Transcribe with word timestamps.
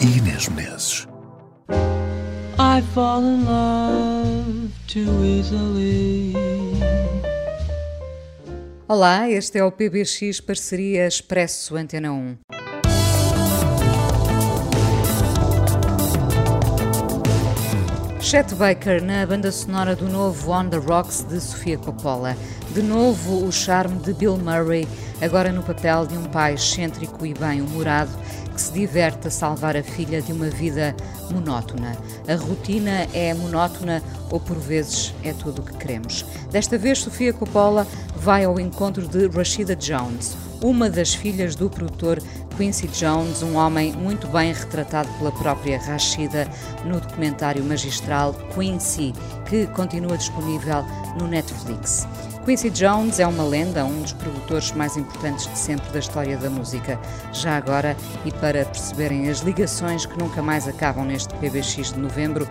e 0.00 0.18
Inês 0.18 0.48
Menezes. 0.48 1.06
I 2.58 2.82
fall 2.94 3.22
in 3.22 3.44
love 3.44 4.70
too 4.86 5.24
easily. 5.24 6.34
Olá, 8.86 9.28
este 9.30 9.58
é 9.58 9.64
o 9.64 9.72
PBX 9.72 10.40
Parceria 10.40 11.06
Expresso 11.06 11.76
Antena 11.76 12.12
1. 12.12 12.36
Chet 18.20 18.54
Baker 18.54 19.02
na 19.02 19.24
banda 19.26 19.52
sonora 19.52 19.94
do 19.94 20.08
novo 20.08 20.50
On 20.50 20.68
the 20.68 20.78
Rocks 20.78 21.22
de 21.22 21.40
Sofia 21.40 21.78
Coppola. 21.78 22.36
De 22.72 22.82
novo 22.82 23.46
o 23.46 23.52
charme 23.52 23.98
de 24.00 24.12
Bill 24.12 24.36
Murray, 24.36 24.88
agora 25.20 25.52
no 25.52 25.62
papel 25.62 26.06
de 26.06 26.16
um 26.16 26.24
pai 26.24 26.54
excêntrico 26.54 27.24
e 27.24 27.32
bem-humorado 27.34 28.10
que 28.54 28.60
se 28.60 28.72
diverte 28.72 29.28
a 29.28 29.30
salvar 29.30 29.76
a 29.76 29.82
filha 29.82 30.22
de 30.22 30.32
uma 30.32 30.48
vida 30.48 30.94
monótona. 31.30 31.96
A 32.28 32.34
rotina 32.36 33.06
é 33.12 33.34
monótona 33.34 34.02
ou 34.30 34.38
por 34.38 34.56
vezes 34.56 35.12
é 35.22 35.32
tudo 35.32 35.60
o 35.60 35.64
que 35.64 35.76
queremos. 35.76 36.24
Desta 36.50 36.78
vez, 36.78 36.98
Sofia 36.98 37.32
Coppola 37.32 37.86
vai 38.16 38.44
ao 38.44 38.58
encontro 38.58 39.06
de 39.06 39.26
Rashida 39.28 39.74
Jones, 39.74 40.36
uma 40.62 40.88
das 40.88 41.14
filhas 41.14 41.54
do 41.54 41.68
produtor 41.68 42.22
Quincy 42.56 42.86
Jones, 42.88 43.42
um 43.42 43.56
homem 43.56 43.92
muito 43.92 44.28
bem 44.28 44.52
retratado 44.52 45.08
pela 45.18 45.32
própria 45.32 45.78
Rashida 45.78 46.48
no 46.84 47.00
documentário 47.00 47.62
magistral 47.64 48.34
Quincy, 48.54 49.12
que 49.48 49.66
continua 49.68 50.16
disponível 50.16 50.84
no 51.18 51.26
Netflix. 51.26 52.06
Quincy 52.44 52.68
Jones 52.68 53.20
é 53.20 53.26
uma 53.26 53.42
lenda, 53.42 53.86
um 53.86 54.02
dos 54.02 54.12
produtores 54.12 54.70
mais 54.72 54.98
importantes 54.98 55.50
de 55.50 55.58
sempre 55.58 55.90
da 55.90 55.98
história 55.98 56.36
da 56.36 56.50
música. 56.50 57.00
Já 57.32 57.56
agora, 57.56 57.96
e 58.22 58.30
para 58.32 58.66
perceberem 58.66 59.30
as 59.30 59.38
ligações 59.38 60.04
que 60.04 60.18
nunca 60.18 60.42
mais 60.42 60.68
acabam 60.68 61.06
neste 61.06 61.32
PBX 61.36 61.94
de 61.94 61.98
novembro, 61.98 62.46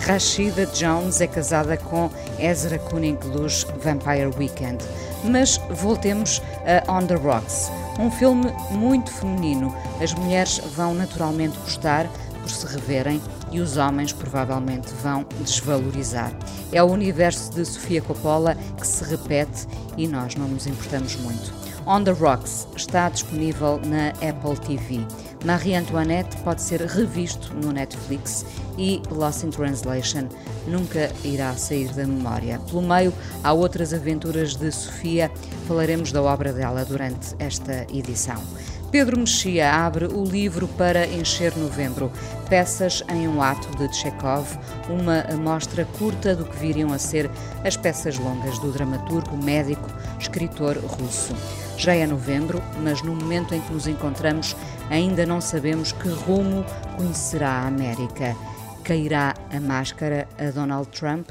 Rashida 0.00 0.66
Jones 0.66 1.20
é 1.20 1.28
casada 1.28 1.76
com 1.76 2.10
Ezra 2.40 2.76
Koenig 2.76 3.20
dos 3.28 3.64
Vampire 3.84 4.32
Weekend. 4.36 4.84
Mas 5.22 5.58
voltemos 5.70 6.42
a 6.66 6.92
On 6.92 7.06
the 7.06 7.14
Rocks, 7.14 7.70
um 8.00 8.10
filme 8.10 8.52
muito 8.72 9.12
feminino. 9.12 9.72
As 10.02 10.12
mulheres 10.12 10.58
vão 10.74 10.92
naturalmente 10.92 11.56
gostar 11.58 12.10
por 12.46 12.52
se 12.52 12.66
reverem 12.66 13.20
e 13.50 13.58
os 13.58 13.76
homens 13.76 14.12
provavelmente 14.12 14.94
vão 15.02 15.26
desvalorizar. 15.40 16.32
É 16.70 16.80
o 16.80 16.86
universo 16.86 17.52
de 17.52 17.64
Sofia 17.64 18.00
Coppola 18.00 18.56
que 18.78 18.86
se 18.86 19.02
repete 19.04 19.66
e 19.96 20.06
nós 20.06 20.36
não 20.36 20.46
nos 20.46 20.66
importamos 20.66 21.16
muito. 21.16 21.52
On 21.86 22.02
the 22.02 22.12
Rocks 22.12 22.66
está 22.76 23.08
disponível 23.08 23.80
na 23.84 24.08
Apple 24.28 24.56
TV. 24.64 25.04
Marie 25.44 25.74
Antoinette 25.74 26.36
pode 26.38 26.62
ser 26.62 26.80
revisto 26.80 27.52
no 27.54 27.72
Netflix 27.72 28.44
e 28.78 29.02
Lost 29.10 29.44
in 29.44 29.50
Translation 29.50 30.28
nunca 30.66 31.10
irá 31.24 31.54
sair 31.54 31.88
da 31.94 32.04
memória. 32.04 32.60
Pelo 32.68 32.82
meio, 32.82 33.12
há 33.42 33.52
outras 33.52 33.92
aventuras 33.92 34.56
de 34.56 34.70
Sofia, 34.72 35.30
falaremos 35.68 36.10
da 36.10 36.22
obra 36.22 36.52
dela 36.52 36.84
durante 36.84 37.34
esta 37.38 37.86
edição. 37.92 38.42
Pedro 38.90 39.18
Mexia 39.18 39.74
abre 39.74 40.06
o 40.06 40.24
livro 40.24 40.68
para 40.68 41.06
encher 41.06 41.56
novembro. 41.56 42.10
Peças 42.48 43.02
em 43.10 43.26
um 43.26 43.42
ato 43.42 43.68
de 43.76 43.94
Chekhov, 43.94 44.46
uma 44.88 45.20
amostra 45.22 45.84
curta 45.98 46.34
do 46.34 46.44
que 46.44 46.56
viriam 46.56 46.92
a 46.92 46.98
ser 46.98 47.28
as 47.64 47.76
peças 47.76 48.16
longas 48.16 48.58
do 48.60 48.70
dramaturgo, 48.70 49.36
médico, 49.36 49.90
escritor 50.20 50.78
russo. 50.78 51.34
Já 51.76 51.94
é 51.94 52.06
novembro, 52.06 52.62
mas 52.82 53.02
no 53.02 53.14
momento 53.14 53.54
em 53.54 53.60
que 53.60 53.72
nos 53.72 53.88
encontramos 53.88 54.56
ainda 54.88 55.26
não 55.26 55.40
sabemos 55.40 55.90
que 55.92 56.08
rumo 56.08 56.64
conhecerá 56.96 57.50
a 57.50 57.66
América. 57.66 58.36
Cairá 58.84 59.34
a 59.52 59.60
máscara 59.60 60.28
a 60.38 60.50
Donald 60.52 60.88
Trump? 60.90 61.28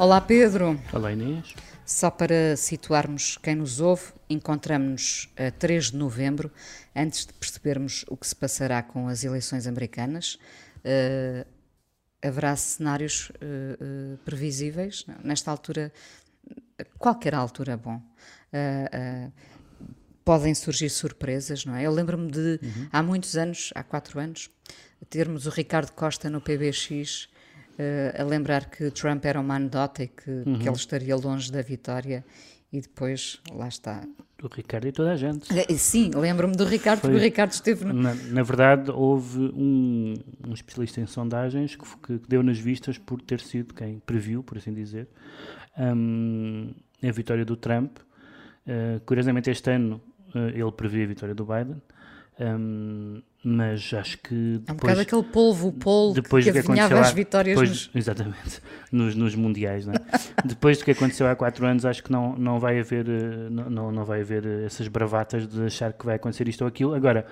Olá 0.00 0.18
Pedro. 0.18 0.80
Olá 0.94 1.12
Inês. 1.12 1.54
Só 1.84 2.10
para 2.10 2.56
situarmos 2.56 3.36
quem 3.36 3.54
nos 3.54 3.80
ouve, 3.80 4.14
encontramos-nos 4.30 5.28
a 5.36 5.50
3 5.50 5.90
de 5.90 5.96
novembro, 5.98 6.50
antes 6.96 7.26
de 7.26 7.34
percebermos 7.34 8.06
o 8.08 8.16
que 8.16 8.26
se 8.26 8.34
passará 8.34 8.82
com 8.82 9.08
as 9.08 9.24
eleições 9.24 9.66
americanas. 9.66 10.38
Eh, 10.82 11.46
haverá 12.22 12.56
cenários 12.56 13.30
eh, 13.42 13.76
eh, 13.78 14.16
previsíveis? 14.24 15.04
Nesta 15.22 15.50
altura, 15.50 15.92
qualquer 16.98 17.34
altura, 17.34 17.76
bom. 17.76 18.00
Podem 20.24 20.54
surgir 20.54 20.88
surpresas, 20.88 21.66
não 21.66 21.76
é? 21.76 21.82
Eu 21.82 21.92
lembro-me 21.92 22.30
de, 22.30 22.58
há 22.90 23.02
muitos 23.02 23.36
anos, 23.36 23.70
há 23.74 23.82
quatro 23.82 24.18
anos, 24.18 24.48
termos 25.10 25.46
o 25.46 25.50
Ricardo 25.50 25.92
Costa 25.92 26.30
no 26.30 26.40
PBX 26.40 27.28
a 28.18 28.24
lembrar 28.24 28.68
que 28.70 28.90
Trump 28.90 29.24
era 29.24 29.40
uma 29.40 29.56
anedota 29.56 30.02
e 30.02 30.08
que, 30.08 30.30
Uhum. 30.30 30.58
que 30.58 30.68
ele 30.68 30.76
estaria 30.76 31.16
longe 31.16 31.50
da 31.52 31.62
vitória 31.62 32.24
e 32.72 32.80
depois, 32.80 33.40
lá 33.52 33.66
está. 33.68 34.04
Do 34.38 34.48
Ricardo 34.48 34.86
e 34.88 34.92
toda 34.92 35.10
a 35.12 35.16
gente. 35.16 35.46
Eh, 35.58 35.74
Sim, 35.76 36.12
lembro-me 36.14 36.54
do 36.56 36.64
Ricardo, 36.64 37.00
porque 37.00 37.12
Foi- 37.12 37.20
o 37.20 37.24
Ricardo 37.24 37.50
esteve 37.52 37.84
no... 37.84 37.92
Na, 37.92 38.14
na 38.14 38.42
verdade, 38.42 38.90
houve 38.90 39.38
um, 39.40 40.14
um 40.46 40.52
especialista 40.54 41.00
em 41.00 41.06
sondagens 41.06 41.76
que, 41.76 41.84
f- 41.84 41.96
que 42.02 42.20
deu 42.28 42.42
nas 42.42 42.58
vistas 42.58 42.96
por 42.96 43.20
ter 43.20 43.40
sido 43.40 43.74
quem 43.74 43.98
previu, 43.98 44.42
por 44.42 44.56
assim 44.56 44.72
dizer, 44.72 45.08
hum, 45.78 46.72
a 47.02 47.10
vitória 47.10 47.44
do 47.44 47.56
Trump. 47.56 47.98
Uh, 48.66 49.00
curiosamente, 49.04 49.50
este 49.50 49.70
ano 49.70 50.00
uh, 50.34 50.38
ele 50.54 50.72
previa 50.72 51.04
a 51.04 51.08
vitória 51.08 51.34
do 51.34 51.44
Biden, 51.44 51.82
hum, 52.40 53.22
mas 53.42 53.92
acho 53.94 54.18
que 54.18 54.34
É 54.34 54.36
um 54.36 54.58
depois, 54.58 54.78
bocado 54.78 55.00
aquele 55.00 55.22
polvo, 55.22 55.68
o 55.68 55.72
polo 55.72 56.12
depois 56.14 56.44
que 56.44 56.52
que 56.52 56.58
aconteceu 56.58 56.98
as 56.98 57.12
vitórias 57.12 57.58
depois- 57.58 57.86
nos... 57.86 57.90
Exatamente, 57.94 58.62
nos, 58.92 59.14
nos 59.14 59.34
mundiais. 59.34 59.86
Não 59.86 59.94
é? 59.94 59.98
depois 60.44 60.78
do 60.78 60.84
que 60.84 60.90
aconteceu 60.90 61.26
há 61.26 61.34
quatro 61.34 61.66
anos, 61.66 61.84
acho 61.84 62.02
que 62.02 62.12
não, 62.12 62.36
não, 62.36 62.58
vai 62.58 62.78
haver, 62.78 63.08
eh, 63.08 63.48
não, 63.50 63.90
não, 63.90 64.04
vai 64.04 64.20
haver 64.20 64.44
eh, 64.46 64.64
essas 64.66 64.88
bravatas 64.88 65.46
de 65.46 65.64
achar 65.64 65.92
que 65.92 66.04
vai 66.04 66.16
acontecer 66.16 66.48
isto 66.48 66.62
ou 66.62 66.68
aquilo. 66.68 66.94
Agora, 66.94 67.26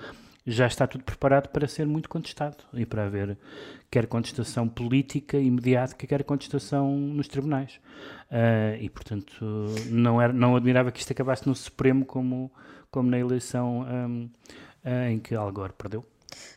já 0.47 0.66
está 0.66 0.87
tudo 0.87 1.04
preparado 1.04 1.49
para 1.49 1.68
ser 1.68 1.87
muito 1.87 2.09
contestado 2.09 2.56
e 2.73 2.87
para 2.87 3.04
haver 3.04 3.37
quer 3.90 4.06
contestação 4.06 4.68
política 4.68 5.38
e 5.38 5.50
mediática, 5.50 6.06
quer 6.06 6.23
contestação 6.25 6.97
nos 6.97 7.28
tribunais. 7.28 7.80
Ah, 8.30 8.76
e, 8.80 8.88
portanto, 8.88 9.44
não, 9.90 10.21
era, 10.21 10.33
não 10.33 10.56
admirava 10.56 10.90
que 10.92 11.00
isto 11.00 11.12
acabasse 11.12 11.47
no 11.47 11.54
Supremo 11.54 12.04
como, 12.04 12.52
como 12.90 13.11
na 13.11 13.18
eleição 13.18 13.83
ahm, 13.83 14.28
ah, 14.28 14.67
em 15.11 15.18
que 15.18 15.35
Al 15.35 15.52
Gore 15.52 15.73
perdeu. 15.73 16.04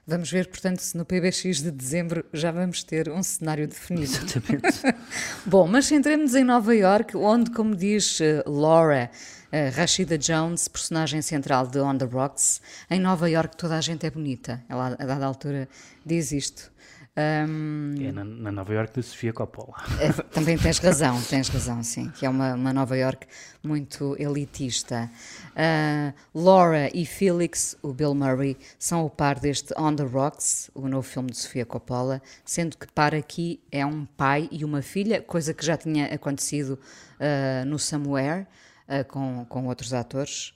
Vamos 0.06 0.32
ver, 0.32 0.50
portanto, 0.50 0.80
se 0.80 0.98
no 0.98 1.06
PBX 1.06 1.62
de 1.62 1.72
dezembro 1.72 2.26
já 2.34 2.52
vamos 2.52 2.84
ter 2.84 3.10
um 3.10 3.24
cenário 3.24 3.68
definido. 3.68 4.12
Exatamente. 4.12 4.82
Bom, 5.46 5.68
mas 5.68 5.86
centremos 5.86 6.36
em 6.36 6.44
Nova 6.44 6.76
York, 6.76 7.16
onde, 7.16 7.52
como 7.52 7.76
diz 7.76 8.20
eh, 8.20 8.44
Laura 8.46 9.10
eh, 9.52 9.70
Rashida 9.70 10.18
Jones, 10.18 10.68
personagem 10.68 11.22
central 11.22 11.68
de 11.68 11.80
On 11.80 11.98
the 11.98 12.06
Rocks, 12.06 12.62
em 12.90 13.00
Nova 13.00 13.30
York 13.30 13.56
toda 13.56 13.78
a 13.78 13.82
gente 13.82 14.06
é 14.06 14.10
bonita. 14.10 14.64
Ela, 14.68 14.96
a 15.00 15.06
dada 15.06 15.26
altura, 15.26 15.70
diz 16.06 16.32
isto. 16.32 16.72
Ahm, 17.16 17.96
É 18.02 18.10
na, 18.10 18.24
na 18.24 18.52
Nova 18.54 18.74
York 18.74 18.94
de 18.94 19.06
Sofia 19.06 19.34
Coppola. 19.34 19.76
é, 20.00 20.14
também 20.32 20.58
tens 20.58 20.78
razão, 20.80 21.22
tens 21.24 21.50
razão, 21.50 21.84
sim, 21.84 22.10
que 22.10 22.26
é 22.26 22.30
uma, 22.30 22.54
uma 22.54 22.72
Nova 22.72 22.96
York 22.98 23.28
muito 23.62 24.16
elitista. 24.18 25.12
Ah, 25.54 26.14
Laura 26.34 26.90
e 26.96 27.06
Felix, 27.06 27.76
o 27.82 27.92
Bill 27.92 28.16
Murray, 28.16 28.58
são 28.80 29.06
o 29.06 29.10
par 29.10 29.40
deste 29.40 29.74
On 29.78 29.94
the 29.94 30.04
Rocks, 30.04 30.72
o 30.74 30.88
novo 30.88 31.06
filme 31.06 31.32
de 31.32 31.38
Sofia 31.38 31.66
Coppola, 31.66 32.22
sendo 32.46 32.78
que 32.78 32.88
par 32.88 33.14
aqui 33.14 33.62
é 33.70 33.86
um 33.86 34.06
pai 34.06 34.48
e 34.50 34.64
uma 34.64 34.82
filha, 34.82 35.22
coisa 35.22 35.54
que 35.54 35.66
já 35.66 35.76
tinha 35.76 36.06
acontecido 36.14 36.80
ah, 37.20 37.66
no 37.66 37.78
Somewhere, 37.78 38.48
ah, 38.88 39.04
com, 39.04 39.46
com 39.50 39.68
outros 39.68 39.94
atores. 39.94 40.54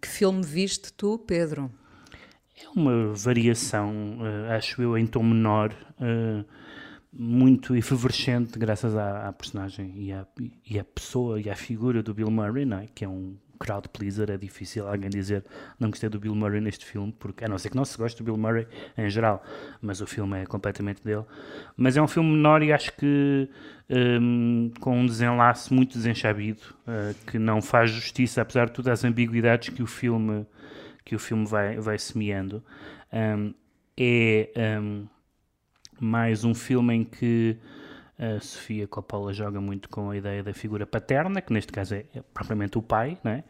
Que 0.00 0.08
filme 0.08 0.44
viste 0.44 0.92
tu, 0.92 1.16
Pedro? 1.16 1.70
É 2.56 2.68
uma 2.78 3.12
variação, 3.14 4.18
eh, 4.20 4.56
acho 4.56 4.82
eu, 4.82 4.96
em 4.96 5.06
tom 5.06 5.22
menor, 5.22 5.74
eh, 6.00 6.44
muito 7.12 7.76
efervescente, 7.76 8.58
graças 8.58 8.96
à, 8.96 9.28
à 9.28 9.32
personagem 9.32 9.92
e 9.96 10.12
à, 10.12 10.26
e 10.68 10.78
à 10.78 10.84
pessoa 10.84 11.40
e 11.40 11.50
à 11.50 11.54
figura 11.54 12.02
do 12.02 12.14
Bill 12.14 12.30
Murray, 12.30 12.66
é? 12.72 12.88
que 12.94 13.04
é 13.04 13.08
um 13.08 13.36
crowd 13.62 13.88
pleaser, 13.90 14.28
é 14.28 14.36
difícil 14.36 14.88
alguém 14.88 15.08
dizer 15.08 15.44
não 15.78 15.88
gostei 15.88 16.08
do 16.08 16.18
Bill 16.18 16.34
Murray 16.34 16.60
neste 16.60 16.84
filme, 16.84 17.14
porque 17.16 17.44
a 17.44 17.48
não 17.48 17.56
ser 17.58 17.70
que 17.70 17.76
não 17.76 17.84
se 17.84 17.96
goste 17.96 18.20
do 18.20 18.24
Bill 18.24 18.36
Murray 18.36 18.66
em 18.98 19.08
geral, 19.08 19.42
mas 19.80 20.00
o 20.00 20.06
filme 20.06 20.42
é 20.42 20.46
completamente 20.46 21.04
dele. 21.04 21.24
Mas 21.76 21.96
é 21.96 22.02
um 22.02 22.08
filme 22.08 22.32
menor 22.32 22.62
e 22.62 22.72
acho 22.72 22.92
que 22.96 23.48
um, 23.88 24.70
com 24.80 24.98
um 24.98 25.06
desenlace 25.06 25.72
muito 25.72 25.96
desenchabido, 25.96 26.62
uh, 26.88 27.14
que 27.30 27.38
não 27.38 27.62
faz 27.62 27.90
justiça, 27.90 28.42
apesar 28.42 28.66
de 28.66 28.72
todas 28.72 29.00
as 29.00 29.04
ambiguidades 29.04 29.68
que 29.68 29.82
o 29.82 29.86
filme, 29.86 30.44
que 31.04 31.14
o 31.14 31.18
filme 31.18 31.46
vai, 31.46 31.78
vai 31.78 31.98
semeando. 31.98 32.62
Um, 33.12 33.54
é 33.96 34.78
um, 34.80 35.06
mais 36.00 36.44
um 36.44 36.54
filme 36.54 36.94
em 36.94 37.04
que 37.04 37.58
a 38.18 38.40
Sofia 38.40 38.86
Coppola 38.86 39.32
joga 39.32 39.60
muito 39.60 39.88
com 39.88 40.10
a 40.10 40.16
ideia 40.16 40.42
da 40.42 40.54
figura 40.54 40.86
paterna, 40.86 41.40
que 41.40 41.52
neste 41.52 41.72
caso 41.72 41.94
é, 41.94 42.04
é 42.14 42.22
propriamente 42.34 42.78
o 42.78 42.82
pai, 42.82 43.18
né? 43.24 43.44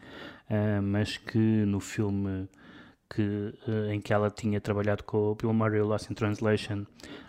Uh, 0.51 0.83
mas 0.83 1.17
que 1.17 1.39
no 1.39 1.81
filme 1.81 2.49
que, 3.15 3.55
uh, 3.69 3.91
em 3.91 4.01
que 4.01 4.13
ela 4.13 4.31
tinha 4.31 4.61
trabalhado 4.61 5.05
com 5.05 5.33
o 5.33 5.35
Bill 5.35 5.53
Murray, 5.53 5.83
Lost 5.83 6.11
in 6.11 6.15
Translation, 6.15 6.87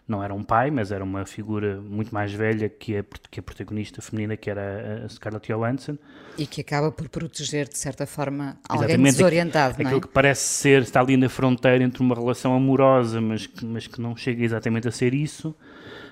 não 0.07 0.23
era 0.23 0.33
um 0.33 0.43
pai, 0.43 0.71
mas 0.71 0.91
era 0.91 1.03
uma 1.03 1.25
figura 1.25 1.81
muito 1.81 2.13
mais 2.13 2.31
velha 2.31 2.69
que 2.69 2.97
a, 2.97 3.03
que 3.29 3.39
a 3.39 3.43
protagonista 3.43 4.01
feminina, 4.01 4.37
que 4.37 4.49
era 4.49 5.03
a 5.05 5.09
Scarlett 5.09 5.51
Johansson. 5.51 5.97
E 6.37 6.45
que 6.45 6.61
acaba 6.61 6.91
por 6.91 7.09
proteger, 7.09 7.67
de 7.67 7.77
certa 7.77 8.05
forma, 8.05 8.57
alguém 8.67 8.89
Exatamente, 8.89 9.15
desorientado, 9.15 9.73
aquilo, 9.73 9.89
não 9.89 9.97
é? 9.97 10.01
que 10.01 10.07
parece 10.07 10.41
ser, 10.41 10.81
está 10.81 11.01
ali 11.01 11.17
na 11.17 11.29
fronteira 11.29 11.83
entre 11.83 12.01
uma 12.01 12.15
relação 12.15 12.55
amorosa, 12.55 13.19
mas, 13.19 13.49
mas 13.61 13.87
que 13.87 14.01
não 14.01 14.15
chega 14.15 14.43
exatamente 14.43 14.87
a 14.87 14.91
ser 14.91 15.13
isso. 15.13 15.55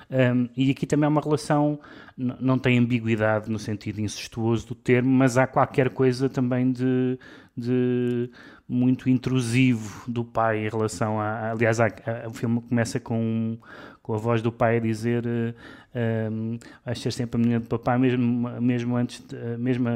Um, 0.10 0.50
e 0.58 0.72
aqui 0.72 0.86
também 0.86 1.06
há 1.06 1.10
uma 1.10 1.22
relação, 1.22 1.80
não 2.18 2.60
tem 2.60 2.78
ambiguidade 2.78 3.50
no 3.50 3.58
sentido 3.58 4.02
incestuoso 4.02 4.68
do 4.68 4.76
termo, 4.76 5.10
mas 5.10 5.38
há 5.38 5.48
qualquer 5.48 5.90
coisa 5.90 6.28
também 6.28 6.70
de, 6.70 7.18
de 7.56 8.30
muito 8.68 9.10
intrusivo 9.10 10.10
do 10.10 10.24
pai 10.24 10.66
em 10.66 10.70
relação 10.70 11.20
a. 11.20 11.52
Aliás, 11.52 11.80
há, 11.80 11.88
a, 11.88 12.28
o 12.30 12.34
filme 12.34 12.62
começa 12.62 13.00
com, 13.00 13.58
com 14.02 14.14
a 14.14 14.18
voz 14.18 14.42
do 14.42 14.52
pai 14.52 14.78
a 14.78 14.80
dizer 14.80 15.26
um, 15.94 16.58
vais 16.86 17.00
ser 17.00 17.12
sempre 17.12 17.40
a 17.40 17.44
menina 17.44 17.60
do 17.60 17.68
papai, 17.68 17.98
mesmo, 17.98 18.50
mesmo 18.62 18.96
antes, 18.96 19.20
de, 19.28 19.36
mesmo, 19.58 19.90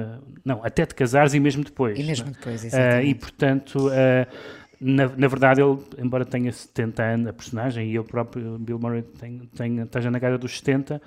não, 0.43 0.63
até 0.63 0.85
de 0.85 0.93
casares 0.93 1.33
e 1.33 1.39
mesmo 1.39 1.63
depois. 1.63 1.97
E 1.97 2.03
mesmo 2.03 2.31
depois, 2.31 2.63
exatamente. 2.63 3.05
Uh, 3.05 3.09
e 3.09 3.15
portanto. 3.15 3.87
Uh, 3.87 4.65
na, 4.79 5.07
na, 5.07 5.27
verdade, 5.29 5.61
ele, 5.61 5.79
embora 5.97 6.25
tenha 6.25 6.51
70 6.51 7.01
anos, 7.01 7.27
a 7.27 7.33
personagem, 7.33 7.89
e 7.89 7.95
eu 7.95 8.03
próprio, 8.03 8.59
Bill 8.59 8.77
Murray, 8.77 9.03
tem, 9.03 9.49
tem, 9.55 9.79
esteja 9.79 10.11
na 10.11 10.19
casa 10.19 10.37
dos 10.37 10.57
70, 10.57 11.01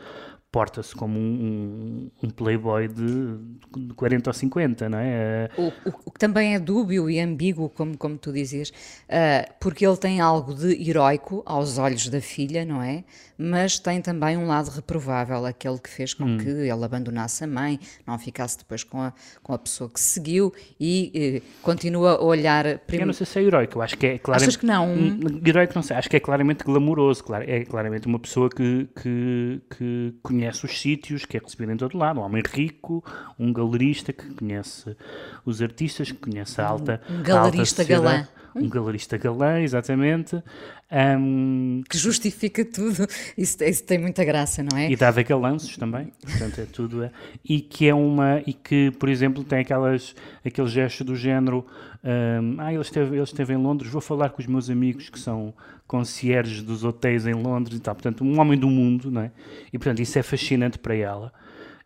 porta-se 0.50 0.94
como 0.94 1.18
um, 1.18 2.10
um, 2.22 2.30
playboy 2.30 2.88
de, 2.88 3.36
de 3.76 3.94
40 3.94 4.30
ou 4.30 4.34
50, 4.34 4.88
não 4.88 4.98
é? 4.98 5.50
O, 5.56 5.66
o, 5.66 5.94
o, 6.06 6.10
que 6.10 6.18
também 6.18 6.54
é 6.54 6.58
dúbio 6.58 7.10
e 7.10 7.20
ambíguo, 7.20 7.68
como, 7.68 7.96
como 7.98 8.16
tu 8.16 8.32
dizias, 8.32 8.70
uh, 8.70 9.52
porque 9.60 9.86
ele 9.86 9.96
tem 9.96 10.20
algo 10.20 10.54
de 10.54 10.88
heróico 10.88 11.42
aos 11.44 11.76
olhos 11.76 12.08
da 12.08 12.20
filha, 12.20 12.64
não 12.64 12.82
é? 12.82 13.04
Mas 13.38 13.78
tem 13.78 14.02
também 14.02 14.36
um 14.36 14.48
lado 14.48 14.68
reprovável, 14.70 15.46
aquele 15.46 15.78
que 15.78 15.88
fez 15.88 16.12
com 16.12 16.24
hum. 16.24 16.38
que 16.38 16.48
ele 16.48 16.84
abandonasse 16.84 17.44
a 17.44 17.46
mãe, 17.46 17.78
não 18.04 18.18
ficasse 18.18 18.58
depois 18.58 18.82
com 18.82 19.00
a, 19.00 19.12
com 19.42 19.52
a 19.52 19.58
pessoa 19.58 19.88
que 19.88 20.00
seguiu 20.00 20.52
e 20.80 21.40
uh, 21.44 21.62
continua 21.62 22.16
a 22.16 22.22
olhar... 22.22 22.78
Prim... 22.80 22.98
Eu 22.98 23.06
não 23.06 23.12
sei 23.12 23.26
se 23.26 23.38
é 23.38 23.42
heróico, 23.42 23.78
eu 23.78 23.82
acho 23.82 23.96
que 23.96 24.06
é 24.06 24.18
claramente... 24.18 24.48
Achas 24.48 24.56
que 24.56 24.66
não? 24.66 24.88
Hum, 24.88 25.40
heróico 25.46 25.72
não 25.76 25.82
sei, 25.82 25.96
acho 25.96 26.10
que 26.10 26.16
é 26.16 26.20
claramente 26.20 26.64
glamouroso, 26.64 27.24
é 27.46 27.64
claramente 27.64 28.08
uma 28.08 28.18
pessoa 28.18 28.50
que, 28.50 28.88
que, 29.00 29.60
que 29.70 30.14
conhece 30.22 30.64
os 30.64 30.80
sítios, 30.80 31.24
que 31.24 31.36
é 31.36 31.40
recebido 31.40 31.70
em 31.70 31.76
todo 31.76 31.96
lado. 31.96 32.18
Um 32.18 32.22
homem 32.24 32.42
rico, 32.44 33.04
um 33.38 33.52
galerista 33.52 34.12
que 34.12 34.34
conhece 34.34 34.96
os 35.44 35.62
artistas, 35.62 36.10
que 36.10 36.18
conhece 36.18 36.60
a 36.60 36.66
alta. 36.66 37.00
Um 37.08 37.22
galerista 37.22 37.82
alta 37.82 37.94
galã. 37.94 38.28
Um 38.58 38.68
galerista 38.68 39.16
galã, 39.16 39.60
exatamente. 39.60 40.42
Um, 40.90 41.82
que 41.88 41.98
justifica 41.98 42.64
tudo. 42.64 43.06
Isso, 43.36 43.62
isso, 43.62 43.84
tem 43.84 43.98
muita 43.98 44.24
graça, 44.24 44.62
não 44.62 44.78
é? 44.78 44.90
E 44.90 44.96
dá 44.96 45.10
galanços 45.10 45.76
também. 45.76 46.12
Portanto, 46.22 46.60
é 46.60 46.64
tudo. 46.64 47.04
É, 47.04 47.10
e 47.44 47.60
que 47.60 47.88
é 47.88 47.94
uma. 47.94 48.42
E 48.46 48.52
que, 48.52 48.90
por 48.92 49.08
exemplo, 49.08 49.44
tem 49.44 49.60
aquelas, 49.60 50.14
aquele 50.44 50.68
gesto 50.68 51.04
do 51.04 51.14
género. 51.14 51.66
Um, 52.02 52.60
ah, 52.60 52.72
ele 52.72 52.82
esteve, 52.82 53.14
ele 53.14 53.22
esteve 53.22 53.52
em 53.52 53.56
Londres, 53.56 53.90
vou 53.90 54.00
falar 54.00 54.30
com 54.30 54.40
os 54.40 54.46
meus 54.46 54.70
amigos 54.70 55.10
que 55.10 55.18
são 55.18 55.52
concierges 55.86 56.62
dos 56.62 56.84
hotéis 56.84 57.26
em 57.26 57.34
Londres 57.34 57.78
e 57.78 57.80
tal. 57.80 57.94
Portanto, 57.94 58.24
um 58.24 58.40
homem 58.40 58.58
do 58.58 58.68
mundo, 58.68 59.10
não 59.10 59.22
é? 59.22 59.32
E, 59.72 59.78
portanto, 59.78 60.00
isso 60.00 60.18
é 60.18 60.22
fascinante 60.22 60.78
para 60.78 60.94
ela. 60.94 61.32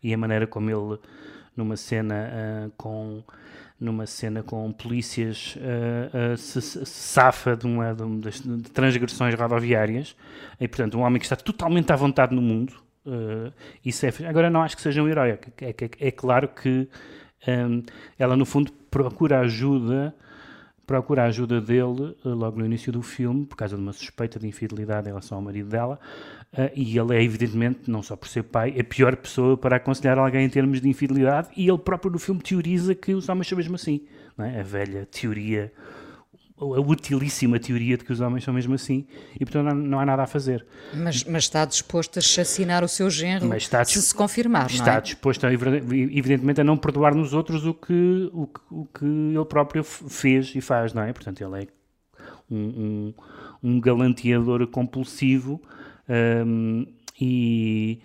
E 0.03 0.13
a 0.13 0.19
maneira 0.19 0.47
como 0.47 0.69
ele, 0.69 0.99
numa 1.57 1.77
cena 1.77 2.31
uh, 2.67 2.73
com 2.77 3.23
numa 3.83 4.07
cena 4.07 4.43
com 4.43 4.71
polícias 4.73 5.57
uh, 5.57 6.35
uh, 6.35 6.37
se, 6.37 6.63
se, 6.63 6.87
safa 6.87 7.57
de, 7.57 7.67
uma, 7.67 7.93
de, 7.93 8.31
de, 8.31 8.71
transgressões 8.71 9.35
rodoviárias 9.35 10.15
e 10.61 10.69
portanto 10.69 10.97
um 10.97 11.01
homem 11.01 11.19
que 11.19 11.27
está 11.27 11.35
totalmente 11.35 11.93
à 11.93 11.97
vontade 11.97 12.35
no 12.35 12.41
mundo 12.41 12.75
uh, 13.05 13.53
isso 13.85 14.07
é, 14.07 14.11
agora 14.29 14.49
não 14.49 14.63
acho 14.63 14.77
que 14.77 14.83
seja 14.83 15.03
um 15.03 15.09
herói 15.09 15.31
é, 15.31 15.39
é, 15.61 15.75
é 15.99 16.11
claro 16.13 16.49
que 16.49 16.89
um, 17.49 17.83
ela 18.17 18.37
no 18.37 18.47
fundo 18.47 18.71
procura 18.89 19.41
ajuda 19.41 20.15
procura 20.87 21.23
a 21.23 21.27
ajuda 21.27 21.61
dele 21.61 22.17
eh, 22.25 22.29
logo 22.29 22.59
no 22.59 22.67
início 22.67 22.93
do 22.93 23.03
filme, 23.03 23.47
por 23.47 23.57
causa 23.57 23.77
de 23.77 23.83
uma 23.83 23.93
suspeita 23.93 24.39
de 24.39 24.47
infidelidade 24.47 25.07
em 25.07 25.11
relação 25.11 25.39
ao 25.39 25.43
marido 25.43 25.69
dela, 25.69 25.99
uh, 26.53 26.71
e 26.75 26.99
ele 26.99 27.17
é 27.17 27.23
evidentemente, 27.23 27.91
não 27.91 28.03
só 28.03 28.17
por 28.17 28.29
ser 28.29 28.45
pai, 28.45 28.75
a 28.79 28.85
pior 28.85 29.17
pessoa 29.17 29.57
para 29.57 29.77
aconselhar 29.77 30.19
alguém 30.19 30.45
em 30.45 30.49
termos 30.49 30.81
de 30.81 30.89
infidelidade, 30.89 31.49
e 31.57 31.69
ele 31.69 31.79
próprio 31.79 32.13
no 32.13 32.19
filme 32.19 32.41
teoriza 32.41 32.95
que 32.95 33.15
os 33.15 33.29
homens 33.29 33.49
são 33.49 33.57
mesmo 33.57 33.75
assim, 33.75 34.03
é? 34.39 34.61
a 34.61 34.63
velha 34.63 35.07
teoria 35.07 35.73
a 36.63 36.81
utilíssima 36.81 37.59
teoria 37.59 37.97
de 37.97 38.05
que 38.05 38.13
os 38.13 38.21
homens 38.21 38.45
são 38.45 38.55
mesmo 38.55 38.75
assim 38.75 39.05
e 39.35 39.45
portanto 39.45 39.65
não, 39.65 39.75
não 39.75 40.01
há 40.01 40.07
nada 40.07 40.23
a 40.23 40.27
fazer. 40.27 40.65
Mas, 40.95 41.25
mas, 41.25 41.45
está 41.45 41.65
disposto 41.65 42.19
a 42.19 42.23
chacinar 42.23 42.85
o 42.85 42.89
seu 42.89 43.11
genro 43.11 43.49
mas 43.49 43.65
está, 43.65 43.85
se 43.85 44.01
se 44.01 44.15
confirmar, 44.15 44.71
Está 44.71 44.95
é? 44.95 45.01
disposto, 45.01 45.45
a, 45.47 45.53
evidentemente, 45.53 46.61
a 46.61 46.65
não 46.65 46.77
perdoar 46.77 47.15
nos 47.15 47.33
outros 47.33 47.67
o 47.67 47.75
que, 47.75 48.31
o, 48.33 48.49
o 48.71 48.87
que 48.87 49.05
ele 49.05 49.45
próprio 49.45 49.83
fez 49.83 50.55
e 50.55 50.61
faz, 50.61 50.93
não 50.93 51.03
é? 51.03 51.13
Portanto, 51.13 51.43
ele 51.43 51.65
é 51.65 51.67
um, 52.51 52.57
um, 52.57 53.15
um 53.63 53.81
galanteador 53.81 54.67
compulsivo 54.69 55.61
um, 56.13 56.87
e 57.21 58.01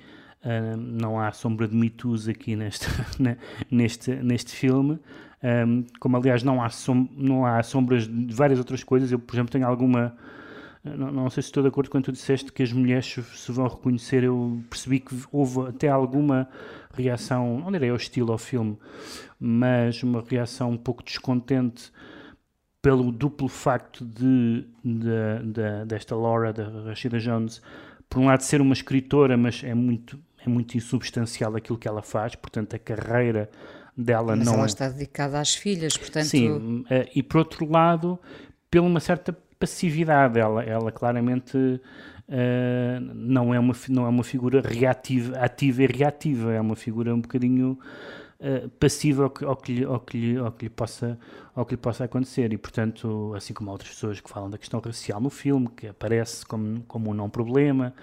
não 0.77 1.19
há 1.19 1.31
sombra 1.31 1.67
de 1.67 1.75
mitos 1.75 2.27
aqui 2.29 2.55
neste, 2.55 2.87
neste, 3.69 4.11
neste 4.15 4.55
filme. 4.55 4.99
Um, 5.43 5.85
como 5.99 6.17
aliás 6.17 6.41
não 6.41 6.63
há, 6.63 6.69
som 6.69 7.07
não 7.15 7.45
há 7.45 7.61
sombras 7.61 8.07
de 8.07 8.33
várias 8.33 8.59
outras 8.59 8.83
coisas. 8.83 9.11
Eu, 9.11 9.19
por 9.19 9.35
exemplo, 9.35 9.51
tenho 9.51 9.67
alguma. 9.67 10.15
Não, 10.83 11.11
não 11.11 11.29
sei 11.29 11.43
se 11.43 11.49
estou 11.49 11.61
de 11.61 11.69
acordo 11.69 11.89
quando 11.89 12.05
tu 12.05 12.11
disseste 12.13 12.51
que 12.51 12.63
as 12.63 12.71
mulheres 12.71 13.05
se 13.05 13.51
vão 13.51 13.67
reconhecer. 13.67 14.23
Eu 14.23 14.61
percebi 14.69 14.99
que 14.99 15.15
houve 15.31 15.67
até 15.67 15.89
alguma 15.89 16.47
reação, 16.93 17.59
não 17.59 17.71
direi 17.71 17.91
hostil 17.91 18.31
ao 18.31 18.37
filme, 18.37 18.77
mas 19.39 20.01
uma 20.01 20.23
reação 20.27 20.71
um 20.71 20.77
pouco 20.77 21.03
descontente 21.03 21.91
pelo 22.81 23.11
duplo 23.11 23.49
facto 23.49 24.05
de, 24.05 24.65
de, 24.83 25.51
de, 25.51 25.85
desta 25.85 26.15
Laura, 26.15 26.53
da 26.53 26.69
Rashida 26.85 27.19
Jones, 27.19 27.61
por 28.09 28.19
um 28.19 28.25
lado 28.25 28.41
ser 28.41 28.61
uma 28.61 28.73
escritora, 28.73 29.37
mas 29.37 29.63
é 29.63 29.73
muito, 29.73 30.19
é 30.45 30.49
muito 30.49 30.75
insubstancial 30.77 31.55
aquilo 31.55 31.77
que 31.77 31.87
ela 31.87 32.01
faz, 32.01 32.35
portanto 32.35 32.75
a 32.75 32.79
carreira 32.79 33.49
dela 33.97 34.35
Mas 34.35 34.45
não. 34.45 34.53
ela 34.55 34.65
está 34.65 34.89
dedicada 34.89 35.39
às 35.39 35.55
filhas, 35.55 35.97
portanto. 35.97 36.25
Sim, 36.25 36.85
eh, 36.89 37.09
e 37.15 37.23
por 37.23 37.39
outro 37.39 37.69
lado, 37.69 38.19
pela 38.69 38.85
uma 38.85 38.99
certa 38.99 39.35
passividade, 39.59 40.39
ela, 40.39 40.63
ela 40.63 40.91
claramente 40.91 41.57
uh, 41.57 42.99
não, 43.15 43.53
é 43.53 43.59
uma, 43.59 43.73
não 43.89 44.05
é 44.05 44.09
uma 44.09 44.23
figura 44.23 44.61
reativa, 44.61 45.35
ativa 45.39 45.83
e 45.83 45.87
reativa, 45.87 46.53
é 46.53 46.61
uma 46.61 46.75
figura 46.75 47.13
um 47.13 47.21
bocadinho 47.21 47.79
uh, 48.39 48.69
passiva 48.79 49.23
ao 49.23 49.29
que, 49.29 49.45
ao, 49.45 49.55
que 49.55 49.73
lhe, 49.73 49.85
ao, 49.85 49.99
que 49.99 50.17
lhe, 50.17 50.37
ao, 50.37 50.51
que 50.51 50.65
lhe 50.65 50.69
possa, 50.69 51.17
ao 51.55 51.65
que 51.65 51.73
lhe 51.73 51.77
possa 51.77 52.03
acontecer. 52.03 52.53
E, 52.53 52.57
portanto, 52.57 53.33
assim 53.35 53.53
como 53.53 53.71
outras 53.71 53.89
pessoas 53.89 54.19
que 54.19 54.29
falam 54.29 54.49
da 54.49 54.57
questão 54.57 54.79
racial 54.79 55.19
no 55.19 55.29
filme, 55.29 55.67
que 55.75 55.87
aparece 55.87 56.45
como, 56.45 56.81
como 56.87 57.11
um 57.11 57.13
não 57.13 57.29
problema, 57.29 57.93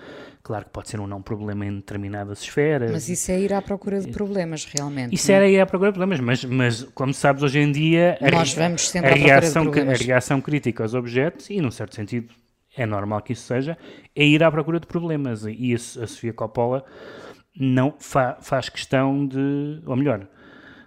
claro 0.42 0.64
que 0.64 0.70
pode 0.70 0.88
ser 0.88 1.00
um 1.00 1.06
não 1.06 1.22
problema 1.22 1.66
em 1.66 1.76
determinadas 1.76 2.42
esferas. 2.42 2.90
Mas 2.90 3.08
isso 3.08 3.30
é 3.30 3.40
ir 3.40 3.52
à 3.52 3.62
procura 3.62 4.00
de 4.00 4.10
problemas, 4.10 4.64
realmente. 4.64 5.14
Isso 5.14 5.30
era 5.30 5.48
ir 5.48 5.60
à 5.60 5.66
procura 5.66 5.90
de 5.92 5.98
problemas, 5.98 6.20
mas, 6.20 6.44
mas 6.44 6.82
como 6.94 7.12
sabes, 7.14 7.42
hoje 7.42 7.60
em 7.60 7.70
dia 7.70 8.18
a, 8.20 8.30
Nós 8.30 8.54
vamos 8.54 8.88
sempre 8.88 9.10
a, 9.10 9.14
reação, 9.14 9.70
a 9.70 9.96
reação 9.96 10.40
crítica 10.40 10.82
aos 10.82 10.94
objetos, 10.94 11.50
e 11.50 11.60
num 11.60 11.70
certo 11.70 11.94
sentido 11.94 12.32
é 12.76 12.84
normal 12.84 13.22
que 13.22 13.32
isso 13.32 13.46
seja, 13.46 13.78
é 14.14 14.24
ir 14.24 14.42
à 14.42 14.50
procura 14.50 14.80
de 14.80 14.86
problemas. 14.86 15.44
E 15.46 15.72
a, 15.72 15.76
a 15.76 16.06
Sofia 16.06 16.32
Coppola 16.32 16.84
não 17.58 17.94
fa 17.98 18.38
faz 18.40 18.68
questão 18.68 19.26
de, 19.26 19.80
ou 19.86 19.96
melhor, 19.96 20.26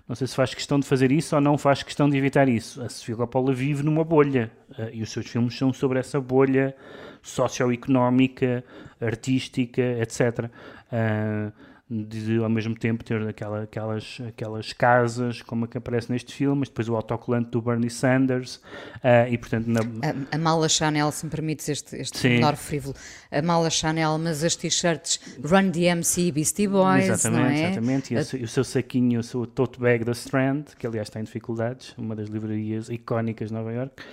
não 0.08 0.16
sei 0.16 0.26
se 0.26 0.36
faz 0.36 0.54
questão 0.54 0.80
de 0.80 0.88
fazer 0.88 1.12
isso 1.12 1.36
ou 1.36 1.42
não 1.42 1.58
faz 1.58 1.84
questão 1.84 2.10
de 2.10 2.18
evitar 2.18 2.48
isso. 2.48 2.82
A 2.82 2.88
Sofia 2.88 3.16
Coppola 3.16 3.54
vive 3.54 3.84
numa 3.84 4.06
bolha 4.06 4.50
uh, 4.72 4.90
e 4.94 5.02
os 5.02 5.12
seus 5.12 5.28
filmes 5.28 5.58
são 5.58 5.74
sobre 5.74 6.00
essa 6.00 6.20
bolha 6.22 6.74
socioeconómica, 7.22 8.64
artística, 9.02 9.82
etc. 9.82 10.46
Uh, 10.92 11.52
de 11.90 12.38
ao 12.44 12.50
mesmo 12.50 12.76
tempo 12.76 13.02
ter 13.02 13.22
aquela, 13.26 13.64
aquelas, 13.64 14.20
aquelas 14.28 14.74
casas 14.74 15.42
como 15.42 15.64
a 15.64 15.68
que 15.70 15.78
aparece 15.78 16.12
neste 16.12 16.34
filme, 16.34 16.60
mas 16.60 16.70
depois 16.70 16.90
o 16.90 16.96
autocolante 16.96 17.52
do 17.52 17.62
Bernie 17.62 17.90
Sanders 17.90 18.56
uh, 18.98 19.32
e 19.32 19.38
portanto 19.38 19.68
na... 19.68 19.80
a, 19.80 20.36
a, 20.36 20.38
mala 20.38 20.68
Chanel, 20.68 21.10
se 21.14 21.26
me 21.26 21.32
permites 21.32 21.70
este, 21.70 21.96
este 21.96 22.28
menor 22.28 22.58
frívolo, 22.58 22.94
a 23.32 23.42
mala 23.42 23.70
Chanel, 23.70 24.18
mas 24.18 24.44
as 24.44 24.56
t-shirts 24.58 25.38
Run 25.42 25.70
DMC 25.70 26.24
e 26.24 26.32
Beastie 26.34 26.68
Boys, 26.68 27.06
exatamente, 27.06 27.42
não 27.42 27.50
é? 27.50 27.72
Exatamente, 27.72 28.14
e, 28.14 28.18
a... 28.18 28.20
o, 28.20 28.44
o 28.44 28.48
seu 28.48 28.66
saquinho, 28.66 29.22
o 29.22 29.24
seu 29.24 29.48
tote 29.48 29.80
bag 29.80 30.04
da 30.04 30.12
Strand, 30.12 30.66
que 30.78 30.86
aliás 30.86 31.08
está 31.08 31.22
em 31.22 31.24
dificuldades, 31.24 31.94
uma 31.98 32.18
das 32.18 32.28
livrarias 32.28 32.90
icónicas 32.90 33.48
de 33.48 33.54
Nova 33.54 33.72
York. 33.72 34.04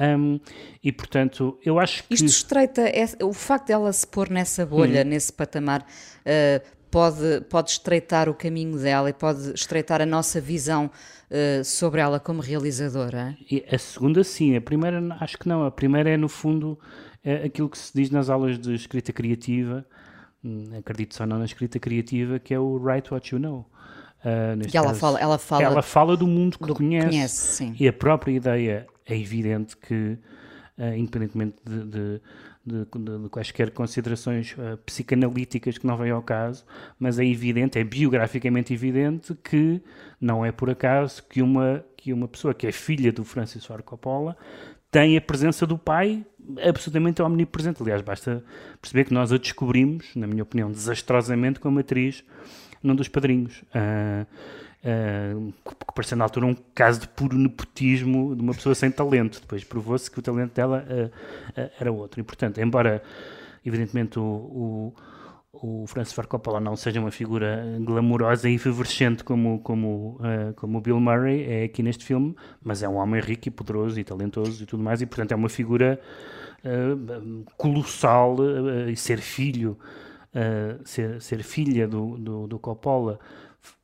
Um, 0.00 0.40
e 0.82 0.90
portanto, 0.90 1.56
eu 1.64 1.78
acho 1.78 2.02
que. 2.02 2.14
Isto 2.14 2.26
estreita, 2.26 2.82
é, 2.82 3.04
o 3.22 3.32
facto 3.32 3.68
dela 3.68 3.92
se 3.92 4.06
pôr 4.06 4.28
nessa 4.28 4.66
bolha, 4.66 5.02
hum. 5.02 5.08
nesse 5.08 5.32
patamar, 5.32 5.82
uh, 5.82 6.73
pode, 6.94 7.40
pode 7.50 7.70
estreitar 7.72 8.28
o 8.28 8.34
caminho 8.34 8.78
dela 8.78 9.10
e 9.10 9.12
pode 9.12 9.52
estreitar 9.52 10.00
a 10.00 10.06
nossa 10.06 10.40
visão 10.40 10.88
uh, 11.28 11.64
sobre 11.64 12.00
ela 12.00 12.20
como 12.20 12.40
realizadora? 12.40 13.36
A 13.68 13.78
segunda, 13.78 14.22
sim. 14.22 14.56
A 14.56 14.60
primeira, 14.60 15.02
acho 15.18 15.36
que 15.36 15.48
não. 15.48 15.66
A 15.66 15.72
primeira 15.72 16.10
é, 16.10 16.16
no 16.16 16.28
fundo, 16.28 16.78
é 17.24 17.46
aquilo 17.46 17.68
que 17.68 17.76
se 17.76 17.90
diz 17.92 18.10
nas 18.10 18.30
aulas 18.30 18.60
de 18.60 18.72
escrita 18.74 19.12
criativa, 19.12 19.84
hum, 20.44 20.68
acredito 20.78 21.16
só 21.16 21.26
não 21.26 21.38
na 21.40 21.46
escrita 21.46 21.80
criativa, 21.80 22.38
que 22.38 22.54
é 22.54 22.60
o 22.60 22.76
write 22.76 23.12
what 23.12 23.34
you 23.34 23.40
know. 23.40 23.66
Uh, 24.24 24.62
e 24.72 24.76
ela, 24.76 24.86
caso, 24.86 25.00
fala, 25.00 25.20
ela, 25.20 25.36
fala, 25.36 25.62
ela 25.64 25.82
fala 25.82 26.16
do 26.16 26.28
mundo 26.28 26.58
que 26.58 26.66
do 26.66 26.74
conhece. 26.76 27.08
conhece 27.08 27.74
e 27.78 27.88
a 27.88 27.92
própria 27.92 28.32
ideia 28.32 28.86
é 29.04 29.18
evidente 29.18 29.76
que, 29.76 30.16
uh, 30.78 30.94
independentemente 30.96 31.56
de, 31.66 31.84
de 31.84 32.20
de, 32.64 32.84
de, 32.84 33.22
de 33.22 33.28
quaisquer 33.28 33.70
considerações 33.70 34.52
uh, 34.52 34.76
psicanalíticas 34.78 35.76
que 35.78 35.86
não 35.86 35.96
vêm 35.96 36.10
ao 36.10 36.22
caso, 36.22 36.64
mas 36.98 37.18
é 37.18 37.24
evidente, 37.24 37.78
é 37.78 37.84
biograficamente 37.84 38.72
evidente 38.72 39.34
que 39.34 39.82
não 40.20 40.44
é 40.44 40.50
por 40.50 40.70
acaso 40.70 41.22
que 41.28 41.42
uma, 41.42 41.84
que 41.96 42.12
uma 42.12 42.26
pessoa 42.26 42.54
que 42.54 42.66
é 42.66 42.72
filha 42.72 43.12
do 43.12 43.24
Francis 43.24 43.64
Ford 43.64 43.84
tem 44.90 45.16
a 45.16 45.20
presença 45.20 45.66
do 45.66 45.76
pai 45.76 46.24
absolutamente 46.62 47.20
omnipresente. 47.20 47.82
Aliás, 47.82 48.00
basta 48.00 48.44
perceber 48.80 49.04
que 49.04 49.12
nós 49.12 49.32
a 49.32 49.36
descobrimos, 49.36 50.06
na 50.14 50.26
minha 50.26 50.42
opinião, 50.42 50.70
desastrosamente 50.70 51.58
como 51.58 51.80
atriz 51.80 52.24
num 52.82 52.94
dos 52.94 53.08
padrinhos. 53.08 53.62
Uh, 53.74 54.26
Uh, 54.84 55.50
que 55.64 55.94
parecia 55.94 56.14
na 56.14 56.24
altura 56.24 56.44
um 56.44 56.54
caso 56.74 57.00
de 57.00 57.08
puro 57.08 57.38
nepotismo 57.38 58.36
de 58.36 58.42
uma 58.42 58.52
pessoa 58.52 58.74
sem 58.74 58.90
talento. 58.90 59.40
Depois 59.40 59.64
provou-se 59.64 60.10
que 60.10 60.18
o 60.18 60.22
talento 60.22 60.52
dela 60.52 60.84
uh, 60.86 61.06
uh, 61.58 61.70
era 61.80 61.90
outro. 61.90 62.20
E, 62.20 62.22
portanto, 62.22 62.58
embora, 62.58 63.02
evidentemente, 63.64 64.18
o, 64.18 64.92
o, 65.54 65.82
o 65.82 65.86
Francis 65.86 66.12
Ford 66.12 66.28
Coppola 66.28 66.60
não 66.60 66.76
seja 66.76 67.00
uma 67.00 67.10
figura 67.10 67.64
glamourosa 67.80 68.46
e 68.50 68.56
efervescente 68.56 69.24
como, 69.24 69.58
como, 69.60 70.20
como 70.56 70.76
o 70.76 70.80
Bill 70.82 71.00
Murray 71.00 71.44
é 71.44 71.64
aqui 71.64 71.82
neste 71.82 72.04
filme, 72.04 72.36
mas 72.62 72.82
é 72.82 72.88
um 72.88 72.96
homem 72.96 73.22
rico 73.22 73.48
e 73.48 73.50
poderoso 73.50 73.98
e 73.98 74.04
talentoso 74.04 74.62
e 74.62 74.66
tudo 74.66 74.82
mais, 74.82 75.00
e, 75.00 75.06
portanto, 75.06 75.32
é 75.32 75.36
uma 75.36 75.48
figura 75.48 75.98
colossal 77.56 78.36
e 78.90 78.96
ser 78.96 79.18
filho, 79.18 79.78
ser, 80.84 81.22
ser 81.22 81.42
filha 81.42 81.86
do, 81.86 82.18
do, 82.18 82.46
do 82.48 82.58
Coppola 82.58 83.18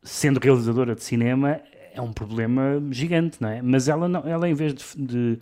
sendo 0.03 0.39
realizadora 0.39 0.95
de 0.95 1.03
cinema, 1.03 1.61
é 1.95 2.01
um 2.01 2.13
problema 2.13 2.83
gigante, 2.91 3.39
não 3.41 3.49
é? 3.49 3.63
Mas 3.63 3.89
ela, 3.89 4.09
não, 4.09 4.27
ela 4.27 4.49
em 4.49 4.55
vez 4.55 4.75
de, 4.97 5.39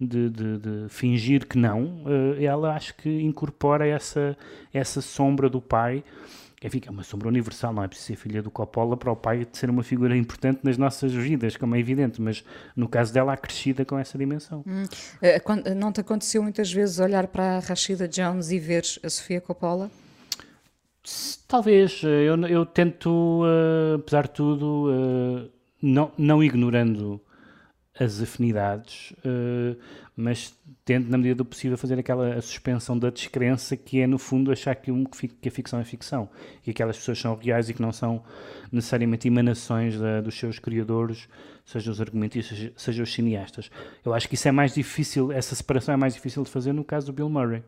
de, 0.00 0.30
de, 0.30 0.58
de 0.58 0.88
fingir 0.88 1.46
que 1.46 1.58
não, 1.58 2.04
eh, 2.06 2.44
ela 2.44 2.74
acho 2.74 2.94
que 2.94 3.08
incorpora 3.22 3.86
essa, 3.86 4.36
essa 4.72 5.00
sombra 5.00 5.48
do 5.48 5.60
pai. 5.60 6.04
Enfim, 6.62 6.80
é 6.86 6.90
uma 6.90 7.02
sombra 7.02 7.28
universal, 7.28 7.72
não 7.72 7.84
é 7.84 7.88
preciso 7.88 8.08
ser 8.08 8.16
filha 8.16 8.42
do 8.42 8.50
Coppola 8.50 8.96
para 8.96 9.12
o 9.12 9.16
pai 9.16 9.46
ser 9.52 9.68
uma 9.68 9.82
figura 9.82 10.16
importante 10.16 10.60
nas 10.64 10.78
nossas 10.78 11.12
vidas, 11.12 11.56
como 11.56 11.76
é 11.76 11.78
evidente, 11.78 12.20
mas 12.20 12.42
no 12.74 12.88
caso 12.88 13.12
dela, 13.12 13.34
acrescida 13.34 13.84
com 13.84 13.98
essa 13.98 14.16
dimensão. 14.16 14.64
Hum. 14.66 14.84
Eh, 15.22 15.40
não 15.74 15.92
te 15.92 16.00
aconteceu 16.00 16.42
muitas 16.42 16.72
vezes 16.72 16.98
olhar 16.98 17.26
para 17.26 17.56
a 17.56 17.60
Rashida 17.60 18.08
Jones 18.08 18.50
e 18.50 18.58
ver 18.58 18.84
a 19.02 19.10
Sofia 19.10 19.40
Coppola? 19.40 19.90
Talvez. 21.46 22.02
Eh, 22.04 22.24
eu, 22.24 22.36
eu 22.46 22.66
tento, 22.66 23.42
uh, 23.42 23.94
apesar 23.96 24.22
de 24.24 24.30
tudo, 24.30 24.90
uh, 24.90 25.50
não, 25.80 26.10
não 26.18 26.42
ignorando 26.42 27.20
as 27.98 28.20
afinidades, 28.20 29.12
uh, 29.24 29.76
mas 30.14 30.54
tento, 30.84 31.08
na 31.08 31.16
medida 31.16 31.36
do 31.36 31.44
possível, 31.44 31.78
fazer 31.78 31.98
aquela 31.98 32.40
suspensão 32.42 32.98
da 32.98 33.08
descrença 33.08 33.76
que 33.76 34.00
é, 34.00 34.06
no 34.06 34.18
fundo, 34.18 34.50
achar 34.50 34.74
que, 34.74 34.90
um, 34.90 35.04
que 35.04 35.48
a 35.48 35.50
ficção 35.50 35.80
é 35.80 35.84
ficção 35.84 36.28
e 36.66 36.70
aquelas 36.70 36.98
pessoas 36.98 37.18
são 37.18 37.36
reais 37.36 37.70
e 37.70 37.74
que 37.74 37.80
não 37.80 37.92
são 37.92 38.22
necessariamente 38.70 39.28
emanações 39.28 39.98
da, 39.98 40.20
dos 40.20 40.36
seus 40.36 40.58
criadores, 40.58 41.28
seja 41.64 41.90
os 41.90 42.00
argumentistas, 42.00 42.58
seja, 42.58 42.72
seja 42.76 43.02
os 43.02 43.12
cineastas. 43.12 43.70
Eu 44.04 44.12
acho 44.12 44.28
que 44.28 44.34
isso 44.34 44.48
é 44.48 44.52
mais 44.52 44.74
difícil, 44.74 45.32
essa 45.32 45.54
separação 45.54 45.94
é 45.94 45.96
mais 45.96 46.14
difícil 46.14 46.42
de 46.42 46.50
fazer 46.50 46.72
no 46.72 46.84
caso 46.84 47.06
do 47.06 47.12
Bill 47.12 47.30
Murray, 47.30 47.62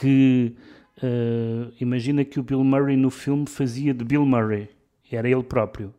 que 0.00 0.54
Uh, 1.02 1.72
imagina 1.80 2.24
que 2.24 2.38
o 2.38 2.42
Bill 2.42 2.62
Murray 2.62 2.96
no 2.96 3.10
filme 3.10 3.46
fazia 3.46 3.94
de 3.94 4.04
Bill 4.04 4.24
Murray, 4.26 4.68
era 5.10 5.28
ele 5.28 5.42
próprio. 5.42 5.94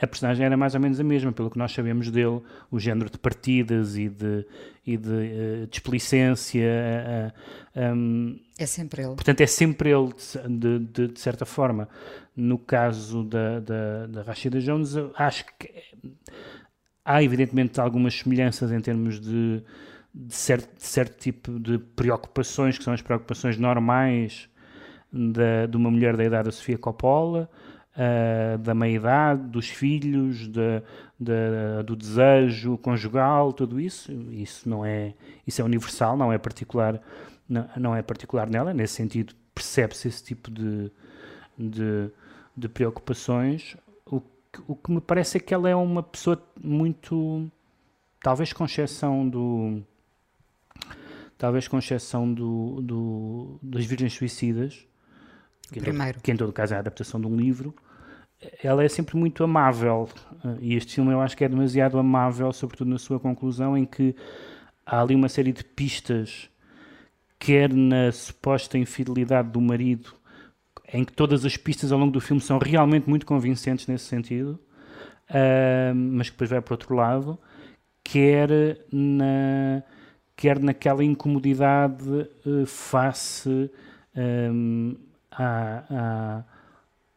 A 0.00 0.06
personagem 0.06 0.46
era 0.46 0.56
mais 0.56 0.74
ou 0.74 0.80
menos 0.80 1.00
a 1.00 1.04
mesma, 1.04 1.32
pelo 1.32 1.50
que 1.50 1.58
nós 1.58 1.72
sabemos 1.72 2.08
dele, 2.10 2.40
o 2.70 2.78
género 2.78 3.10
de 3.10 3.18
partidas 3.18 3.96
e 3.96 4.08
de, 4.08 4.46
e 4.86 4.96
de 4.96 5.08
uh, 5.08 5.66
displicência. 5.68 6.64
Uh, 7.74 7.94
um, 7.94 8.40
é 8.56 8.64
sempre 8.64 9.02
ele. 9.02 9.14
Portanto, 9.14 9.40
é 9.40 9.46
sempre 9.46 9.90
ele, 9.90 10.12
de, 10.48 10.78
de, 10.78 11.08
de 11.08 11.20
certa 11.20 11.44
forma. 11.44 11.88
No 12.36 12.58
caso 12.58 13.24
da, 13.24 13.58
da, 13.58 14.06
da 14.06 14.22
Rashida 14.22 14.60
Jones, 14.60 14.94
acho 15.16 15.44
que 15.58 15.68
há 17.04 17.22
evidentemente 17.22 17.80
algumas 17.80 18.14
semelhanças 18.14 18.70
em 18.70 18.80
termos 18.80 19.18
de 19.18 19.62
de 20.18 20.34
certo, 20.34 20.76
de 20.76 20.84
certo 20.84 21.16
tipo 21.16 21.60
de 21.60 21.78
preocupações, 21.78 22.76
que 22.76 22.82
são 22.82 22.92
as 22.92 23.00
preocupações 23.00 23.56
normais 23.56 24.48
da, 25.12 25.66
de 25.66 25.76
uma 25.76 25.90
mulher 25.92 26.16
da 26.16 26.24
idade 26.24 26.46
da 26.46 26.50
Sofia 26.52 26.76
Coppola, 26.76 27.48
uh, 27.94 28.58
da 28.58 28.74
meia-idade, 28.74 29.42
dos 29.48 29.68
filhos, 29.68 30.48
de, 30.48 30.82
de, 31.20 31.82
do 31.86 31.94
desejo 31.94 32.76
conjugal, 32.78 33.52
tudo 33.52 33.78
isso. 33.78 34.10
Isso 34.32 34.68
não 34.68 34.84
é, 34.84 35.14
isso 35.46 35.62
é 35.62 35.64
universal, 35.64 36.16
não 36.16 36.32
é 36.32 36.38
particular, 36.38 37.00
não, 37.48 37.68
não 37.76 37.94
é 37.94 38.02
particular 38.02 38.50
nela. 38.50 38.74
Nesse 38.74 38.94
sentido, 38.94 39.34
percebe-se 39.54 40.08
esse 40.08 40.24
tipo 40.24 40.50
de, 40.50 40.90
de, 41.56 42.10
de 42.56 42.68
preocupações. 42.68 43.76
O 44.04 44.20
o 44.66 44.74
que 44.74 44.90
me 44.90 45.00
parece 45.00 45.36
é 45.36 45.40
que 45.40 45.54
ela 45.54 45.68
é 45.68 45.76
uma 45.76 46.02
pessoa 46.02 46.42
muito, 46.60 47.48
talvez 48.20 48.52
com 48.52 48.64
exceção 48.64 49.28
do 49.28 49.80
talvez 51.38 51.68
com 51.68 51.78
exceção 51.78 52.30
do, 52.32 52.80
do, 52.82 53.58
das 53.62 53.86
Virgens 53.86 54.12
Suicidas, 54.12 54.84
que, 55.72 55.80
Primeiro. 55.80 56.20
que 56.20 56.32
em 56.32 56.36
todo 56.36 56.52
caso 56.52 56.74
é 56.74 56.76
a 56.76 56.80
adaptação 56.80 57.20
de 57.20 57.26
um 57.26 57.36
livro, 57.36 57.74
ela 58.62 58.82
é 58.82 58.88
sempre 58.88 59.16
muito 59.16 59.44
amável. 59.44 60.08
E 60.60 60.74
este 60.74 60.96
filme 60.96 61.12
eu 61.12 61.20
acho 61.20 61.36
que 61.36 61.44
é 61.44 61.48
demasiado 61.48 61.98
amável, 61.98 62.52
sobretudo 62.52 62.90
na 62.90 62.98
sua 62.98 63.20
conclusão, 63.20 63.76
em 63.76 63.84
que 63.84 64.14
há 64.84 65.00
ali 65.00 65.14
uma 65.14 65.28
série 65.28 65.52
de 65.52 65.62
pistas, 65.62 66.50
quer 67.38 67.72
na 67.72 68.10
suposta 68.10 68.76
infidelidade 68.76 69.50
do 69.50 69.60
marido, 69.60 70.14
em 70.92 71.04
que 71.04 71.12
todas 71.12 71.44
as 71.44 71.56
pistas 71.56 71.92
ao 71.92 71.98
longo 71.98 72.12
do 72.12 72.20
filme 72.20 72.40
são 72.40 72.58
realmente 72.58 73.08
muito 73.08 73.26
convincentes 73.26 73.86
nesse 73.86 74.06
sentido, 74.06 74.58
uh, 75.30 75.94
mas 75.94 76.28
que 76.28 76.34
depois 76.34 76.50
vai 76.50 76.60
para 76.60 76.74
outro 76.74 76.94
lado, 76.94 77.38
quer 78.02 78.48
na 78.90 79.82
quer 80.38 80.60
naquela 80.60 81.02
incomodidade 81.02 82.08
uh, 82.46 82.64
face 82.64 83.48
um, 84.16 84.94
ehm, 84.94 84.96
a, 85.32 85.84
a, 85.90 86.44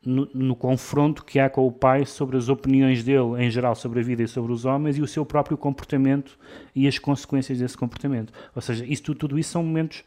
no, 0.03 0.27
no, 0.33 0.55
confronto 0.55 1.23
que 1.23 1.39
há 1.39 1.47
com 1.47 1.67
o 1.67 1.71
pai 1.71 2.03
sobre 2.03 2.35
as 2.35 2.49
opiniões 2.49 3.03
dele, 3.03 3.35
em 3.37 3.51
geral, 3.51 3.75
sobre 3.75 3.99
a 3.99 4.03
vida 4.03 4.23
e 4.23 4.27
sobre 4.27 4.51
os 4.51 4.65
homens 4.65 4.97
e 4.97 5.03
o 5.03 5.07
seu 5.07 5.23
próprio 5.23 5.55
comportamento 5.55 6.35
e 6.75 6.87
as 6.87 6.97
consequências 6.97 7.59
desse 7.59 7.77
comportamento. 7.77 8.33
Ou 8.55 8.61
seja, 8.61 8.83
isso, 8.83 9.03
tudo, 9.03 9.19
tudo 9.19 9.37
isso 9.37 9.51
são 9.51 9.63
momentos 9.63 10.03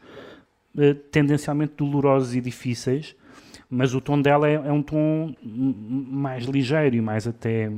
uh, 0.75 0.93
tendencialmente 1.09 1.71
dolorosos 1.77 2.35
e 2.35 2.41
difíceis, 2.41 3.15
mas 3.69 3.95
o 3.95 4.01
tom 4.01 4.21
dela 4.21 4.49
é, 4.49 4.55
é 4.55 4.71
um 4.73 4.83
tom 4.83 5.33
mais 5.41 6.43
ligeiro 6.43 6.97
e 6.97 7.01
mais 7.01 7.25
até 7.25 7.71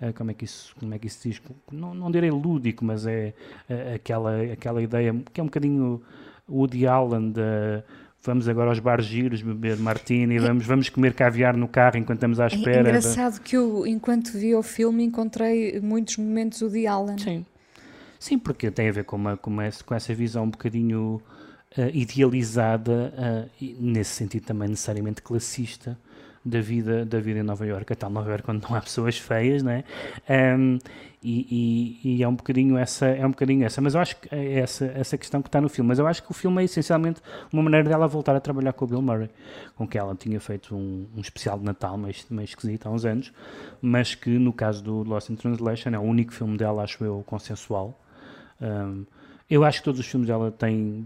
uh, 0.00 0.12
como, 0.14 0.30
é 0.30 0.34
que 0.34 0.44
isso, 0.44 0.74
como 0.78 0.94
é 0.94 0.98
que 0.98 1.06
isso 1.06 1.28
diz? 1.28 1.42
Não, 1.70 1.94
não 1.94 2.10
direi 2.10 2.30
lúdico, 2.30 2.84
mas 2.84 3.06
é 3.06 3.34
uh, 3.68 3.94
aquela, 3.94 4.42
aquela 4.52 4.82
ideia 4.82 5.14
que 5.32 5.40
é 5.40 5.42
um 5.42 5.46
bocadinho 5.46 6.02
Woody 6.48 6.86
Allen 6.86 7.32
de 7.32 7.82
vamos 8.26 8.48
agora 8.48 8.70
aos 8.70 8.80
bares 8.80 9.06
giros 9.06 9.40
beber 9.40 9.78
martini, 9.78 10.38
vamos, 10.38 10.66
vamos 10.66 10.88
comer 10.88 11.14
caviar 11.14 11.56
no 11.56 11.68
carro 11.68 11.96
enquanto 11.96 12.18
estamos 12.18 12.40
à 12.40 12.44
é 12.44 12.48
espera. 12.48 12.78
É 12.78 12.80
engraçado 12.80 13.34
de... 13.34 13.40
que 13.40 13.56
eu, 13.56 13.86
enquanto 13.86 14.32
vi 14.32 14.54
o 14.54 14.62
filme, 14.62 15.04
encontrei 15.04 15.80
muitos 15.80 16.16
momentos 16.16 16.60
Woody 16.60 16.86
Allen. 16.86 17.18
Sim, 17.18 17.46
Sim 18.18 18.38
porque 18.38 18.70
tem 18.70 18.88
a 18.88 18.92
ver 18.92 19.04
com, 19.04 19.16
uma, 19.16 19.36
com, 19.36 19.60
essa, 19.60 19.84
com 19.84 19.94
essa 19.94 20.12
visão 20.12 20.44
um 20.44 20.50
bocadinho 20.50 21.22
uh, 21.78 21.90
idealizada, 21.94 23.14
uh, 23.16 23.50
e 23.60 23.76
nesse 23.78 24.10
sentido 24.10 24.44
também 24.44 24.68
necessariamente 24.68 25.22
classista, 25.22 25.96
da 26.46 26.60
vida, 26.60 27.04
da 27.04 27.18
vida 27.18 27.40
em 27.40 27.42
Nova 27.42 27.66
Iorque, 27.66 27.92
a 27.92 27.96
tal 27.96 28.08
Nova 28.08 28.30
Iorque 28.30 28.48
onde 28.52 28.62
não 28.62 28.76
há 28.76 28.80
pessoas 28.80 29.18
feias, 29.18 29.64
né? 29.64 29.82
Um, 30.30 30.78
e, 31.20 31.98
e, 32.04 32.18
e, 32.18 32.22
é 32.22 32.28
um 32.28 32.36
bocadinho 32.36 32.78
essa, 32.78 33.06
é 33.06 33.26
um 33.26 33.30
bocadinho 33.30 33.66
essa, 33.66 33.80
mas 33.80 33.96
eu 33.96 34.00
acho 34.00 34.14
que 34.16 34.32
é 34.32 34.60
essa, 34.60 34.84
essa 34.94 35.18
questão 35.18 35.42
que 35.42 35.48
está 35.48 35.60
no 35.60 35.68
filme, 35.68 35.88
mas 35.88 35.98
eu 35.98 36.06
acho 36.06 36.22
que 36.22 36.30
o 36.30 36.34
filme 36.34 36.62
é 36.62 36.64
essencialmente 36.64 37.20
uma 37.52 37.64
maneira 37.64 37.88
dela 37.88 38.06
voltar 38.06 38.36
a 38.36 38.40
trabalhar 38.40 38.72
com 38.74 38.84
o 38.84 38.88
Bill 38.88 39.02
Murray, 39.02 39.28
com 39.74 39.88
que 39.88 39.98
ela 39.98 40.14
tinha 40.14 40.38
feito 40.38 40.76
um, 40.76 41.08
um 41.16 41.20
especial 41.20 41.58
de 41.58 41.64
Natal 41.64 41.98
meio, 41.98 42.14
meio 42.30 42.44
esquisito 42.44 42.86
há 42.86 42.90
uns 42.90 43.04
anos, 43.04 43.32
mas 43.82 44.14
que 44.14 44.30
no 44.38 44.52
caso 44.52 44.84
do 44.84 45.02
Lost 45.02 45.28
in 45.30 45.34
Translation 45.34 45.90
é 45.90 45.98
o 45.98 46.02
único 46.02 46.32
filme 46.32 46.56
dela, 46.56 46.84
acho 46.84 47.04
eu, 47.04 47.24
consensual. 47.26 48.00
Um, 48.60 49.04
eu 49.50 49.64
acho 49.64 49.80
que 49.80 49.84
todos 49.84 49.98
os 49.98 50.06
filmes 50.06 50.28
dela 50.28 50.52
têm 50.52 51.04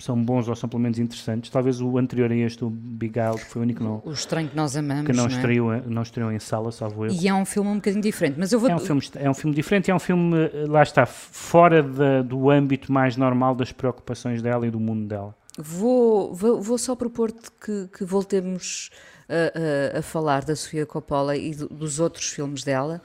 são 0.00 0.22
bons 0.22 0.48
ou 0.48 0.56
são 0.56 0.68
pelo 0.68 0.82
menos 0.82 0.98
interessantes. 0.98 1.50
Talvez 1.50 1.80
o 1.80 1.98
anterior 1.98 2.30
a 2.30 2.34
este, 2.34 2.64
o 2.64 2.70
Big 2.70 3.18
Isle, 3.18 3.38
que 3.38 3.46
foi 3.46 3.60
o 3.60 3.62
único 3.62 3.82
não, 3.82 4.02
o 4.04 4.12
estranho 4.12 4.48
que 4.48 4.56
nós 4.56 4.76
amamos, 4.76 5.06
que 5.06 5.12
não, 5.12 5.24
não, 5.24 5.30
é? 5.30 5.36
estreou, 5.36 5.82
não 5.86 6.02
estreou 6.02 6.32
em 6.32 6.38
sala, 6.38 6.72
salvo 6.72 7.06
eu. 7.06 7.12
E 7.12 7.28
é 7.28 7.34
um 7.34 7.44
filme 7.44 7.70
um 7.70 7.76
bocadinho 7.76 8.02
diferente, 8.02 8.36
mas 8.38 8.52
eu 8.52 8.60
vou... 8.60 8.70
É 8.70 8.74
um 8.74 8.78
filme, 8.78 9.02
é 9.16 9.30
um 9.30 9.34
filme 9.34 9.54
diferente, 9.54 9.90
é 9.90 9.94
um 9.94 9.98
filme, 9.98 10.36
lá 10.68 10.82
está, 10.82 11.06
fora 11.06 11.82
do 12.22 12.50
âmbito 12.50 12.92
mais 12.92 13.16
normal 13.16 13.54
das 13.54 13.72
preocupações 13.72 14.42
dela 14.42 14.66
e 14.66 14.70
do 14.70 14.80
mundo 14.80 15.06
dela. 15.06 15.34
Vou, 15.58 16.32
vou, 16.34 16.60
vou 16.60 16.78
só 16.78 16.94
propor-te 16.94 17.50
que, 17.60 17.88
que 17.88 18.04
voltemos 18.04 18.90
a, 19.28 19.96
a, 19.96 19.98
a, 19.98 20.02
falar 20.02 20.44
da 20.44 20.56
Sofia 20.56 20.86
Coppola 20.86 21.36
e 21.36 21.54
do, 21.54 21.68
dos 21.68 22.00
outros 22.00 22.28
filmes 22.28 22.62
dela, 22.64 23.02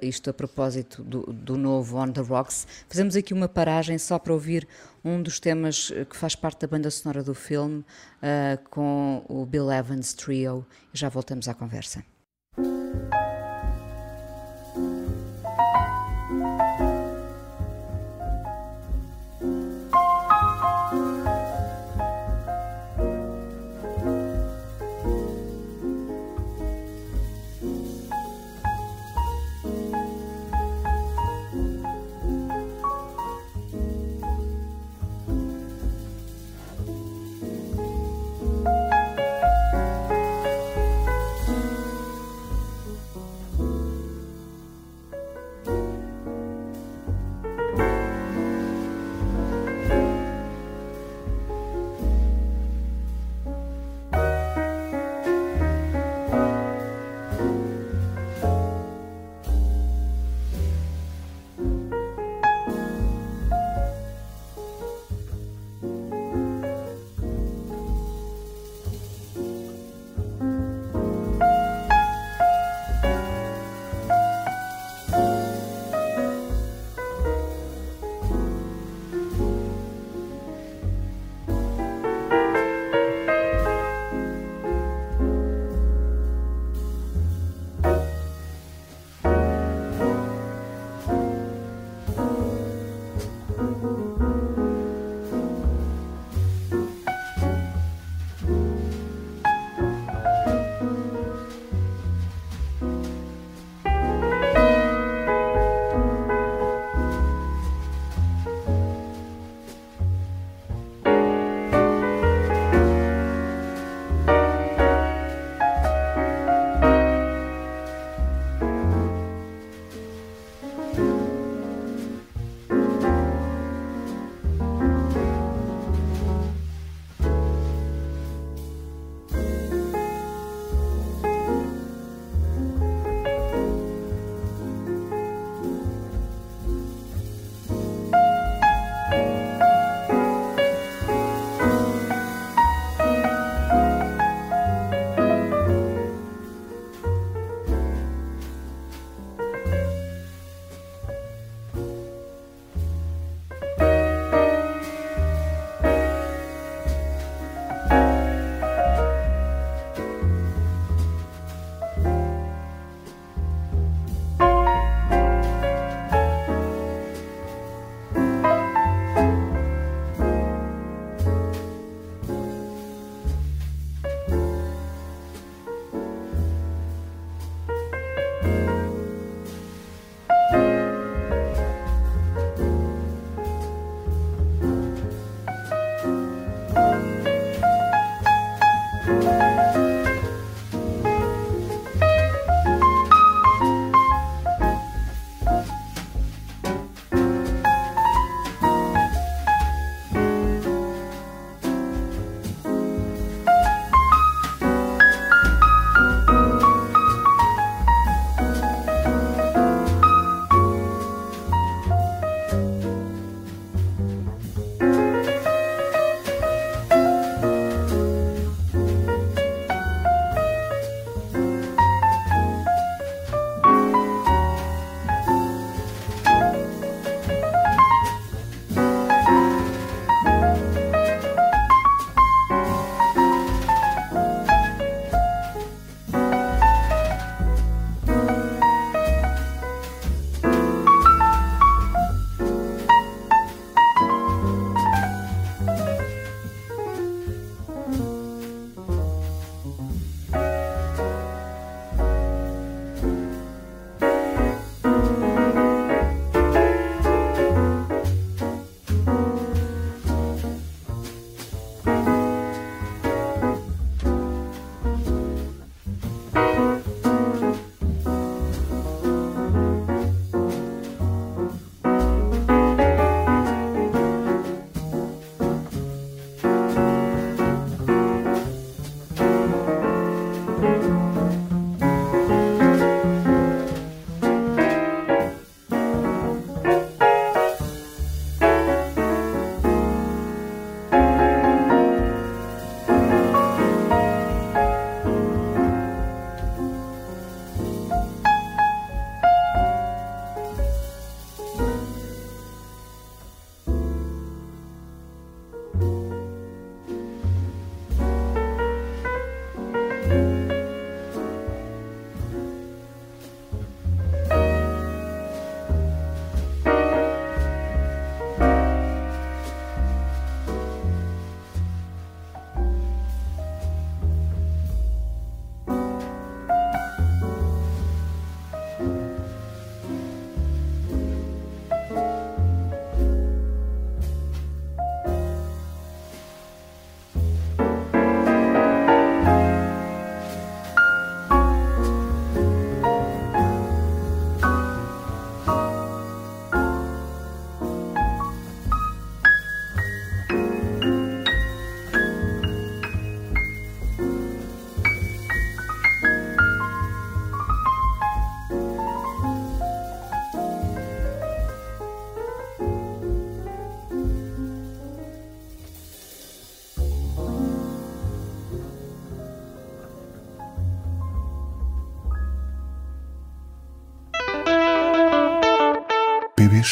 isto 0.00 0.30
a 0.30 0.32
propósito 0.32 1.02
do, 1.02 1.22
do 1.32 1.56
novo 1.56 1.96
On 1.96 2.10
the 2.10 2.20
Rocks. 2.20 2.66
Fazemos 2.88 3.16
aqui 3.16 3.34
uma 3.34 3.48
paragem 3.48 3.98
só 3.98 4.18
para 4.18 4.32
ouvir 4.32 4.66
um 5.04 5.22
dos 5.22 5.38
temas 5.38 5.92
que 6.08 6.16
faz 6.16 6.34
parte 6.34 6.60
da 6.60 6.66
banda 6.66 6.90
sonora 6.90 7.22
do 7.22 7.34
filme 7.34 7.80
uh, 7.80 8.68
com 8.70 9.24
o 9.28 9.44
Bill 9.44 9.70
Evans 9.70 10.14
Trio. 10.14 10.64
E 10.92 10.98
já 10.98 11.08
voltamos 11.08 11.48
à 11.48 11.54
conversa. 11.54 12.13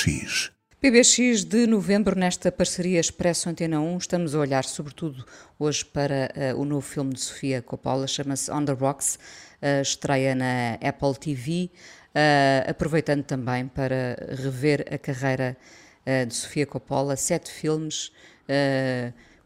PBX. 0.02 1.44
De 1.44 1.64
novembro, 1.64 2.18
nesta 2.18 2.50
parceria 2.50 2.98
Expresso 2.98 3.48
Antena 3.48 3.80
1, 3.80 3.98
estamos 3.98 4.34
a 4.34 4.38
olhar 4.40 4.64
sobretudo 4.64 5.24
hoje 5.56 5.84
para 5.84 6.28
uh, 6.56 6.60
o 6.60 6.64
novo 6.64 6.80
filme 6.80 7.14
de 7.14 7.20
Sofia 7.20 7.62
Coppola, 7.62 8.08
chama-se 8.08 8.50
On 8.50 8.64
the 8.64 8.72
Rocks, 8.72 9.16
uh, 9.62 9.80
estreia 9.80 10.34
na 10.34 10.74
Apple 10.82 11.14
TV, 11.14 11.70
uh, 12.16 12.68
aproveitando 12.68 13.22
também 13.22 13.68
para 13.68 14.16
rever 14.42 14.84
a 14.92 14.98
carreira 14.98 15.56
de 16.26 16.34
Sofia 16.34 16.66
Coppola, 16.66 17.14
sete 17.14 17.48
filmes, 17.48 18.10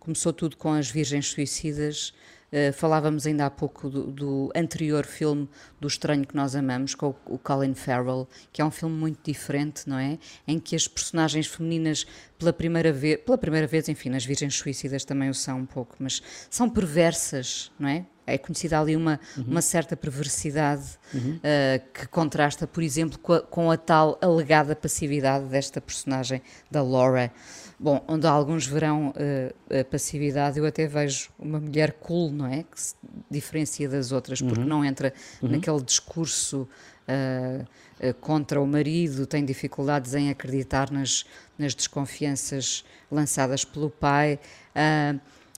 começou 0.00 0.32
tudo 0.32 0.56
com 0.56 0.72
As 0.72 0.88
Virgens 0.88 1.26
Suicidas, 1.26 2.14
Uh, 2.52 2.72
falávamos 2.72 3.26
ainda 3.26 3.46
há 3.46 3.50
pouco 3.50 3.90
do, 3.90 4.04
do, 4.04 4.52
anterior 4.54 5.04
filme 5.04 5.48
do 5.80 5.88
Estranho 5.88 6.24
que 6.24 6.36
Nós 6.36 6.54
Amamos, 6.54 6.94
com 6.94 7.08
o, 7.08 7.16
o, 7.34 7.38
Colin 7.38 7.74
Farrell, 7.74 8.28
que 8.52 8.62
é 8.62 8.64
um 8.64 8.70
filme 8.70 8.94
muito 8.94 9.18
diferente, 9.24 9.88
não 9.88 9.98
é? 9.98 10.16
Em 10.46 10.60
que 10.60 10.76
as 10.76 10.86
personagens 10.86 11.48
femininas, 11.48 12.06
pela 12.38 12.52
primeira 12.52 12.92
vez, 12.92 13.20
pela 13.20 13.36
primeira 13.36 13.66
vez, 13.66 13.88
enfim, 13.88 14.10
nas 14.10 14.24
Virgens 14.24 14.54
Suicidas 14.54 15.04
também 15.04 15.28
o 15.28 15.34
são 15.34 15.58
um 15.58 15.66
pouco, 15.66 15.96
mas 15.98 16.22
são 16.48 16.70
perversas, 16.70 17.72
não 17.78 17.88
é? 17.88 18.06
É 18.26 18.36
conhecida 18.36 18.80
ali 18.80 18.96
uma, 18.96 19.20
uhum. 19.36 19.44
uma 19.44 19.62
certa 19.62 19.96
perversidade 19.96 20.98
uhum. 21.14 21.36
uh, 21.36 21.92
que 21.92 22.08
contrasta, 22.08 22.66
por 22.66 22.82
exemplo, 22.82 23.18
com 23.18 23.32
a, 23.32 23.40
com 23.40 23.70
a 23.70 23.76
tal 23.76 24.18
alegada 24.20 24.74
passividade 24.74 25.44
desta 25.46 25.80
personagem, 25.80 26.42
da 26.68 26.82
Laura. 26.82 27.32
Bom, 27.78 28.02
onde 28.08 28.26
alguns 28.26 28.66
verão 28.66 29.10
uh, 29.10 29.80
a 29.80 29.84
passividade, 29.84 30.58
eu 30.58 30.64
até 30.64 30.86
vejo 30.86 31.28
uma 31.38 31.60
mulher 31.60 31.92
cool, 31.92 32.32
não 32.32 32.46
é? 32.46 32.62
Que 32.62 32.80
se 32.80 32.94
diferencia 33.30 33.86
das 33.86 34.12
outras, 34.12 34.40
porque 34.40 34.60
uhum. 34.60 34.66
não 34.66 34.84
entra 34.84 35.12
uhum. 35.42 35.50
naquele 35.50 35.82
discurso 35.82 36.66
uh, 37.06 38.08
uh, 38.08 38.14
contra 38.14 38.62
o 38.62 38.66
marido, 38.66 39.26
tem 39.26 39.44
dificuldades 39.44 40.14
em 40.14 40.30
acreditar 40.30 40.90
nas, 40.90 41.26
nas 41.58 41.74
desconfianças 41.74 42.82
lançadas 43.10 43.62
pelo 43.62 43.90
pai. 43.90 44.38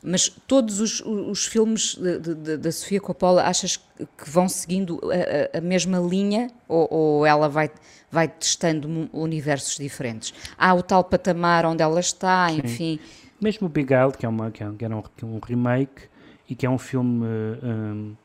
Mas 0.02 0.28
todos 0.28 0.80
os, 0.80 1.00
os 1.00 1.44
filmes 1.46 1.98
da 2.60 2.70
Sofia 2.70 3.00
Coppola, 3.00 3.42
achas 3.42 3.76
que 3.76 4.30
vão 4.30 4.48
seguindo 4.48 5.00
a, 5.52 5.58
a 5.58 5.60
mesma 5.60 5.98
linha 5.98 6.48
ou, 6.68 6.88
ou 6.90 7.26
ela 7.26 7.48
vai 7.48 7.70
vai 8.10 8.28
testando 8.28 9.08
universos 9.12 9.76
diferentes. 9.76 10.32
Há 10.56 10.74
o 10.74 10.82
tal 10.82 11.04
patamar 11.04 11.66
onde 11.66 11.82
ela 11.82 12.00
está, 12.00 12.48
Sim. 12.48 12.60
enfim. 12.64 13.00
Mesmo 13.40 13.66
o 13.66 13.70
Big 13.70 13.94
Al, 13.94 14.10
que 14.12 14.26
é, 14.26 14.28
uma, 14.28 14.50
que 14.50 14.64
é, 14.64 14.72
que 14.72 14.84
era 14.84 14.96
um, 14.96 15.02
um, 15.22 15.38
remake 15.38 16.08
e 16.48 16.54
que 16.54 16.66
é 16.66 16.70
um 16.70 16.78
filme, 16.78 17.26
um, 17.62 18.16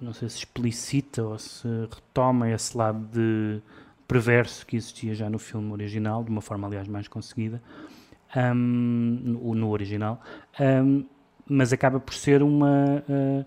não 0.00 0.14
sei 0.14 0.28
se 0.28 0.38
explicita 0.38 1.22
ou 1.22 1.38
se 1.38 1.66
retoma 1.90 2.48
esse 2.50 2.76
lado 2.76 3.04
de 3.12 3.60
perverso 4.08 4.64
que 4.64 4.76
existia 4.76 5.14
já 5.14 5.28
no 5.28 5.38
filme 5.38 5.72
original, 5.72 6.24
de 6.24 6.30
uma 6.30 6.40
forma, 6.40 6.66
aliás, 6.66 6.88
mais 6.88 7.06
conseguida, 7.06 7.60
um, 8.36 8.54
no, 8.54 9.54
no, 9.54 9.70
original, 9.70 10.20
um, 10.60 11.04
mas 11.48 11.72
acaba 11.72 11.98
por 11.98 12.14
ser 12.14 12.42
uma, 12.42 13.02
uh, 13.08 13.44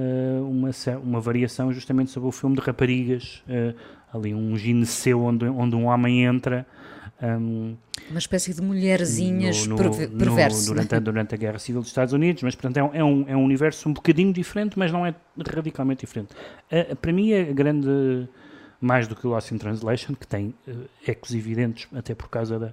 uh, 0.00 0.48
uma, 0.48 0.70
uma 1.02 1.20
variação 1.20 1.72
justamente 1.72 2.10
sobre 2.10 2.28
o 2.28 2.32
filme 2.32 2.56
de 2.56 2.62
raparigas, 2.62 3.42
uh, 3.46 3.74
ali 4.12 4.34
um 4.34 4.56
gineceu 4.56 5.22
onde, 5.22 5.44
onde 5.46 5.76
um 5.76 5.86
homem 5.86 6.24
entra. 6.24 6.66
Um, 7.22 7.76
uma 8.10 8.18
espécie 8.18 8.52
de 8.52 8.60
mulherzinhas 8.60 9.66
no, 9.66 9.76
no, 9.76 9.90
perverso. 10.18 10.70
No, 10.70 10.74
durante, 10.74 10.94
a, 10.94 10.98
durante 10.98 11.34
a 11.34 11.38
Guerra 11.38 11.58
Civil 11.58 11.80
dos 11.80 11.90
Estados 11.90 12.12
Unidos, 12.12 12.42
mas 12.42 12.54
portanto 12.54 12.78
é 12.78 13.04
um, 13.04 13.28
é 13.28 13.36
um 13.36 13.44
universo 13.44 13.88
um 13.88 13.92
bocadinho 13.92 14.32
diferente, 14.32 14.78
mas 14.78 14.90
não 14.90 15.06
é 15.06 15.14
radicalmente 15.54 16.00
diferente. 16.00 16.34
Para 17.00 17.12
mim 17.12 17.30
é 17.30 17.44
grande, 17.44 18.28
mais 18.82 19.06
do 19.06 19.14
que 19.14 19.26
o 19.26 19.30
Lost 19.30 19.52
in 19.52 19.58
Translation, 19.58 20.14
que 20.14 20.26
tem 20.26 20.52
uh, 20.66 20.88
ecos 21.06 21.32
evidentes, 21.32 21.86
até 21.94 22.14
por 22.14 22.28
causa 22.28 22.58
da, 22.58 22.72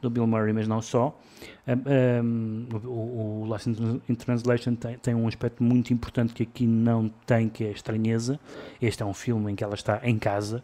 do 0.00 0.08
Bill 0.08 0.26
Murray, 0.26 0.52
mas 0.52 0.68
não 0.68 0.80
só. 0.80 1.18
Um, 1.66 2.66
o, 2.84 3.42
o 3.42 3.44
Lost 3.44 3.66
in 3.66 4.14
Translation 4.14 4.76
tem, 4.76 4.96
tem, 4.98 5.14
um 5.14 5.26
aspecto 5.26 5.62
muito 5.62 5.92
importante 5.92 6.32
que 6.32 6.44
aqui 6.44 6.66
não 6.66 7.08
tem, 7.26 7.48
que 7.48 7.64
é 7.64 7.68
a 7.68 7.72
estranheza. 7.72 8.38
Este 8.80 9.02
é 9.02 9.06
um 9.06 9.12
filme 9.12 9.52
em 9.52 9.56
que 9.56 9.64
ela 9.64 9.74
está 9.74 10.00
em 10.04 10.16
casa, 10.16 10.62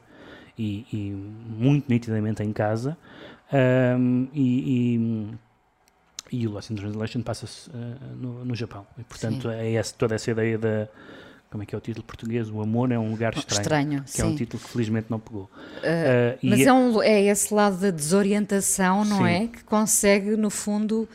e, 0.57 0.87
e 0.93 1.11
muito 1.11 1.87
nitidamente 1.89 2.43
em 2.43 2.53
casa. 2.53 2.97
Um, 3.53 4.29
e, 4.33 4.97
e, 6.31 6.41
e, 6.41 6.47
o 6.47 6.53
Lost 6.53 6.71
in 6.71 6.77
Translation 6.77 7.23
passa-se 7.23 7.69
uh, 7.71 7.75
no, 8.17 8.45
no, 8.45 8.55
Japão. 8.55 8.87
E, 8.97 9.03
portanto, 9.05 9.51
sim. 9.51 9.55
é 9.55 9.75
essa, 9.75 9.93
toda 9.97 10.15
essa 10.15 10.31
ideia 10.31 10.57
da. 10.57 10.89
Como 11.55 11.63
é 11.63 11.67
que 11.67 11.73
é 11.73 11.79
o 11.79 11.81
título 11.81 12.05
português? 12.05 12.51
O 12.51 12.61
amor 12.61 12.91
é 12.91 12.99
um 12.99 13.13
lugar 13.13 13.33
estranho. 13.33 13.61
Estranho, 13.61 14.03
que 14.03 14.11
sim. 14.11 14.23
é 14.23 14.25
um 14.25 14.35
título 14.35 14.61
que 14.61 14.69
felizmente 14.71 15.07
não 15.09 15.21
pegou. 15.21 15.45
Uh, 15.45 16.37
mas 16.43 16.61
é, 16.63 16.73
um, 16.73 17.01
é 17.01 17.23
esse 17.27 17.55
lado 17.55 17.77
da 17.77 17.91
desorientação, 17.93 19.05
não 19.05 19.19
sim. 19.19 19.29
é? 19.29 19.47
Que 19.47 19.63
consegue, 19.63 20.37
no 20.37 20.51
fundo, 20.51 21.09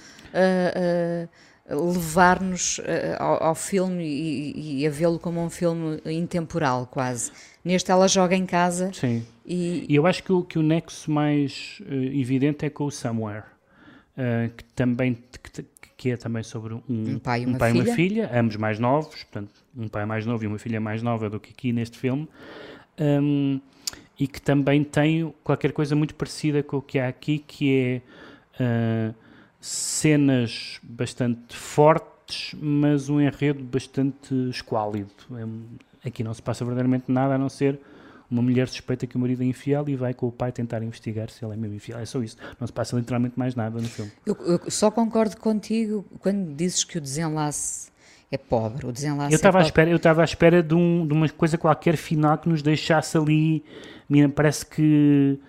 levar-nos 1.69 2.79
ao, 3.17 3.43
ao, 3.47 3.55
filme 3.55 4.01
e, 4.01 4.79
e 4.79 4.87
a 4.87 4.89
vê-lo 4.89 5.19
como 5.19 5.43
um 5.43 5.49
filme 5.49 5.99
intemporal, 6.05 6.87
quase. 6.87 7.33
Neste 7.61 7.91
ela 7.91 8.07
joga 8.07 8.33
em 8.33 8.45
casa. 8.45 8.93
Sim. 8.93 9.25
E, 9.45 9.87
e 9.89 9.93
eu 9.93 10.07
acho 10.07 10.23
que 10.23 10.31
o, 10.31 10.41
que 10.41 10.57
o 10.57 10.63
nexo 10.63 11.11
mais 11.11 11.81
evidente 11.89 12.65
é 12.65 12.69
com 12.69 12.85
o 12.85 12.91
Somewhere, 12.91 13.43
uh, 14.15 14.49
que 14.55 14.63
também 14.73 15.15
que, 15.15 15.65
que, 15.97 16.11
é 16.11 16.15
também 16.15 16.43
sobre 16.43 16.75
um, 16.75 16.81
um 16.87 17.19
pai, 17.19 17.41
e 17.41 17.45
uma, 17.45 17.55
um 17.55 17.59
pai 17.59 17.71
filha. 17.73 17.83
uma 17.83 17.93
filha, 17.93 18.31
ambos 18.33 18.55
mais 18.55 18.79
novos, 18.79 19.21
portanto, 19.25 19.51
um 19.79 19.87
pai 19.87 20.05
mais 20.05 20.25
novo 20.25 20.43
e 20.43 20.47
uma 20.47 20.59
filha 20.59 20.79
mais 20.79 21.01
nova 21.01 21.29
do 21.29 21.39
que 21.39 21.51
aqui 21.51 21.71
neste 21.71 21.97
filme. 21.97 22.27
Um, 22.99 23.59
e 24.19 24.27
que 24.27 24.41
também 24.41 24.83
tem 24.83 25.33
qualquer 25.43 25.71
coisa 25.71 25.95
muito 25.95 26.13
parecida 26.13 26.61
com 26.61 26.77
o 26.77 26.81
que 26.81 26.99
há 26.99 27.07
aqui, 27.07 27.39
que 27.39 28.01
é 28.57 29.11
uh, 29.11 29.15
cenas 29.61 30.79
bastante 30.83 31.55
fortes, 31.55 32.53
mas 32.61 33.09
um 33.09 33.21
enredo 33.21 33.63
bastante 33.63 34.33
esquálido. 34.49 35.11
É, 35.31 36.07
Aqui 36.07 36.23
não 36.23 36.33
se 36.33 36.41
passa 36.41 36.63
verdadeiramente 36.63 37.11
nada 37.11 37.35
a 37.35 37.37
não 37.37 37.49
ser 37.49 37.79
uma 38.29 38.41
mulher 38.41 38.67
suspeita 38.67 39.07
que 39.07 39.15
o 39.17 39.19
marido 39.19 39.41
é 39.41 39.45
infiel 39.45 39.89
e 39.89 39.95
vai 39.95 40.13
com 40.13 40.27
o 40.27 40.31
pai 40.31 40.51
tentar 40.51 40.83
investigar 40.83 41.29
se 41.29 41.43
ele 41.43 41.53
é 41.53 41.57
mesmo 41.57 41.75
infiel. 41.75 41.99
É 41.99 42.05
só 42.05 42.21
isso. 42.21 42.37
Não 42.59 42.67
se 42.67 42.71
passa 42.71 42.95
literalmente 42.95 43.37
mais 43.37 43.55
nada 43.55 43.79
no 43.81 43.87
filme. 43.87 44.11
Eu, 44.25 44.35
eu 44.35 44.71
só 44.71 44.91
concordo 44.91 45.35
contigo 45.37 46.05
quando 46.19 46.53
dizes 46.53 46.83
que 46.83 46.97
o 46.97 47.01
desenlace 47.01 47.88
é 48.31 48.37
pobre. 48.37 48.85
O 48.85 48.91
desenlace 48.91 49.33
eu 49.33 49.35
estava 49.37 49.59
é 49.59 49.61
à 49.61 49.65
espera, 49.65 49.89
eu 49.89 49.97
estava 49.97 50.21
à 50.21 50.25
espera 50.25 50.61
de, 50.61 50.75
um, 50.75 51.05
de 51.05 51.13
uma 51.13 51.27
coisa 51.29 51.57
qualquer 51.57 51.95
final 51.95 52.37
que 52.37 52.47
nos 52.47 52.61
deixasse 52.61 53.17
ali. 53.17 53.63
Parece 54.35 54.65
que 54.65 55.39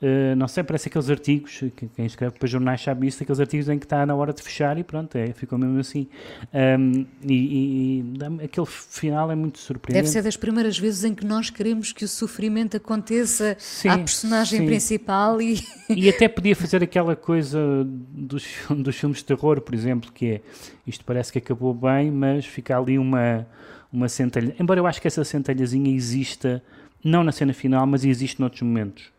Uh, 0.00 0.36
não 0.36 0.46
sei, 0.46 0.62
parece 0.62 0.88
aqueles 0.88 1.10
artigos, 1.10 1.58
que, 1.74 1.88
quem 1.88 2.06
escreve 2.06 2.38
para 2.38 2.46
jornais 2.46 2.80
sabe 2.80 3.08
isso, 3.08 3.20
aqueles 3.20 3.40
artigos 3.40 3.68
em 3.68 3.80
que 3.80 3.84
está 3.84 4.06
na 4.06 4.14
hora 4.14 4.32
de 4.32 4.40
fechar 4.40 4.78
e 4.78 4.84
pronto, 4.84 5.16
é, 5.16 5.32
ficou 5.32 5.58
mesmo 5.58 5.76
assim. 5.80 6.06
Um, 6.54 7.04
e, 7.26 8.04
e, 8.14 8.44
aquele 8.44 8.66
final 8.66 9.32
é 9.32 9.34
muito 9.34 9.58
surpreendente. 9.58 10.04
Deve 10.04 10.12
ser 10.12 10.22
das 10.22 10.36
primeiras 10.36 10.78
vezes 10.78 11.02
em 11.02 11.12
que 11.12 11.26
nós 11.26 11.50
queremos 11.50 11.90
que 11.90 12.04
o 12.04 12.08
sofrimento 12.08 12.76
aconteça 12.76 13.56
sim, 13.58 13.88
à 13.88 13.98
personagem 13.98 14.60
sim. 14.60 14.66
principal 14.66 15.42
e... 15.42 15.58
E 15.88 16.08
até 16.08 16.28
podia 16.28 16.54
fazer 16.54 16.80
aquela 16.80 17.16
coisa 17.16 17.58
dos, 17.84 18.46
dos 18.70 18.94
filmes 18.94 19.18
de 19.18 19.24
terror, 19.24 19.60
por 19.60 19.74
exemplo, 19.74 20.12
que 20.12 20.26
é, 20.26 20.40
isto 20.86 21.04
parece 21.04 21.32
que 21.32 21.38
acabou 21.38 21.74
bem, 21.74 22.08
mas 22.12 22.46
fica 22.46 22.78
ali 22.78 23.00
uma, 23.00 23.44
uma 23.92 24.08
centelha. 24.08 24.54
Embora 24.60 24.78
eu 24.78 24.86
acho 24.86 25.00
que 25.00 25.08
essa 25.08 25.24
centelhazinha 25.24 25.92
exista, 25.92 26.62
não 27.02 27.24
na 27.24 27.32
cena 27.32 27.52
final, 27.52 27.84
mas 27.84 28.04
existe 28.04 28.38
noutros 28.38 28.62
momentos 28.62 29.17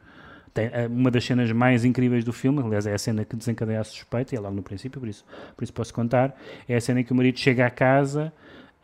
tem, 0.53 0.69
é 0.71 0.87
uma 0.87 1.11
das 1.11 1.23
cenas 1.25 1.51
mais 1.51 1.85
incríveis 1.85 2.23
do 2.23 2.33
filme, 2.33 2.61
aliás, 2.61 2.85
é 2.85 2.93
a 2.93 2.97
cena 2.97 3.23
que 3.25 3.35
desencadeia 3.35 3.81
a 3.81 3.83
suspeita, 3.83 4.33
e 4.33 4.37
é 4.37 4.41
logo 4.41 4.55
no 4.55 4.63
princípio, 4.63 4.99
por 4.99 5.07
isso, 5.07 5.25
por 5.55 5.63
isso 5.63 5.73
posso 5.73 5.93
contar. 5.93 6.35
É 6.67 6.75
a 6.75 6.81
cena 6.81 7.01
em 7.01 7.03
que 7.03 7.11
o 7.11 7.15
marido 7.15 7.37
chega 7.37 7.65
à 7.65 7.69
casa, 7.69 8.33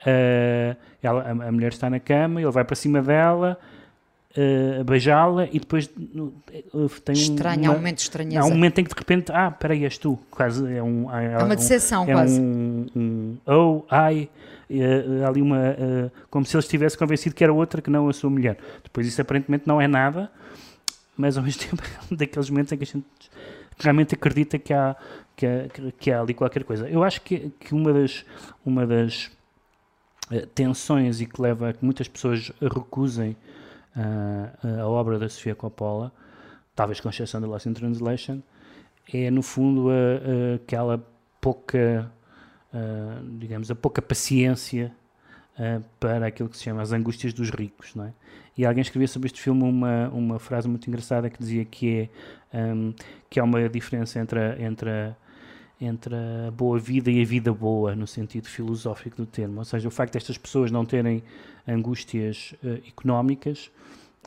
uh, 0.02 0.78
ela, 1.02 1.24
a, 1.24 1.32
a, 1.32 1.52
mulher 1.52 1.72
está 1.72 1.90
na 1.90 2.00
cama, 2.00 2.42
ele 2.42 2.52
vai 2.52 2.64
para 2.64 2.76
cima 2.76 3.02
dela. 3.02 3.58
Uh, 4.38 4.84
beijá-la 4.84 5.46
e 5.46 5.60
depois 5.60 5.86
uh, 5.86 6.90
tem 7.06 7.16
Estranho, 7.16 7.62
uma, 7.62 7.70
há 7.70 7.72
um 7.72 7.76
momento 7.76 8.00
estranho. 8.00 8.42
Há 8.42 8.44
um 8.44 8.50
momento 8.50 8.80
em 8.80 8.84
que 8.84 8.94
de 8.94 9.00
repente, 9.00 9.32
ah, 9.32 9.50
peraí, 9.50 9.86
és 9.86 9.98
tu. 9.98 10.20
Quase 10.30 10.76
é 10.76 10.84
um. 10.84 11.10
É, 11.10 11.36
é 11.36 11.38
uma 11.38 11.56
decepção, 11.56 12.04
um, 12.04 12.10
é 12.10 12.12
quase. 12.12 12.42
Um, 12.42 12.86
um, 12.94 13.38
oh, 13.48 13.86
ai, 13.90 14.30
uh, 14.70 15.26
ali 15.26 15.42
uma. 15.42 15.78
Como 16.30 16.46
se 16.46 16.54
ele 16.54 16.64
estivesse 16.64 16.98
convencido 16.98 17.34
que 17.34 17.46
era 17.46 17.54
outra 17.54 17.82
que 17.82 17.90
não 17.90 18.10
a 18.10 18.14
sua 18.14 18.30
mulher. 18.30 18.58
Depois 18.84 19.08
isso 19.08 19.22
aparentemente 19.22 19.66
não 19.66 19.80
é 19.80 19.88
nada 19.88 20.30
mas 21.18 21.38
ao 21.38 21.44
mesmo 21.44 21.62
tempo 21.70 21.84
é 21.84 22.16
daqueles 22.16 22.50
momentos 22.50 22.72
em 22.72 22.78
que 22.78 22.84
a 22.84 22.88
gente 22.88 23.06
realmente 23.78 24.16
acredita 24.16 24.58
que 24.58 24.74
há, 24.74 24.96
que 25.36 25.46
há, 25.46 25.92
que 25.98 26.12
há 26.12 26.22
ali 26.22 26.34
qualquer 26.34 26.64
coisa. 26.64 26.88
Eu 26.90 27.04
acho 27.04 27.22
que, 27.22 27.52
que 27.60 27.74
uma 27.74 27.94
das, 27.94 28.26
uma 28.66 28.86
das 28.86 29.32
uh, 30.32 30.46
tensões 30.54 31.22
e 31.22 31.26
que 31.26 31.42
leva 31.42 31.70
a 31.70 31.74
que 31.74 31.84
muitas 31.84 32.08
pessoas 32.08 32.52
recusem 32.62 33.36
uh, 33.96 34.82
a 34.82 34.88
obra 34.88 35.20
da 35.20 35.28
Sofia 35.30 35.56
Coppola, 35.56 36.12
talvez 36.76 37.00
com 37.00 37.10
exceção 37.10 37.42
da 37.42 37.48
Lost 37.48 37.66
in 37.66 37.74
Translation, 37.74 38.42
é 39.14 39.30
no 39.30 39.44
fundo 39.44 39.90
aquela 40.56 41.06
pouca, 41.40 42.12
uh, 42.74 43.38
digamos, 43.38 43.70
a 43.70 43.76
pouca 43.76 44.02
paciência 44.02 44.92
para 46.02 46.28
aquilo 46.28 46.50
que 46.50 46.58
se 46.58 46.64
chama 46.64 46.82
as 46.82 46.92
angústias 46.92 47.32
dos 47.32 47.50
ricos, 47.50 47.96
não 47.96 48.06
é? 48.06 48.14
E 48.58 48.66
alguém 48.66 48.82
escrevia 48.82 49.08
sobre 49.08 49.28
este 49.28 49.42
filme 49.42 49.64
uma, 49.64 50.10
uma 50.10 50.40
frase 50.40 50.68
muito 50.68 50.88
engraçada 50.88 51.30
que 51.30 51.38
dizia 51.40 51.66
que 51.66 52.10
é 52.52 52.58
um, 52.58 52.94
que 53.30 53.40
há 53.40 53.44
uma 53.44 53.68
diferença 53.68 54.20
entre 54.20 54.40
a, 54.40 54.62
entre 54.62 54.90
a, 54.90 55.16
entre 55.80 56.16
a 56.16 56.52
boa 56.52 56.80
vida 56.80 57.12
e 57.12 57.22
a 57.22 57.26
vida 57.26 57.54
boa, 57.54 57.96
no 57.96 58.08
sentido 58.08 58.48
filosófico 58.48 59.18
do 59.18 59.26
termo. 59.26 59.60
Ou 59.60 59.66
seja, 59.66 59.88
o 59.88 59.92
facto 59.92 60.14
destas 60.14 60.38
pessoas 60.38 60.72
não 60.72 60.86
terem 60.86 61.22
angústias 61.68 62.56
uh, 62.64 62.88
económicas 62.88 63.72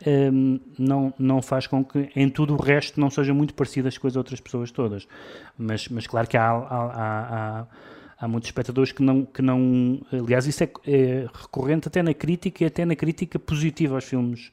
um, 0.07 0.61
não, 0.79 1.13
não 1.19 1.43
faz 1.43 1.67
com 1.67 1.85
que 1.85 2.11
em 2.15 2.29
tudo 2.29 2.55
o 2.55 2.57
resto 2.57 3.01
não 3.01 3.11
sejam 3.11 3.35
muito 3.35 3.55
parecidas 3.55 3.99
com 3.99 4.07
as 4.07 4.17
outras 4.17 4.41
pessoas 4.41 4.71
todas. 4.71 5.09
Mas, 5.57 5.89
mas 5.89 6.07
claro 6.07 6.29
que 6.29 6.37
há, 6.37 6.51
há, 6.51 6.57
há, 6.57 7.61
há, 7.61 7.67
muitos 8.27 8.49
espectadores 8.49 8.91
que 8.91 9.03
não, 9.03 9.25
que 9.25 9.41
não. 9.41 10.01
Aliás, 10.13 10.47
isso 10.47 10.65
é, 10.65 10.71
é, 10.87 11.27
recorrente 11.33 11.87
até 11.87 12.03
na 12.03 12.13
crítica 12.13 12.65
e 12.65 12.67
até 12.67 12.85
na 12.85 12.97
crítica 12.97 13.39
positiva 13.39 13.95
aos 13.95 14.05
filmes 14.05 14.53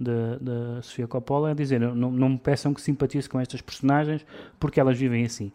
da, 0.00 0.80
Sofia 0.82 1.06
Coppola, 1.06 1.50
a 1.50 1.54
dizer: 1.54 1.78
não, 1.78 2.10
não 2.10 2.28
me 2.30 2.38
peçam 2.38 2.72
que 2.72 2.80
simpatize 2.80 3.28
com 3.28 3.38
estas 3.38 3.60
personagens 3.60 4.24
porque 4.58 4.80
elas 4.80 4.96
vivem 4.96 5.24
assim. 5.24 5.52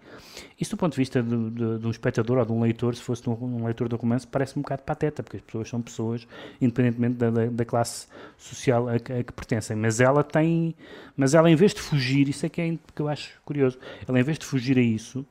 Isso, 0.59 0.71
do 0.71 0.77
ponto 0.77 0.91
de 0.91 0.97
vista 0.97 1.23
de, 1.23 1.49
de, 1.49 1.79
de 1.79 1.87
um 1.87 1.89
espectador 1.89 2.37
ou 2.37 2.45
de 2.45 2.51
um 2.51 2.61
leitor, 2.61 2.95
se 2.95 3.01
fosse 3.01 3.27
um, 3.27 3.33
um 3.33 3.65
leitor 3.65 3.89
de 3.89 3.95
romance, 3.95 4.27
parece 4.27 4.57
um 4.57 4.61
bocado 4.61 4.83
pateta, 4.83 5.23
porque 5.23 5.37
as 5.37 5.43
pessoas 5.43 5.67
são 5.67 5.81
pessoas, 5.81 6.27
independentemente 6.61 7.15
da, 7.15 7.31
da, 7.31 7.45
da 7.47 7.65
classe 7.65 8.07
social 8.37 8.87
a, 8.87 8.95
a, 8.95 8.99
que 8.99 9.33
pertencem. 9.33 9.75
Mas 9.75 9.99
ela 9.99 10.23
tem. 10.23 10.75
Mas 11.17 11.33
ela, 11.33 11.49
em 11.49 11.55
vez 11.55 11.73
de 11.73 11.81
fugir, 11.81 12.29
isso 12.29 12.45
é 12.45 12.49
que, 12.49 12.61
é, 12.61 12.77
que 12.93 13.01
eu 13.01 13.07
acho 13.07 13.41
curioso, 13.43 13.79
ela, 14.07 14.19
em 14.19 14.23
vez 14.23 14.37
de 14.37 14.45
fugir 14.45 14.77
a 14.77 14.81
isso. 14.81 15.25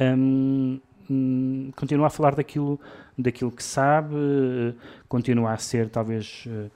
Hum, 0.00 0.80
hum, 1.10 1.70
continua 1.76 2.06
a 2.06 2.10
falar 2.10 2.34
daquilo, 2.34 2.80
daquilo 3.16 3.50
que 3.50 3.62
sabe, 3.62 4.14
uh, 4.14 4.74
continua 5.08 5.52
a 5.52 5.56
ser 5.58 5.88
talvez 5.88 6.44
uh, 6.46 6.70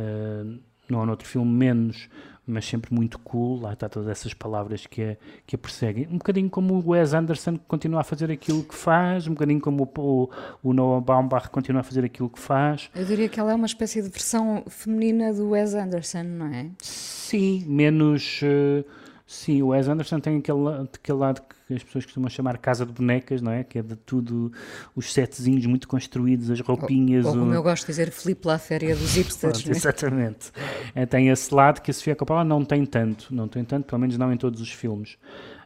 uh, 0.00 0.58
não 0.88 1.06
noutro 1.06 1.26
filme 1.26 1.50
menos, 1.50 2.08
mas 2.46 2.66
sempre 2.66 2.92
muito 2.92 3.18
cool, 3.20 3.60
lá 3.60 3.72
está 3.72 3.88
todas 3.88 4.08
essas 4.08 4.34
palavras 4.34 4.86
que 4.86 5.02
a, 5.02 5.16
que 5.46 5.54
a 5.54 5.58
perseguem. 5.58 6.06
Um 6.10 6.18
bocadinho 6.18 6.50
como 6.50 6.74
o 6.74 6.90
Wes 6.90 7.14
Anderson 7.14 7.56
que 7.56 7.64
continua 7.66 8.00
a 8.00 8.04
fazer 8.04 8.30
aquilo 8.30 8.64
que 8.64 8.74
faz, 8.74 9.26
um 9.26 9.32
bocadinho 9.32 9.60
como 9.60 9.84
o, 9.84 10.00
o, 10.00 10.30
o 10.62 10.72
Noah 10.72 11.00
Baumbach 11.00 11.48
continua 11.48 11.80
a 11.80 11.84
fazer 11.84 12.04
aquilo 12.04 12.28
que 12.28 12.40
faz. 12.40 12.90
Eu 12.94 13.04
diria 13.04 13.28
que 13.28 13.38
ela 13.38 13.52
é 13.52 13.54
uma 13.54 13.66
espécie 13.66 14.02
de 14.02 14.08
versão 14.08 14.64
feminina 14.68 15.32
do 15.32 15.50
Wes 15.50 15.74
Anderson, 15.74 16.24
não 16.24 16.46
é? 16.46 16.70
Sim, 16.80 17.64
menos... 17.66 18.40
Uh, 18.42 18.84
sim, 19.26 19.62
o 19.62 19.68
Wes 19.68 19.86
Anderson 19.88 20.18
tem 20.18 20.38
aquele, 20.38 20.68
aquele 20.92 21.18
lado 21.18 21.42
que 21.42 21.59
que 21.74 21.82
as 21.82 21.84
pessoas 21.84 22.04
costumam 22.04 22.28
chamar 22.28 22.58
casa 22.58 22.84
de 22.84 22.92
bonecas, 22.92 23.40
não 23.40 23.52
é? 23.52 23.62
Que 23.64 23.78
é 23.78 23.82
de 23.82 23.96
tudo, 23.96 24.52
os 24.94 25.12
setzinhos 25.12 25.66
muito 25.66 25.86
construídos, 25.86 26.50
as 26.50 26.60
roupinhas. 26.60 27.24
Ou, 27.24 27.32
ou 27.32 27.38
como 27.38 27.50
o... 27.50 27.54
eu 27.54 27.62
gosto 27.62 27.82
de 27.82 27.92
dizer, 27.92 28.10
Filipe 28.10 28.46
lá 28.46 28.58
féria 28.58 28.94
dos 28.96 29.14
hipsters. 29.14 29.62
Pronto, 29.62 29.68
é? 29.74 29.76
Exatamente. 29.76 30.52
É, 30.94 31.06
tem 31.06 31.28
esse 31.28 31.54
lado 31.54 31.80
que 31.80 31.90
a 31.90 31.94
Sofia 31.94 32.16
Coppola 32.16 32.44
não 32.44 32.64
tem 32.64 32.84
tanto, 32.84 33.34
não 33.34 33.48
tem 33.48 33.64
tanto, 33.64 33.86
pelo 33.86 34.00
menos 34.00 34.16
não 34.16 34.32
em 34.32 34.36
todos 34.36 34.60
os 34.60 34.72
filmes. 34.72 35.16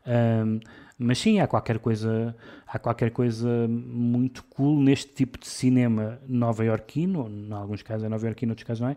Um, 0.06 0.60
mas 0.98 1.18
sim, 1.18 1.40
há 1.40 1.46
qualquer 1.46 1.78
coisa, 1.78 2.34
há 2.66 2.78
qualquer 2.78 3.10
coisa 3.10 3.66
muito 3.68 4.44
cool 4.44 4.80
neste 4.80 5.12
tipo 5.12 5.38
de 5.38 5.46
cinema 5.46 6.20
nova-iorquino, 6.28 7.28
em 7.28 7.52
alguns 7.52 7.82
casos 7.82 8.04
é 8.04 8.08
nova-iorquino, 8.08 8.50
em 8.50 8.52
outros 8.52 8.66
casos 8.66 8.80
não 8.80 8.88
é, 8.88 8.96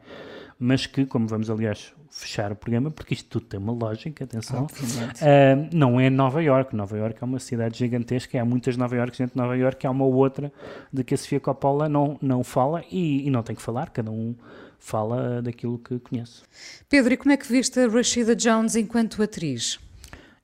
mas 0.60 0.86
que, 0.86 1.06
como 1.06 1.28
vamos 1.28 1.50
aliás 1.50 1.94
fechar 2.10 2.52
o 2.52 2.56
programa, 2.56 2.90
porque 2.90 3.14
isto 3.14 3.30
tudo 3.30 3.46
tem 3.46 3.60
uma 3.60 3.74
lógica, 3.74 4.24
atenção, 4.24 4.66
uh, 4.66 5.70
não 5.72 6.00
é 6.00 6.10
Nova 6.10 6.42
York. 6.42 6.76
Nova 6.76 6.98
York 6.98 7.18
é 7.22 7.26
uma 7.26 7.40
cidade 7.40 7.78
gigantesca, 7.78 8.42
há 8.42 8.46
muitas 8.46 8.76
Nova 8.78 8.96
York 8.96 9.18
dentro 9.18 9.36
de 9.36 9.42
Nova 9.42 9.56
York, 9.56 9.86
há 9.86 9.92
uma 9.92 10.06
outra 10.06 10.52
de 10.92 11.04
que 11.04 11.14
a 11.14 11.18
Sofia 11.18 11.40
Coppola 11.40 11.88
não, 11.88 12.18
não 12.22 12.44
fala 12.44 12.84
e, 12.92 13.28
e 13.28 13.30
não 13.30 13.44
tem 13.44 13.56
que 13.56 13.62
falar, 13.62 13.90
cada 13.90 14.12
um 14.12 14.36
fala 14.80 15.42
daquilo 15.42 15.78
que 15.80 16.00
conhece. 16.00 16.44
Pedro, 16.90 17.14
e 17.14 17.18
como 17.18 17.32
é 17.32 17.38
que 17.38 17.48
viste 17.48 17.80
a 17.80 17.88
Rashida 17.88 18.36
Jones 18.36 18.76
enquanto 18.76 19.22
atriz? 19.22 19.80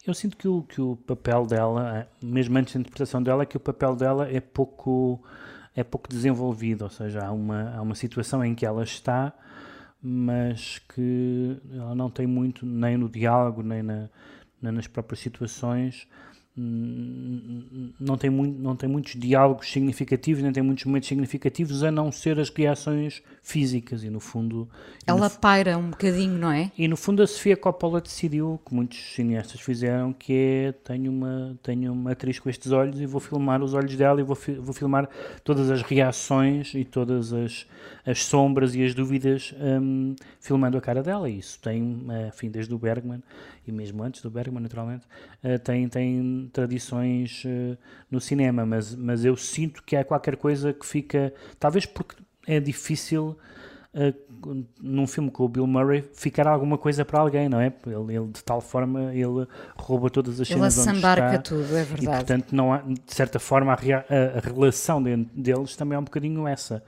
Eu 0.05 0.13
sinto 0.13 0.35
que 0.35 0.47
o, 0.47 0.63
que 0.63 0.81
o 0.81 0.97
papel 0.97 1.45
dela, 1.45 2.07
mesmo 2.21 2.57
antes 2.57 2.73
da 2.73 2.81
interpretação 2.81 3.23
dela, 3.23 3.45
que 3.45 3.55
o 3.55 3.59
papel 3.59 3.95
dela 3.95 4.29
é 4.29 4.41
pouco, 4.41 5.23
é 5.73 5.81
pouco 5.81 6.09
desenvolvido, 6.09 6.83
ou 6.83 6.89
seja, 6.89 7.25
há 7.25 7.31
uma, 7.31 7.73
há 7.73 7.81
uma 7.81 7.95
situação 7.95 8.43
em 8.43 8.53
que 8.53 8.65
ela 8.65 8.83
está, 8.83 9.31
mas 10.01 10.79
que 10.93 11.57
ela 11.71 11.95
não 11.95 12.09
tem 12.09 12.27
muito, 12.27 12.65
nem 12.65 12.97
no 12.97 13.07
diálogo, 13.07 13.63
nem, 13.63 13.81
na, 13.81 14.09
nas 14.61 14.87
próprias 14.87 15.21
situações, 15.21 16.05
não 16.55 18.15
tem, 18.15 18.29
muito, 18.29 18.59
não 18.59 18.75
tem 18.75 18.87
muitos 18.87 19.19
diálogos 19.19 19.71
significativos, 19.71 20.43
nem 20.43 20.51
tem 20.51 20.61
muitos 20.61 20.85
momentos 20.85 21.09
significativos, 21.09 21.81
a 21.81 21.89
não 21.89 22.11
ser 22.11 22.39
as 22.39 22.49
reações 22.49 23.23
físicas. 23.41 24.03
E 24.03 24.09
no 24.11 24.19
fundo. 24.19 24.69
Ela 25.07 25.29
no, 25.29 25.39
paira 25.39 25.75
um 25.79 25.89
bocadinho, 25.89 26.37
não 26.37 26.51
é? 26.51 26.71
E 26.77 26.87
no 26.87 26.95
fundo 26.95 27.23
a 27.23 27.27
Sofia 27.27 27.57
Coppola 27.57 27.99
decidiu, 27.99 28.61
que 28.63 28.73
muitos 28.73 28.99
cineastas 29.15 29.61
fizeram, 29.61 30.13
que 30.13 30.33
é: 30.33 30.71
tenho 30.71 31.11
uma, 31.11 31.57
tenho 31.63 31.91
uma 31.91 32.11
atriz 32.11 32.37
com 32.37 32.47
estes 32.49 32.71
olhos 32.71 33.01
e 33.01 33.07
vou 33.07 33.19
filmar 33.19 33.63
os 33.63 33.73
olhos 33.73 33.95
dela 33.95 34.21
e 34.21 34.23
vou, 34.23 34.37
vou 34.59 34.73
filmar 34.73 35.09
todas 35.43 35.71
as 35.71 35.81
reações 35.81 36.75
e 36.75 36.85
todas 36.85 37.33
as, 37.33 37.65
as 38.05 38.23
sombras 38.23 38.75
e 38.75 38.83
as 38.83 38.93
dúvidas 38.93 39.55
um, 39.59 40.15
filmando 40.39 40.77
a 40.77 40.81
cara 40.81 41.01
dela. 41.01 41.27
E 41.27 41.39
isso 41.39 41.59
tem, 41.59 42.05
enfim, 42.27 42.51
desde 42.51 42.71
o 42.75 42.77
Bergman 42.77 43.23
e 43.65 43.71
mesmo 43.71 44.03
antes 44.03 44.21
do 44.21 44.29
Bergman, 44.29 44.61
naturalmente, 44.61 45.05
uh, 45.43 45.59
tem, 45.59 45.87
tem 45.87 46.49
tradições 46.51 47.43
uh, 47.45 47.77
no 48.09 48.19
cinema, 48.19 48.65
mas, 48.65 48.95
mas 48.95 49.23
eu 49.23 49.35
sinto 49.35 49.83
que 49.83 49.95
há 49.95 50.03
qualquer 50.03 50.35
coisa 50.35 50.73
que 50.73 50.85
fica, 50.85 51.33
talvez 51.59 51.85
porque 51.85 52.15
é 52.47 52.59
difícil 52.59 53.37
uh, 53.93 54.65
num 54.81 55.07
filme 55.07 55.31
com 55.31 55.45
o 55.45 55.49
Bill 55.49 55.65
Murray 55.65 56.03
ficar 56.13 56.47
alguma 56.47 56.77
coisa 56.77 57.05
para 57.05 57.19
alguém, 57.19 57.47
não 57.47 57.61
é? 57.61 57.71
Ele, 57.85 58.15
ele 58.15 58.27
de 58.27 58.43
tal 58.43 58.59
forma 58.59 59.13
ele 59.13 59.47
rouba 59.75 60.09
todas 60.09 60.39
as 60.39 60.47
cenas 60.47 60.77
ele 60.77 60.89
onde 60.89 60.97
está. 60.97 61.37
tudo, 61.39 61.77
é 61.77 61.83
verdade. 61.83 62.03
E 62.03 62.07
portanto 62.07 62.51
não 62.51 62.73
há, 62.73 62.79
de 62.79 63.01
certa 63.07 63.39
forma 63.39 63.71
a, 63.71 63.75
a, 63.75 64.37
a 64.37 64.39
relação 64.41 65.01
de, 65.01 65.15
deles 65.33 65.75
também 65.75 65.95
é 65.95 65.99
um 65.99 66.03
bocadinho 66.03 66.47
essa. 66.47 66.83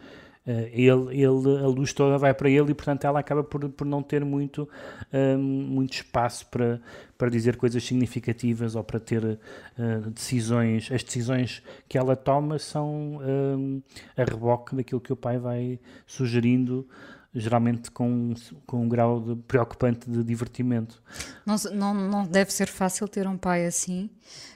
Uh, 0.45 0.69
ele, 0.71 1.21
ele, 1.23 1.63
a 1.63 1.67
luz 1.67 1.91
toda 1.91 2.17
vai 2.17 2.33
para 2.33 2.49
ele 2.49 2.71
e, 2.71 2.73
portanto, 2.73 3.05
ela 3.05 3.19
acaba 3.19 3.43
por, 3.43 3.67
por 3.69 3.85
não 3.85 4.03
ter 4.03 4.23
muito, 4.23 4.69
um, 5.11 5.37
muito 5.37 5.93
espaço 5.93 6.45
para, 6.47 6.79
para 7.17 7.29
dizer 7.29 7.55
coisas 7.57 7.83
significativas 7.83 8.75
ou 8.75 8.83
para 8.83 8.99
ter 8.99 9.23
uh, 9.23 10.09
decisões. 10.11 10.91
As 10.91 11.03
decisões 11.03 11.63
que 11.89 11.97
ela 11.97 12.15
toma 12.15 12.59
são 12.59 13.19
um, 13.21 13.81
a 14.15 14.23
reboque 14.23 14.75
daquilo 14.75 15.01
que 15.01 15.11
o 15.11 15.15
pai 15.15 15.39
vai 15.39 15.79
sugerindo 16.05 16.87
geralmente 17.35 17.91
com, 17.91 18.33
com 18.65 18.83
um 18.83 18.87
grau 18.87 19.19
de 19.19 19.35
preocupante 19.35 20.09
de 20.09 20.23
divertimento. 20.23 21.03
Não, 21.45 21.55
não, 21.73 21.93
não 21.93 22.25
deve 22.25 22.53
ser 22.53 22.67
fácil 22.67 23.07
ter 23.07 23.27
um 23.27 23.37
pai 23.37 23.65
assim, 23.65 24.09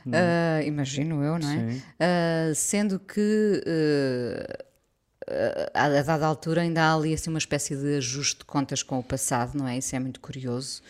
uh, 0.05 0.65
imagino 0.65 1.21
eu, 1.21 1.37
não 1.37 1.49
é? 1.49 2.51
Uh, 2.51 2.55
sendo 2.55 2.97
que 2.97 3.61
uh, 3.65 4.68
a, 5.73 5.85
a 5.85 6.03
dada 6.03 6.25
altura 6.25 6.61
ainda 6.61 6.81
há 6.83 6.95
ali 6.95 7.13
assim 7.13 7.29
uma 7.29 7.39
espécie 7.39 7.75
de 7.75 7.97
ajuste 7.97 8.39
de 8.39 8.45
contas 8.45 8.83
com 8.83 8.99
o 8.99 9.03
passado, 9.03 9.57
não 9.57 9.67
é? 9.67 9.77
Isso 9.77 9.95
é 9.95 9.99
muito 9.99 10.19
curioso, 10.19 10.81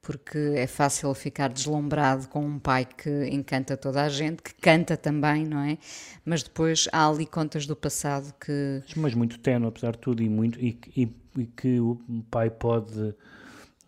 porque 0.00 0.38
é 0.56 0.66
fácil 0.66 1.12
ficar 1.14 1.48
deslumbrado 1.48 2.28
com 2.28 2.44
um 2.44 2.58
pai 2.58 2.84
que 2.84 3.28
encanta 3.28 3.76
toda 3.76 4.02
a 4.02 4.08
gente, 4.08 4.42
que 4.42 4.54
canta 4.54 4.96
também, 4.96 5.44
não 5.44 5.60
é? 5.60 5.78
Mas 6.24 6.42
depois 6.42 6.88
há 6.92 7.08
ali 7.08 7.26
contas 7.26 7.66
do 7.66 7.74
passado 7.74 8.32
que. 8.40 8.82
Mas 8.96 9.14
muito 9.14 9.38
tenue, 9.38 9.68
apesar 9.68 9.92
de 9.92 9.98
tudo, 9.98 10.22
e, 10.22 10.28
muito, 10.28 10.60
e, 10.60 10.78
e, 10.96 11.12
e 11.36 11.46
que 11.46 11.80
o 11.80 11.98
pai 12.30 12.50
pode. 12.50 13.14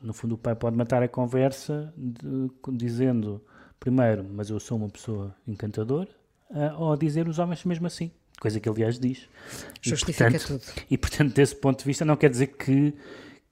No 0.02 0.14
fundo, 0.14 0.34
o 0.34 0.38
pai 0.38 0.56
pode 0.56 0.76
matar 0.76 1.02
a 1.02 1.08
conversa 1.08 1.92
de, 1.94 2.50
dizendo, 2.72 3.44
primeiro, 3.78 4.24
mas 4.24 4.48
eu 4.48 4.58
sou 4.58 4.78
uma 4.78 4.88
pessoa 4.88 5.36
encantadora, 5.46 6.08
uh, 6.48 6.80
ou 6.80 6.96
dizer 6.96 7.28
os 7.28 7.38
homens 7.38 7.64
mesmo 7.66 7.86
assim 7.86 8.10
coisa 8.40 8.58
que 8.58 8.68
aliás 8.68 8.98
diz. 8.98 9.28
Justifica 9.80 10.28
e, 10.28 10.30
portanto, 10.30 10.46
tudo. 10.46 10.82
E 10.90 10.98
portanto, 10.98 11.34
desse 11.34 11.54
ponto 11.54 11.78
de 11.78 11.84
vista, 11.84 12.04
não 12.04 12.16
quer 12.16 12.30
dizer 12.30 12.48
que, 12.48 12.94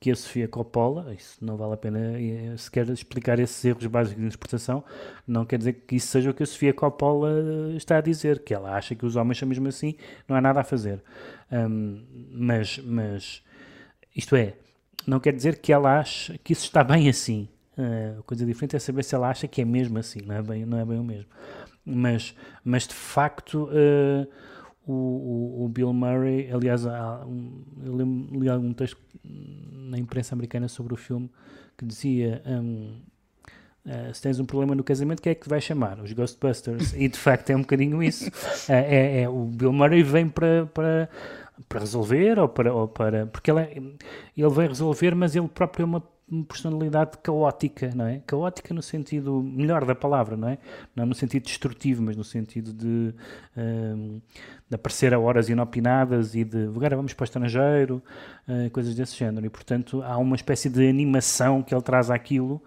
que 0.01 0.11
a 0.11 0.16
Sofia 0.16 0.49
Coppola, 0.49 1.14
isso 1.14 1.36
não 1.45 1.57
vale 1.57 1.74
a 1.74 1.76
pena 1.76 1.99
eh, 2.18 2.57
sequer 2.57 2.89
explicar 2.89 3.39
esses 3.39 3.62
erros 3.64 3.86
básicos 3.86 4.20
de 4.20 4.26
interpretação, 4.26 4.82
não 5.26 5.45
quer 5.45 5.59
dizer 5.59 5.74
que 5.86 5.97
isso 5.97 6.09
seja 6.09 6.30
o 6.30 6.34
que 6.34 6.43
a 6.43 6.47
Sofia 6.47 6.72
Coppola 6.72 7.30
eh, 7.30 7.76
está 7.76 7.99
a 7.99 8.01
dizer, 8.01 8.41
que 8.41 8.55
ela 8.55 8.74
acha 8.74 8.95
que 8.95 9.05
os 9.05 9.14
homens 9.14 9.39
são 9.39 9.47
mesmo 9.47 9.68
assim, 9.68 9.95
não 10.26 10.36
há 10.36 10.41
nada 10.41 10.61
a 10.61 10.64
fazer. 10.64 11.03
Um, 11.53 12.03
mas, 12.32 12.78
mas, 12.78 13.43
isto 14.16 14.34
é, 14.36 14.55
não 15.07 15.20
quer 15.20 15.34
dizer 15.34 15.59
que 15.59 15.72
ela 15.72 15.99
acha 15.99 16.39
que 16.39 16.53
isso 16.53 16.64
está 16.64 16.82
bem 16.82 17.09
assim. 17.09 17.49
Uh, 17.76 18.18
a 18.18 18.22
coisa 18.24 18.45
diferente 18.45 18.74
é 18.74 18.78
saber 18.78 19.05
se 19.05 19.14
ela 19.14 19.28
acha 19.28 19.47
que 19.47 19.62
é 19.62 19.64
mesmo 19.64 19.99
assim, 19.99 20.20
não 20.24 20.34
é 20.34 20.43
bem, 20.43 20.66
não 20.66 20.78
é 20.78 20.84
bem 20.84 20.99
o 20.99 21.05
mesmo. 21.05 21.28
Mas, 21.84 22.34
mas 22.64 22.86
de 22.86 22.95
facto. 22.95 23.68
Uh, 23.70 24.26
o, 24.93 25.64
o, 25.64 25.68
Bill 25.68 25.93
Murray, 25.93 26.51
aliás, 26.51 26.86
há 26.86 27.24
um, 27.26 27.62
eu 27.84 27.97
li 28.41 28.49
algum 28.49 28.72
texto 28.72 28.99
na 29.22 29.99
imprensa 29.99 30.34
americana 30.34 30.68
sobre 30.68 30.95
o 30.95 30.97
filme 30.97 31.30
que 31.76 31.84
dizia 31.84 32.43
um, 32.47 33.01
uh, 33.86 34.14
se 34.14 34.22
tens 34.22 34.41
um 34.41 34.45
problema 34.45 34.74
no 34.74 34.82
casamento, 34.82 35.20
quem 35.22 35.32
é 35.32 35.34
que 35.34 35.43
te 35.43 35.49
vai 35.49 35.61
chamar? 35.61 36.01
Os 36.01 36.12
Ghostbusters. 36.12 36.93
e 36.95 37.09
de 37.09 37.18
facto 37.18 37.51
é 37.51 37.57
um 37.57 37.61
bocadinho 37.61 38.03
isso. 38.03 38.28
Uh, 38.28 38.32
é, 38.72 39.22
é, 39.22 39.28
o 39.28 39.45
Bill 39.45 39.72
Murray 39.72 40.03
vem 40.03 40.28
para, 40.28 40.66
para 40.66 41.09
para 41.68 41.80
resolver 41.80 42.39
ou 42.39 42.49
para, 42.49 42.72
ou 42.72 42.86
para 42.86 43.26
porque 43.26 43.51
ele, 43.51 43.61
é, 43.61 43.76
ele 44.36 44.49
vai 44.49 44.68
resolver, 44.68 45.14
mas 45.14 45.34
ele 45.34 45.49
próprio 45.49 45.82
é 45.82 45.86
uma 45.86 46.03
personalidade 46.46 47.18
caótica, 47.22 47.90
não 47.94 48.06
é? 48.06 48.20
Caótica 48.26 48.74
no 48.74 48.82
sentido 48.82 49.42
melhor 49.42 49.84
da 49.84 49.94
palavra, 49.94 50.36
não 50.36 50.48
é? 50.48 50.58
Não 50.94 51.06
no 51.06 51.14
sentido 51.14 51.44
destrutivo, 51.44 52.02
mas 52.02 52.16
no 52.16 52.24
sentido 52.24 52.72
de, 52.72 53.14
um, 53.56 54.20
de 54.68 54.74
aparecer 54.74 55.14
a 55.14 55.18
horas 55.18 55.48
inopinadas 55.48 56.34
e 56.34 56.44
de 56.44 56.64
agora 56.64 56.96
vamos 56.96 57.14
para 57.14 57.22
o 57.22 57.24
estrangeiro, 57.24 58.02
uh, 58.46 58.70
coisas 58.70 58.94
desse 58.94 59.16
género. 59.16 59.46
E 59.46 59.50
portanto 59.50 60.02
há 60.02 60.16
uma 60.18 60.36
espécie 60.36 60.68
de 60.68 60.88
animação 60.88 61.62
que 61.62 61.74
ele 61.74 61.82
traz 61.82 62.10
àquilo. 62.10 62.62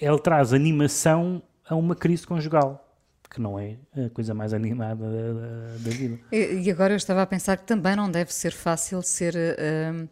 Ele 0.00 0.18
traz 0.18 0.52
animação 0.52 1.42
a 1.68 1.74
uma 1.74 1.94
crise 1.94 2.26
conjugal 2.26 2.88
que 3.32 3.40
não 3.40 3.58
é 3.58 3.76
a 3.96 4.10
coisa 4.10 4.34
mais 4.34 4.52
animada 4.52 5.04
da, 5.10 5.78
da 5.78 5.90
vida. 5.90 6.18
E, 6.30 6.70
agora 6.70 6.92
eu 6.92 6.98
estava 6.98 7.22
a 7.22 7.26
pensar 7.26 7.56
que 7.56 7.64
também 7.64 7.96
não 7.96 8.10
deve 8.10 8.30
ser 8.30 8.52
fácil 8.52 9.00
ser 9.00 9.34
uh, 9.34 10.06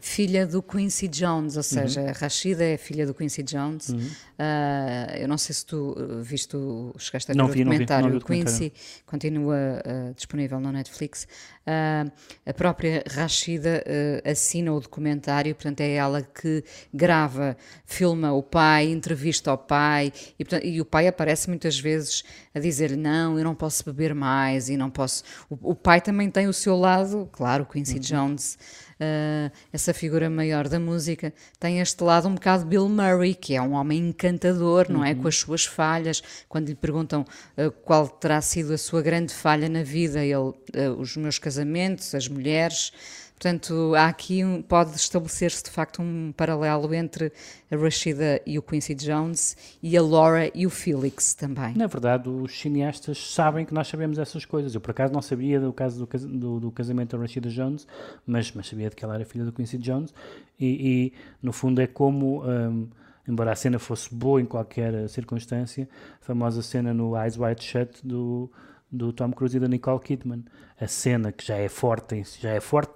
filha 0.00 0.46
do 0.46 0.62
Quincy 0.62 1.08
Jones, 1.08 1.56
ou 1.56 1.62
seja, 1.62 2.00
uhum. 2.00 2.12
Rashida 2.12 2.64
é 2.64 2.76
filha 2.76 3.06
do 3.06 3.14
Quincy 3.14 3.42
Jones. 3.42 3.90
Uhum. 3.90 3.98
Uh, 3.98 5.16
eu 5.18 5.28
não 5.28 5.36
sei 5.36 5.54
se 5.54 5.66
tu 5.66 5.94
uh, 5.98 6.22
viste 6.22 6.56
o, 6.56 6.94
chegaste 6.98 7.30
a 7.30 7.34
ver 7.34 7.38
não 7.38 7.44
o 7.44 7.48
vi, 7.48 7.62
documentário. 7.62 8.08
Não 8.08 8.08
vi, 8.08 8.14
não 8.14 8.20
vi 8.20 8.42
o 8.42 8.44
Quincy 8.44 8.72
continua 9.04 9.56
uh, 9.84 10.14
disponível 10.14 10.58
no 10.58 10.72
Netflix. 10.72 11.26
Uh, 11.66 12.10
a 12.46 12.54
própria 12.54 13.04
Rashida 13.08 13.84
assina 14.24 14.72
o 14.72 14.80
documentário, 14.80 15.54
portanto 15.54 15.80
é 15.82 15.92
ela 15.92 16.22
que 16.22 16.64
grava, 16.92 17.56
filma 17.84 18.32
o 18.32 18.42
pai, 18.42 18.86
entrevista 18.86 19.50
ao 19.50 19.58
pai 19.58 20.12
e, 20.38 20.44
portanto, 20.44 20.64
e 20.64 20.80
o 20.80 20.84
pai 20.84 21.06
aparece 21.06 21.48
muitas 21.48 21.78
vezes 21.78 22.24
a 22.54 22.58
dizer 22.58 22.96
não, 22.96 23.38
eu 23.38 23.44
não 23.44 23.54
posso 23.54 23.84
beber 23.84 24.14
mais 24.14 24.68
e 24.68 24.76
não 24.76 24.90
posso. 24.90 25.22
O, 25.48 25.72
o 25.72 25.74
pai 25.74 26.00
também 26.00 26.30
tem 26.30 26.48
o 26.48 26.52
seu 26.52 26.76
lado, 26.76 27.28
claro, 27.30 27.66
Quincy 27.66 27.94
uhum. 27.94 28.00
Jones 28.00 28.58
uh, 29.00 29.50
essa 29.72 29.94
figura 29.94 30.28
maior 30.28 30.68
da 30.68 30.78
música, 30.78 31.32
tem 31.58 31.80
este 31.80 32.04
lado 32.04 32.28
um 32.28 32.34
bocado 32.34 32.66
Bill 32.66 32.88
Murray, 32.88 33.34
que 33.34 33.54
é 33.54 33.62
um 33.62 33.72
homem 33.72 34.08
encantador, 34.08 34.86
não 34.90 35.04
é? 35.04 35.12
uhum. 35.12 35.18
é? 35.18 35.22
Com 35.22 35.28
as 35.28 35.36
suas 35.36 35.64
falhas. 35.64 36.22
Quando 36.48 36.68
lhe 36.68 36.74
perguntam 36.74 37.24
uh, 37.56 37.70
qual 37.82 38.08
terá 38.08 38.40
sido 38.40 38.72
a 38.72 38.78
sua 38.78 39.02
grande 39.02 39.32
falha 39.32 39.68
na 39.68 39.82
vida, 39.82 40.24
ele, 40.24 40.34
uh, 40.34 40.54
os 40.98 41.16
meus 41.16 41.38
casamentos, 41.38 42.14
as 42.14 42.28
mulheres. 42.28 42.92
Portanto, 43.40 43.94
há 43.94 44.04
aqui 44.04 44.44
um, 44.44 44.60
pode 44.60 44.94
estabelecer-se 44.94 45.64
de 45.64 45.70
facto 45.70 46.02
um 46.02 46.30
paralelo 46.36 46.92
entre 46.92 47.32
a 47.70 47.76
Rashida 47.76 48.38
e 48.44 48.58
o 48.58 48.62
Quincy 48.62 48.94
Jones 48.94 49.56
e 49.82 49.96
a 49.96 50.02
Laura 50.02 50.50
e 50.54 50.66
o 50.66 50.70
Felix 50.70 51.32
também. 51.32 51.74
Na 51.74 51.86
verdade, 51.86 52.28
os 52.28 52.60
cineastas 52.60 53.32
sabem 53.32 53.64
que 53.64 53.72
nós 53.72 53.88
sabemos 53.88 54.18
essas 54.18 54.44
coisas. 54.44 54.74
Eu, 54.74 54.80
por 54.82 54.90
acaso, 54.90 55.14
não 55.14 55.22
sabia 55.22 55.58
do 55.58 55.72
caso 55.72 56.04
do, 56.04 56.28
do, 56.28 56.60
do 56.60 56.70
casamento 56.70 57.16
da 57.16 57.22
Rashida 57.22 57.48
Jones, 57.48 57.86
mas, 58.26 58.52
mas 58.52 58.68
sabia 58.68 58.90
de 58.90 58.96
que 58.96 59.02
ela 59.02 59.14
era 59.14 59.24
filha 59.24 59.46
do 59.46 59.52
Quincy 59.52 59.78
Jones 59.78 60.12
e, 60.58 60.66
e 60.66 61.12
no 61.42 61.50
fundo, 61.50 61.80
é 61.80 61.86
como. 61.86 62.44
Um, 62.44 62.88
embora 63.26 63.52
a 63.52 63.54
cena 63.54 63.78
fosse 63.78 64.12
boa 64.14 64.40
em 64.40 64.44
qualquer 64.44 65.08
circunstância, 65.08 65.88
a 66.20 66.24
famosa 66.24 66.60
cena 66.62 66.92
no 66.92 67.16
Eyes 67.16 67.38
Wide 67.38 67.62
Shut 67.62 68.06
do, 68.06 68.50
do 68.90 69.12
Tom 69.12 69.32
Cruise 69.32 69.56
e 69.56 69.60
da 69.60 69.68
Nicole 69.68 70.00
Kidman. 70.00 70.44
A 70.80 70.86
cena 70.86 71.32
que 71.32 71.46
já 71.46 71.56
é 71.56 71.68
forte, 71.68 72.22
já 72.40 72.50
é 72.50 72.60
forte 72.60 72.94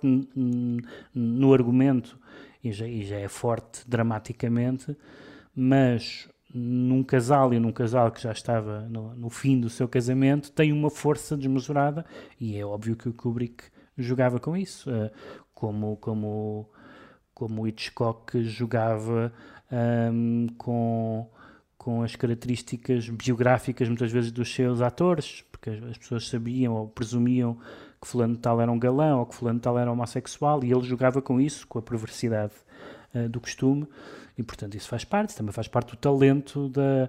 no 1.15 1.53
argumento 1.53 2.19
e 2.63 2.73
já, 2.73 2.87
e 2.87 3.05
já 3.05 3.17
é 3.17 3.29
forte 3.29 3.89
dramaticamente, 3.89 4.97
mas 5.55 6.29
num 6.53 7.03
casal 7.03 7.53
e 7.53 7.59
num 7.59 7.73
casal 7.73 8.11
que 8.13 8.23
já 8.23 8.33
estava 8.33 8.83
no, 8.89 9.15
no, 9.15 9.29
fim 9.29 9.61
do 9.61 9.69
seu 9.69 9.89
casamento 9.89 10.53
tem 10.53 10.73
uma 10.73 10.89
força 10.89 11.37
desmesurada 11.37 12.07
e 12.41 12.57
é 12.57 12.65
óbvio 12.65 12.95
que 12.95 13.09
o 13.09 13.13
Kubrick 13.13 13.65
jogava 13.99 14.39
com 14.39 14.57
isso, 14.57 14.89
uh, 14.91 15.11
como, 15.53 15.97
como, 15.97 16.71
como 17.35 17.67
Hitchcock 17.67 18.43
jogava 18.45 19.33
um, 20.13 20.47
com, 20.57 21.29
com 21.77 22.03
as 22.03 22.15
características 22.15 23.09
biográficas 23.09 23.89
muitas 23.89 24.13
vezes 24.13 24.31
dos 24.31 24.53
seus 24.53 24.81
atores, 24.81 25.45
porque 25.65 25.71
as 25.91 25.97
pessoas 25.97 26.29
sabiam 26.29 26.75
ou 26.75 26.89
presumiam 26.89 27.57
que 28.01 28.07
fulano 28.07 28.37
tal 28.37 28.61
era 28.61 28.71
um 28.71 28.79
galã 28.79 29.17
ou 29.17 29.25
que 29.25 29.35
fulano 29.35 29.59
tal 29.59 29.79
era 29.79 29.91
homossexual 29.91 30.63
e 30.63 30.71
ele 30.71 30.83
jogava 30.83 31.23
com 31.23 31.41
isso, 31.41 31.67
com 31.67 31.79
a 31.79 31.83
perversidade 31.83 32.53
uh, 33.15 33.29
do 33.31 33.41
costume 33.41 33.89
e 34.37 34.43
portanto 34.43 34.75
isso 34.75 34.89
faz 34.89 35.05
parte, 35.05 35.35
também 35.35 35.53
faz 35.53 35.67
parte 35.67 35.93
do 35.93 35.97
talento 35.97 36.69
da 36.69 37.09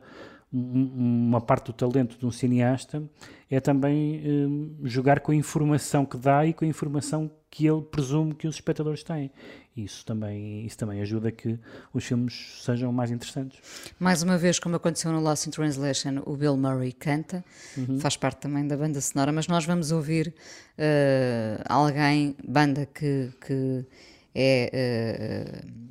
uma 0.52 1.42
parte 1.42 1.68
do 1.68 1.74
talento 1.74 2.18
de 2.18 2.26
um 2.26 2.32
cineasta 2.32 3.04
é 3.50 3.60
também 3.60 4.22
um, 4.26 4.76
jogar 4.84 5.20
com 5.20 5.32
a 5.32 5.36
informação 5.36 6.06
que 6.06 6.18
dá 6.18 6.46
e 6.46 6.54
com 6.54 6.66
a 6.66 6.68
informação 6.68 7.30
que 7.50 7.68
ele 7.68 7.82
presume 7.82 8.34
que 8.34 8.48
os 8.48 8.56
espectadores 8.56 9.04
têm. 9.04 9.32
Isso 9.76 10.06
também, 10.06 10.66
isso 10.66 10.78
também 10.78 11.02
ajuda 11.02 11.30
a 11.30 11.32
que 11.32 11.60
os 11.94 12.06
filmes 12.06 12.62
sejam 12.64 12.92
mais 12.94 13.12
interessantes. 13.12 13.60
Mais 14.00 14.24
uma 14.24 14.38
vez, 14.38 14.58
como 14.58 14.76
aconteceu 14.78 15.12
no 15.12 15.20
Lost 15.20 15.48
in 15.48 15.52
Translation, 15.52 16.22
o 16.26 16.36
Bill 16.38 16.56
Murray 16.56 16.94
canta, 16.94 17.44
uhum. 17.78 18.00
faz 18.00 18.16
parte 18.16 18.40
também 18.40 18.66
da 18.66 18.78
banda 18.78 19.02
sonora, 19.02 19.32
mas 19.34 19.48
nós 19.48 19.66
vamos 19.66 19.92
ouvir 19.92 20.34
uh, 20.78 21.64
alguém, 21.68 22.36
banda 22.48 22.86
que, 22.86 23.32
que 23.46 23.86
é. 24.34 25.62
Uh, 25.72 25.86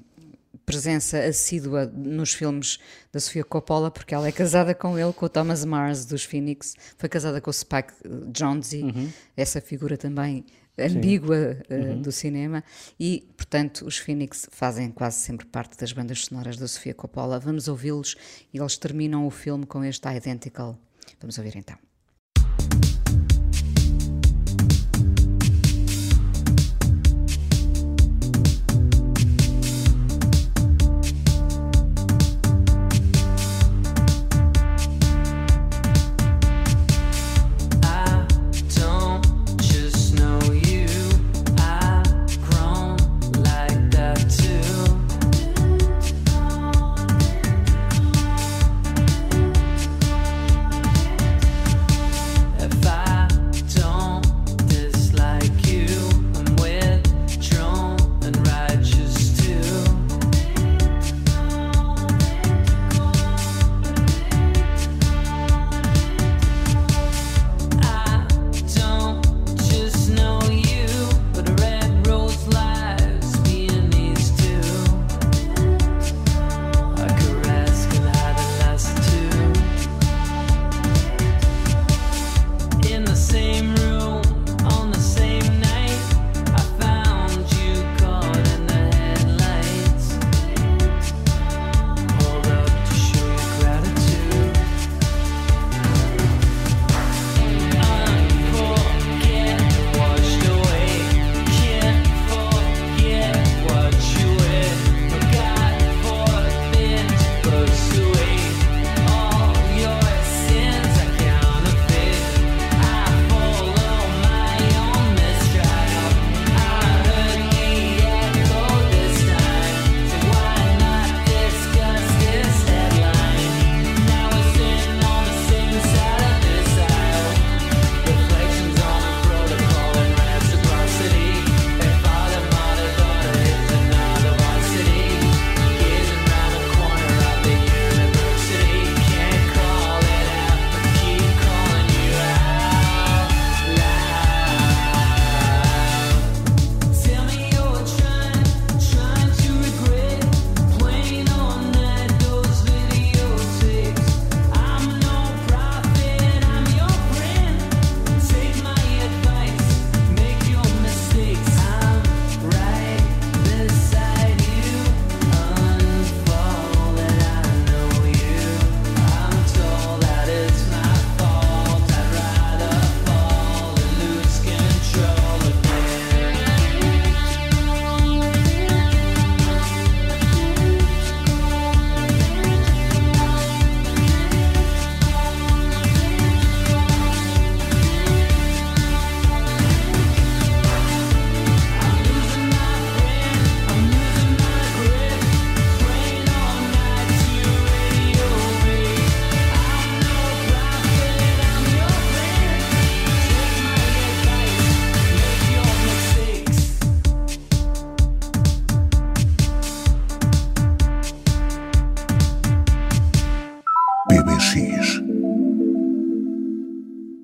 presença 0.65 1.19
assídua 1.19 1.87
nos 1.87 2.33
filmes 2.33 2.79
da 3.13 3.21
Sofia 3.21 3.45
Coppola, 3.45 3.91
porque 3.91 4.15
ela 4.15 4.29
é 4.29 4.33
casada 4.33 4.75
com 4.75 4.99
ele, 4.99 5.13
com 5.13 5.27
o 5.27 5.29
Thomas 5.29 5.65
Mars 5.65 6.05
dos 6.05 6.25
Phoenix, 6.25 6.75
foi 6.97 7.09
casada 7.09 7.41
com 7.41 7.51
o 7.51 7.53
Spike 7.53 7.93
Jonze, 8.33 8.83
uhum. 8.83 9.11
essa 9.37 9.61
figura 9.61 9.97
também 9.97 10.45
ambígua 10.79 11.59
uh, 11.71 11.75
uhum. 11.75 12.03
do 12.03 12.11
cinema 12.11 12.65
e, 12.99 13.29
portanto, 13.37 13.87
os 13.87 13.99
Phoenix 13.99 14.49
fazem 14.51 14.91
quase 14.91 15.19
sempre 15.19 15.47
parte 15.47 15.79
das 15.79 15.93
bandas 15.93 16.25
sonoras 16.25 16.57
da 16.57 16.67
Sofia 16.67 16.95
Coppola. 16.95 17.39
Vamos 17.39 17.69
ouvi-los 17.69 18.17
e 18.53 18.59
eles 18.59 18.77
terminam 18.77 19.27
o 19.27 19.31
filme 19.31 19.67
com 19.67 19.85
este 19.85 20.09
Identical. 20.09 20.79
Vamos 21.21 21.39
ouvir 21.39 21.57
então. 21.57 21.79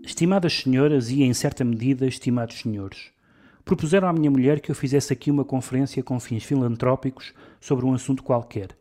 Estimadas 0.03 0.53
senhoras 0.53 1.11
e, 1.11 1.22
em 1.22 1.33
certa 1.33 1.64
medida, 1.64 2.05
estimados 2.05 2.59
senhores, 2.59 3.12
propuseram 3.64 4.09
à 4.09 4.12
minha 4.12 4.31
mulher 4.31 4.59
que 4.59 4.68
eu 4.68 4.74
fizesse 4.74 5.12
aqui 5.12 5.31
uma 5.31 5.45
conferência 5.45 6.03
com 6.03 6.18
fins 6.18 6.43
filantrópicos 6.43 7.33
sobre 7.61 7.87
um 7.87 7.95
assunto 7.95 8.24
qualquer. 8.24 8.76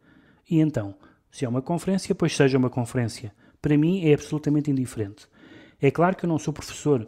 E 0.49 0.59
então, 0.59 0.95
se 1.29 1.45
é 1.45 1.49
uma 1.49 1.61
conferência, 1.61 2.15
pois 2.15 2.35
seja 2.35 2.57
uma 2.57 2.71
conferência. 2.71 3.31
Para 3.61 3.77
mim 3.77 4.03
é 4.03 4.15
absolutamente 4.15 4.71
indiferente. 4.71 5.27
É 5.79 5.91
claro 5.91 6.15
que 6.15 6.25
eu 6.25 6.29
não 6.29 6.39
sou 6.39 6.51
professor, 6.51 7.07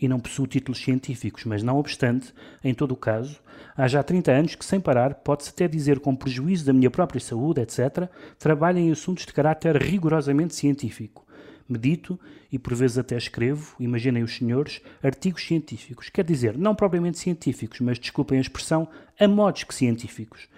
e 0.00 0.06
não 0.06 0.20
possuo 0.20 0.46
títulos 0.46 0.80
científicos, 0.80 1.44
mas 1.44 1.62
não 1.62 1.78
obstante, 1.78 2.32
em 2.62 2.74
todo 2.74 2.92
o 2.92 2.96
caso, 2.96 3.40
há 3.76 3.88
já 3.88 4.02
30 4.02 4.30
anos 4.30 4.54
que, 4.54 4.64
sem 4.64 4.80
parar, 4.80 5.14
pode-se 5.14 5.50
até 5.50 5.66
dizer 5.66 6.00
com 6.00 6.14
prejuízo 6.14 6.66
da 6.66 6.72
minha 6.72 6.90
própria 6.90 7.20
saúde, 7.20 7.60
etc., 7.60 8.08
trabalho 8.38 8.78
em 8.78 8.90
assuntos 8.90 9.24
de 9.24 9.32
caráter 9.32 9.76
rigorosamente 9.76 10.54
científico. 10.54 11.24
Medito 11.68 12.18
e 12.52 12.58
por 12.58 12.74
vezes 12.74 12.98
até 12.98 13.16
escrevo, 13.16 13.74
imaginem 13.80 14.22
os 14.22 14.36
senhores, 14.36 14.80
artigos 15.02 15.44
científicos. 15.44 16.08
Quer 16.08 16.24
dizer, 16.24 16.56
não 16.56 16.74
propriamente 16.74 17.18
científicos, 17.18 17.80
mas 17.80 17.98
desculpem 17.98 18.38
a 18.38 18.40
expressão, 18.40 18.88
a 19.18 19.26
modos 19.26 19.64
que 19.64 19.74
científicos. 19.74 20.48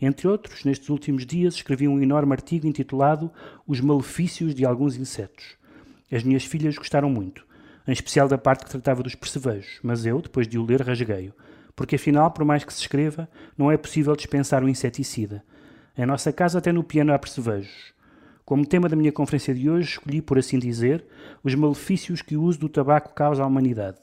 Entre 0.00 0.26
outros, 0.26 0.64
nestes 0.64 0.88
últimos 0.88 1.24
dias 1.24 1.54
escrevi 1.54 1.86
um 1.88 2.02
enorme 2.02 2.32
artigo 2.32 2.66
intitulado 2.66 3.30
Os 3.66 3.80
Malefícios 3.80 4.54
de 4.54 4.64
Alguns 4.64 4.96
Insetos. 4.96 5.54
As 6.10 6.22
minhas 6.22 6.44
filhas 6.44 6.76
gostaram 6.76 7.08
muito, 7.08 7.46
em 7.86 7.92
especial 7.92 8.28
da 8.28 8.36
parte 8.36 8.64
que 8.64 8.70
tratava 8.70 9.02
dos 9.02 9.14
percevejos, 9.14 9.78
mas 9.82 10.04
eu, 10.04 10.20
depois 10.20 10.48
de 10.48 10.58
o 10.58 10.64
ler, 10.64 10.82
rasguei-o. 10.82 11.32
Porque 11.74 11.96
afinal, 11.96 12.30
por 12.30 12.44
mais 12.44 12.64
que 12.64 12.72
se 12.72 12.80
escreva, 12.80 13.28
não 13.56 13.70
é 13.70 13.76
possível 13.76 14.16
dispensar 14.16 14.64
o 14.64 14.68
inseticida. 14.68 15.44
Em 15.96 16.06
nossa 16.06 16.32
casa 16.32 16.58
até 16.58 16.72
no 16.72 16.82
piano 16.82 17.12
há 17.12 17.18
percevejos. 17.18 17.94
Como 18.44 18.66
tema 18.66 18.88
da 18.88 18.96
minha 18.96 19.12
conferência 19.12 19.54
de 19.54 19.68
hoje, 19.68 19.90
escolhi, 19.90 20.22
por 20.22 20.38
assim 20.38 20.58
dizer, 20.58 21.04
os 21.42 21.54
malefícios 21.54 22.22
que 22.22 22.36
o 22.36 22.42
uso 22.42 22.60
do 22.60 22.68
tabaco 22.68 23.14
causa 23.14 23.42
à 23.42 23.46
humanidade. 23.46 23.98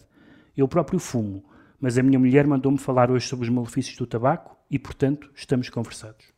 Eu 0.55 0.67
próprio 0.67 0.99
fumo, 0.99 1.43
mas 1.79 1.97
a 1.97 2.03
minha 2.03 2.19
mulher 2.19 2.45
mandou-me 2.45 2.77
falar 2.77 3.09
hoje 3.09 3.27
sobre 3.27 3.45
os 3.45 3.53
malefícios 3.53 3.97
do 3.97 4.05
tabaco 4.05 4.57
e, 4.69 4.77
portanto, 4.77 5.29
estamos 5.35 5.69
conversados. 5.69 6.32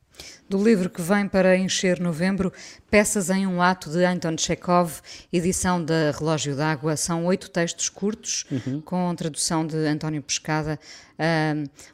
Do 0.47 0.63
livro 0.63 0.91
que 0.91 1.01
vem 1.01 1.27
para 1.27 1.57
encher 1.57 1.99
novembro, 1.99 2.53
Peças 2.89 3.31
em 3.31 3.47
um 3.47 3.61
Ato 3.61 3.89
de 3.89 4.05
Anton 4.05 4.37
Chekhov, 4.37 5.01
edição 5.33 5.83
da 5.83 6.11
Relógio 6.11 6.55
d'Água, 6.55 6.95
são 6.95 7.25
oito 7.25 7.49
textos 7.49 7.89
curtos, 7.89 8.45
uhum. 8.51 8.79
com 8.79 9.15
tradução 9.15 9.65
de 9.65 9.75
António 9.75 10.21
Pescada, 10.21 10.79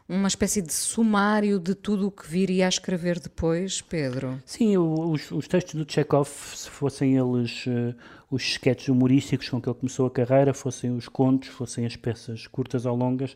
uma 0.07 0.27
espécie 0.27 0.61
de 0.61 0.73
sumário 0.73 1.59
de 1.59 1.73
tudo 1.73 2.07
o 2.07 2.11
que 2.11 2.27
viria 2.27 2.65
a 2.65 2.69
escrever 2.69 3.19
depois, 3.19 3.81
Pedro. 3.81 4.37
Sim, 4.45 4.77
os, 4.77 5.31
os 5.31 5.47
textos 5.47 5.75
do 5.75 5.89
Chekhov, 5.89 6.27
se 6.27 6.69
fossem 6.69 7.17
eles 7.17 7.65
uh, 7.67 7.95
os 8.29 8.43
sketches 8.43 8.89
humorísticos 8.89 9.49
com 9.49 9.61
que 9.61 9.69
ele 9.69 9.77
começou 9.79 10.07
a 10.07 10.11
carreira, 10.11 10.53
fossem 10.53 10.91
os 10.91 11.07
contos, 11.07 11.49
fossem 11.49 11.85
as 11.85 11.95
peças 11.95 12.47
curtas 12.47 12.85
ou 12.85 12.95
longas, 12.95 13.35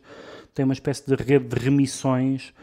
tem 0.54 0.66
uma 0.66 0.74
espécie 0.74 1.06
de 1.06 1.16
rede 1.16 1.48
de 1.48 1.56
remissões 1.56 2.54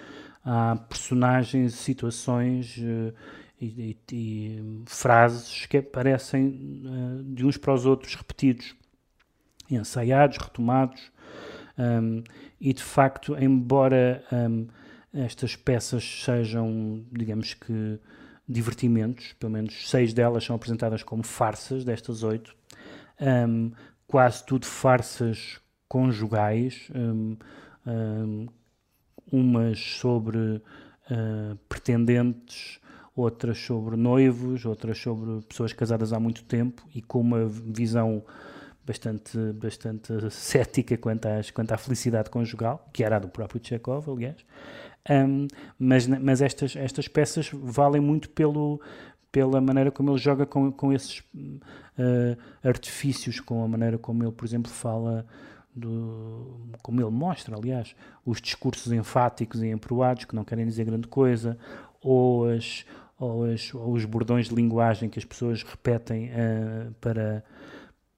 há 0.45 0.76
personagens, 0.88 1.74
situações 1.74 2.76
uh, 2.78 3.14
e, 3.61 3.66
e, 3.66 3.99
e, 4.12 4.82
frases 4.86 5.66
que 5.66 5.78
aparecem 5.78 6.82
uh, 6.84 7.22
de 7.22 7.47
uns 7.47 7.57
para 7.57 7.74
os 7.74 7.86
outros 7.86 8.14
repetidos, 8.14 8.74
ensaiados, 9.70 10.38
retomados. 10.38 11.11
Um, 11.78 12.22
e 12.61 12.72
de 12.72 12.82
facto, 12.82 13.36
embora 13.36 14.22
um, 14.30 14.66
estas 15.12 15.57
peças 15.57 16.05
sejam, 16.24 17.05
digamos 17.11 17.55
que, 17.55 17.99
divertimentos, 18.49 19.32
pelo 19.34 19.53
menos 19.53 19.88
seis 19.88 20.12
delas 20.12 20.45
são 20.45 20.57
apresentadas 20.57 21.03
como 21.03 21.22
farsas, 21.22 21.84
destas 21.84 22.22
oito, 22.22 22.55
um, 23.20 23.72
quase 24.07 24.45
tudo 24.45 24.66
farsas 24.66 25.61
conjugais, 25.88 26.88
um, 26.95 27.36
um, 27.86 28.47
umas 29.33 29.80
sobre 29.80 30.39
uh, 30.39 31.57
pretendentes, 31.68 32.78
outras 33.16 33.59
sobre 33.59 33.97
noivos, 33.97 34.64
outras 34.64 34.99
sobre 34.99 35.43
pessoas 35.47 35.72
casadas 35.72 36.12
há 36.12 36.20
muito 36.20 36.45
tempo 36.45 36.83
e 36.95 37.03
com 37.03 37.20
uma 37.20 37.47
visão 37.47 38.22
bastante, 38.87 39.39
bastante 39.55 40.12
cética 40.30 40.97
quanto, 40.97 41.26
às, 41.26 41.51
quanto 41.51 41.72
à 41.72 41.76
felicidade 41.76 42.30
conjugal, 42.30 42.89
que 42.93 43.03
era 43.03 43.16
a 43.16 43.18
do 43.18 43.28
próprio 43.28 43.61
Chekhov, 43.62 44.09
aliás. 44.11 44.45
Um, 45.11 45.49
mas 45.78 46.07
mas 46.07 46.41
estas, 46.41 46.76
estas 46.76 47.09
peças 47.09 47.51
valem 47.53 48.01
muito 48.01 48.30
pelo, 48.30 48.80
pela 49.33 49.61
maneira 49.61 49.91
como 49.91 50.11
ele 50.11 50.18
joga 50.18 50.47
com, 50.47 50.70
com 50.70 50.93
esses 50.93 51.18
uh, 51.18 52.37
artifícios, 52.62 53.41
com 53.41 53.64
a 53.64 53.68
maneira 53.68 53.99
como 53.99 54.22
ele, 54.22 54.33
por 54.33 54.45
exemplo, 54.45 54.70
fala 54.70 55.26
do, 55.75 56.68
como 56.83 57.01
ele 57.01 57.11
mostra, 57.11 57.57
aliás, 57.57 57.95
os 58.25 58.41
discursos 58.41 58.93
enfáticos 58.93 59.62
e 59.62 59.68
emproados 59.68 60.25
que 60.25 60.35
não 60.35 60.45
querem 60.45 60.66
dizer 60.66 60.85
grande 60.85 61.09
coisa, 61.09 61.59
ou, 62.01 62.49
as, 62.49 62.85
ou, 63.18 63.45
as, 63.45 63.73
ou 63.75 63.93
os 63.93 64.05
bordões 64.05 64.49
de 64.49 64.55
linguagem 64.55 65.09
que 65.09 65.18
as 65.18 65.25
pessoas 65.25 65.62
repetem 65.62 66.31
uh, 66.31 66.93
para, 67.01 67.45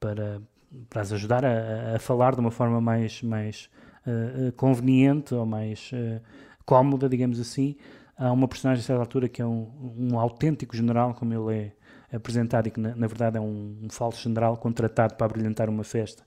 para, 0.01 0.43
para 0.91 1.03
as 1.03 1.13
ajudar 1.13 1.45
a, 1.45 1.97
a, 1.97 1.99
falar 1.99 2.35
de 2.35 2.41
uma 2.41 2.51
forma 2.51 2.81
mais, 2.81 3.23
mais 3.23 3.71
uh, 4.07 4.53
conveniente 4.53 5.35
ou 5.35 5.47
mais 5.47 5.91
uh, 5.93 6.21
cómoda, 6.65 7.09
digamos 7.09 7.39
assim. 7.39 7.77
Há 8.17 8.33
uma 8.33 8.49
personagem 8.49 8.83
a 8.83 8.87
certa 8.87 9.03
altura 9.03 9.29
que 9.29 9.43
é 9.43 9.47
um, 9.47 9.71
um 9.97 10.19
autêntico 10.19 10.77
general, 10.77 11.15
como 11.15 11.33
ele 11.35 11.59
é 11.59 11.73
apresentado 12.15 12.69
e 12.69 12.71
que 12.71 12.81
na, 12.81 12.95
na 12.95 13.07
verdade 13.07 13.37
é 13.37 13.41
um, 13.41 13.77
um, 13.83 13.89
falso 13.91 14.23
general 14.23 14.57
contratado 14.57 15.15
para 15.15 15.29
brilhantar 15.29 15.69
uma 15.69 15.85
festa 15.85 16.23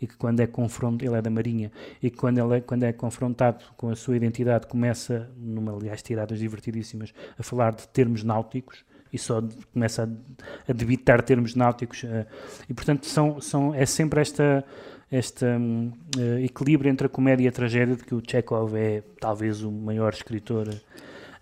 e 0.00 0.06
que 0.06 0.16
quando 0.16 0.40
é 0.40 0.46
confrontado, 0.46 1.04
ele 1.04 1.16
é 1.16 1.22
da 1.22 1.30
Marinha, 1.30 1.70
e 2.02 2.10
que 2.10 2.16
quando, 2.16 2.38
ele 2.38 2.56
é, 2.56 2.60
quando 2.60 2.82
é 2.84 2.92
confrontado 2.92 3.64
com 3.76 3.88
a 3.88 3.96
sua 3.96 4.16
identidade 4.16 4.66
começa, 4.66 5.30
numa 5.36 5.72
aliás 5.72 6.02
tiradas 6.02 6.38
divertidíssimas, 6.38 7.12
a 7.38 7.42
falar 7.42 7.74
de 7.74 7.86
termos 7.88 8.22
náuticos 8.22 8.84
e 9.12 9.18
só 9.18 9.42
começa 9.72 10.04
a, 10.04 10.70
a 10.70 10.72
debitar 10.72 11.22
termos 11.22 11.54
náuticos 11.54 12.02
uh, 12.02 12.26
e 12.68 12.74
portanto 12.74 13.06
são, 13.06 13.40
são, 13.40 13.74
é 13.74 13.86
sempre 13.86 14.20
esta 14.20 14.64
este 15.10 15.44
um, 15.44 15.92
uh, 16.16 16.38
equilíbrio 16.40 16.90
entre 16.90 17.06
a 17.06 17.10
comédia 17.10 17.44
e 17.44 17.48
a 17.48 17.52
tragédia 17.52 17.94
de 17.94 18.02
que 18.02 18.14
o 18.14 18.20
Chekhov 18.20 18.74
é 18.76 19.02
talvez 19.20 19.62
o 19.62 19.70
maior 19.70 20.12
escritor 20.12 20.68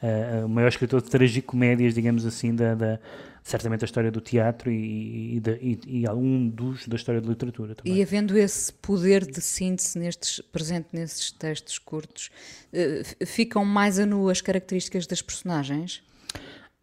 uh, 0.05 0.47
o 0.47 0.49
maior 0.49 0.69
escritor 0.69 1.01
de 1.03 1.11
tragicomédias, 1.11 1.95
digamos 1.95 2.27
assim, 2.27 2.55
da, 2.55 2.75
da 2.75 3.01
certamente 3.45 3.85
a 3.85 3.87
história 3.87 4.11
do 4.11 4.23
teatro 4.23 4.71
e, 4.73 5.37
e, 5.37 5.43
e, 5.61 6.01
e 6.01 6.09
algum 6.09 6.49
dos 6.49 6.89
da 6.89 6.97
história 6.97 7.21
da 7.21 7.29
literatura 7.29 7.75
também. 7.75 7.95
E 7.95 8.03
havendo 8.03 8.37
esse 8.39 8.73
poder 8.73 9.27
de 9.27 9.41
síntese 9.43 9.99
nestes, 9.99 10.41
presente 10.41 10.89
nesses 10.95 11.31
textos 11.31 11.79
curtos, 11.79 12.31
uh, 12.73 13.27
ficam 13.27 13.63
mais 13.63 13.99
a 13.99 14.07
nu 14.07 14.31
as 14.31 14.41
características 14.41 15.07
das 15.07 15.21
personagens? 15.21 16.03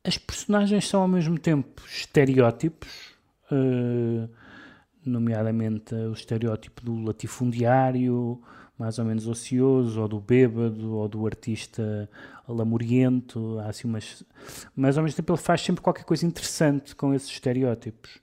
As 0.04 0.20
personagens 0.20 0.88
são 0.88 1.02
ao 1.02 1.08
mesmo 1.08 1.38
tempo 1.40 1.82
estereótipos, 1.88 2.90
uh, 3.52 4.30
nomeadamente 5.04 5.96
o 5.96 6.14
estereótipo 6.14 6.86
do 6.86 6.96
latifundiário, 7.04 8.40
mais 8.82 8.98
ou 8.98 9.06
menos 9.06 9.28
ocioso, 9.28 10.02
ou 10.02 10.08
do 10.08 10.20
bêbado, 10.20 10.96
ou 10.96 11.08
do 11.08 11.28
artista 11.28 12.10
lamuriento, 12.48 13.60
há 13.60 13.68
assim 13.68 13.88
umas... 13.88 14.24
mas 14.76 14.98
ao 14.98 15.04
mesmo 15.04 15.16
tempo 15.16 15.32
ele 15.32 15.40
faz 15.40 15.62
sempre 15.62 15.84
qualquer 15.84 16.04
coisa 16.04 16.26
interessante 16.26 16.96
com 16.96 17.14
esses 17.14 17.30
estereótipos. 17.30 18.20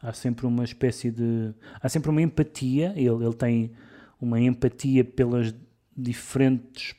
Há 0.00 0.12
sempre 0.12 0.46
uma 0.46 0.62
espécie 0.62 1.10
de... 1.10 1.52
há 1.82 1.88
sempre 1.88 2.08
uma 2.08 2.22
empatia, 2.22 2.92
ele, 2.94 3.24
ele 3.24 3.34
tem 3.34 3.72
uma 4.20 4.40
empatia 4.40 5.04
pelas 5.04 5.52
diferentes 5.96 6.94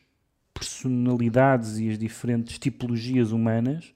personalidades 0.53 1.80
e 1.80 1.89
as 1.89 1.97
diferentes 1.97 2.60
tipologias 2.60 3.32
humanas, 3.32 3.93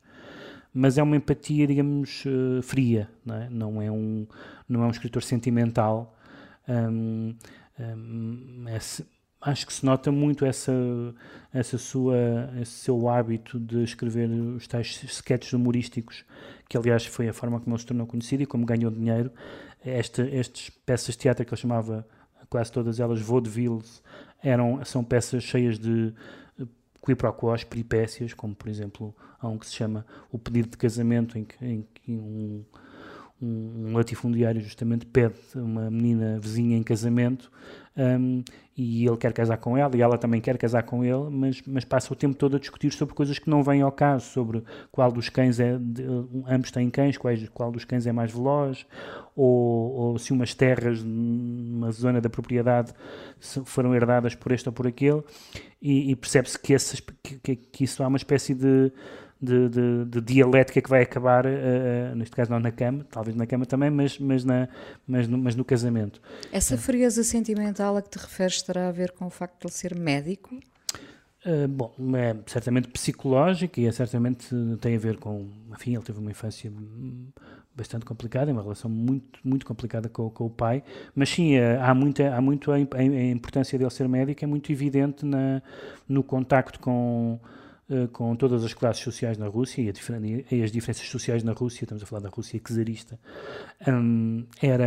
mas 0.73 0.97
é 0.97 1.03
uma 1.03 1.17
empatia, 1.17 1.67
digamos, 1.67 2.23
uh, 2.25 2.61
fria, 2.61 3.09
não 3.25 3.35
é? 3.35 3.49
Não 3.49 3.81
é 3.81 3.91
um, 3.91 4.25
não 4.69 4.83
é 4.83 4.87
um 4.87 4.91
escritor 4.91 5.21
sentimental. 5.21 6.17
Um, 6.65 7.35
é, 7.79 8.79
acho 9.41 9.65
que 9.65 9.73
se 9.73 9.85
nota 9.85 10.11
muito 10.11 10.45
essa, 10.45 10.71
essa 11.51 11.77
sua, 11.77 12.15
esse 12.61 12.71
seu 12.71 13.09
hábito 13.09 13.59
de 13.59 13.83
escrever 13.83 14.29
os 14.29 14.67
tais 14.67 15.03
sketches 15.03 15.53
humorísticos, 15.53 16.23
que 16.69 16.77
aliás 16.77 17.05
foi 17.05 17.27
a 17.27 17.33
forma 17.33 17.59
como 17.59 17.75
ele 17.75 17.81
se 17.81 17.87
tornou 17.87 18.05
conhecido 18.05 18.43
e 18.43 18.45
como 18.45 18.65
ganhou 18.65 18.91
dinheiro. 18.91 19.31
Esta, 19.83 20.21
estas 20.29 20.69
peças 20.85 21.15
de 21.15 21.21
teatro 21.21 21.43
que 21.43 21.53
ele 21.53 21.61
chamava, 21.61 22.07
quase 22.49 22.71
todas 22.71 22.99
elas, 22.99 23.19
vaudevilles, 23.19 24.03
eram, 24.43 24.83
são 24.85 25.03
peças 25.03 25.43
cheias 25.43 25.79
de 25.79 26.13
quiproquos, 27.03 27.63
peripécias, 27.63 28.33
como 28.33 28.55
por 28.55 28.69
exemplo 28.69 29.15
há 29.39 29.47
um 29.47 29.57
que 29.57 29.65
se 29.65 29.73
chama 29.73 30.05
O 30.31 30.37
Pedido 30.37 30.69
de 30.69 30.77
Casamento, 30.77 31.37
em 31.37 31.43
que, 31.43 31.65
em 31.65 31.87
que 31.93 32.11
um, 32.11 32.63
um 33.41 33.93
latifundiário 33.93 34.61
justamente 34.61 35.05
pede 35.05 35.35
uma 35.55 35.89
menina 35.89 36.39
vizinha 36.39 36.77
em 36.77 36.83
casamento 36.83 37.51
um, 37.97 38.43
e 38.77 39.05
ele 39.05 39.17
quer 39.17 39.33
casar 39.33 39.57
com 39.57 39.75
ela 39.77 39.95
e 39.97 40.01
ela 40.01 40.17
também 40.17 40.39
quer 40.39 40.57
casar 40.57 40.83
com 40.83 41.03
ele, 41.03 41.29
mas, 41.29 41.61
mas 41.67 41.83
passa 41.83 42.13
o 42.13 42.15
tempo 42.15 42.35
todo 42.35 42.55
a 42.55 42.59
discutir 42.59 42.91
sobre 42.91 43.13
coisas 43.13 43.37
que 43.37 43.49
não 43.49 43.61
vêm 43.63 43.81
ao 43.81 43.91
caso, 43.91 44.25
sobre 44.27 44.63
qual 44.91 45.11
dos 45.11 45.27
cães 45.27 45.59
é, 45.59 45.77
de, 45.77 46.03
ambos 46.47 46.71
têm 46.71 46.89
cães, 46.89 47.17
qual, 47.17 47.33
qual 47.53 47.71
dos 47.71 47.83
cães 47.83 48.07
é 48.07 48.11
mais 48.11 48.31
veloz, 48.31 48.85
ou, 49.35 49.91
ou 49.91 50.17
se 50.19 50.31
umas 50.31 50.53
terras 50.53 51.01
uma 51.01 51.91
zona 51.91 52.21
da 52.21 52.29
propriedade 52.29 52.93
foram 53.65 53.93
herdadas 53.93 54.35
por 54.35 54.51
este 54.51 54.69
ou 54.69 54.73
por 54.73 54.87
aquele, 54.87 55.21
e, 55.81 56.11
e 56.11 56.15
percebe-se 56.15 56.57
que, 56.59 56.75
que, 57.23 57.39
que- 57.39 57.55
que 57.55 57.83
isso 57.83 58.03
há 58.03 58.07
uma 58.07 58.17
espécie 58.17 58.53
de, 58.53 58.91
de, 59.41 59.69
de- 59.69 60.05
de 60.05 60.21
dialética 60.21 60.81
que 60.81 60.89
vai 60.89 61.01
acabar, 61.01 61.45
eh, 61.45 62.11
eh, 62.11 62.15
neste 62.15 62.35
caso 62.35 62.51
não 62.51 62.59
na 62.59 62.71
cama, 62.71 63.05
talvez 63.09 63.35
na 63.35 63.47
cama 63.47 63.65
também, 63.65 63.89
mas, 63.89 64.19
mas, 64.19 64.43
na, 64.45 64.67
mas, 65.07 65.27
no, 65.27 65.37
mas 65.37 65.55
no 65.55 65.65
casamento. 65.65 66.21
Essa 66.51 66.77
frieza 66.77 67.23
sentimental 67.23 67.97
a 67.97 68.01
que 68.01 68.09
te 68.09 68.19
referes 68.19 68.61
terá 68.61 68.87
a 68.89 68.91
ver 68.91 69.11
com 69.11 69.25
o 69.25 69.29
facto 69.29 69.59
de 69.61 69.67
ele 69.67 69.73
ser 69.73 69.95
médico? 69.97 70.55
Uh, 71.43 71.67
bom, 71.67 71.91
é 72.15 72.35
certamente 72.45 72.87
psicológico 72.89 73.79
e 73.79 73.87
é 73.87 73.91
certamente 73.91 74.47
tem 74.79 74.95
a 74.95 74.99
ver 74.99 75.17
com, 75.17 75.47
enfim, 75.73 75.95
ele 75.95 76.03
teve 76.03 76.19
uma 76.19 76.29
infância 76.29 76.71
bastante 77.75 78.05
complicada, 78.05 78.51
uma 78.51 78.61
relação 78.61 78.91
muito, 78.91 79.39
muito 79.43 79.65
complicada 79.65 80.07
com, 80.09 80.29
com 80.29 80.45
o 80.45 80.49
pai, 80.49 80.83
mas 81.15 81.29
sim, 81.29 81.55
eh, 81.55 81.79
há, 81.81 81.93
muita, 81.95 82.35
há 82.35 82.41
muito 82.41 82.71
a, 82.71 82.75
a 82.75 83.03
importância 83.31 83.79
dele 83.79 83.89
ser 83.89 84.07
médico, 84.07 84.43
é 84.43 84.47
muito 84.47 84.71
evidente 84.71 85.25
na, 85.25 85.61
no 86.07 86.21
contacto 86.23 86.79
com, 86.79 87.39
eh, 87.43 87.47
com 88.13 88.35
todas 88.35 88.63
as 88.63 88.73
classes 88.73 89.03
sociais 89.03 89.37
na 89.37 89.47
Rússia 89.47 89.81
e, 89.81 90.61
as 90.63 90.71
diferenças 90.71 91.07
sociais 91.07 91.43
na 91.43 91.51
Rússia, 91.53 91.83
estamos 91.83 92.03
a 92.03 92.05
falar 92.05 92.21
da 92.21 92.29
Rússia 92.29 92.59
czarista, 92.59 93.19
hum, 93.87 94.45
era, 94.61 94.83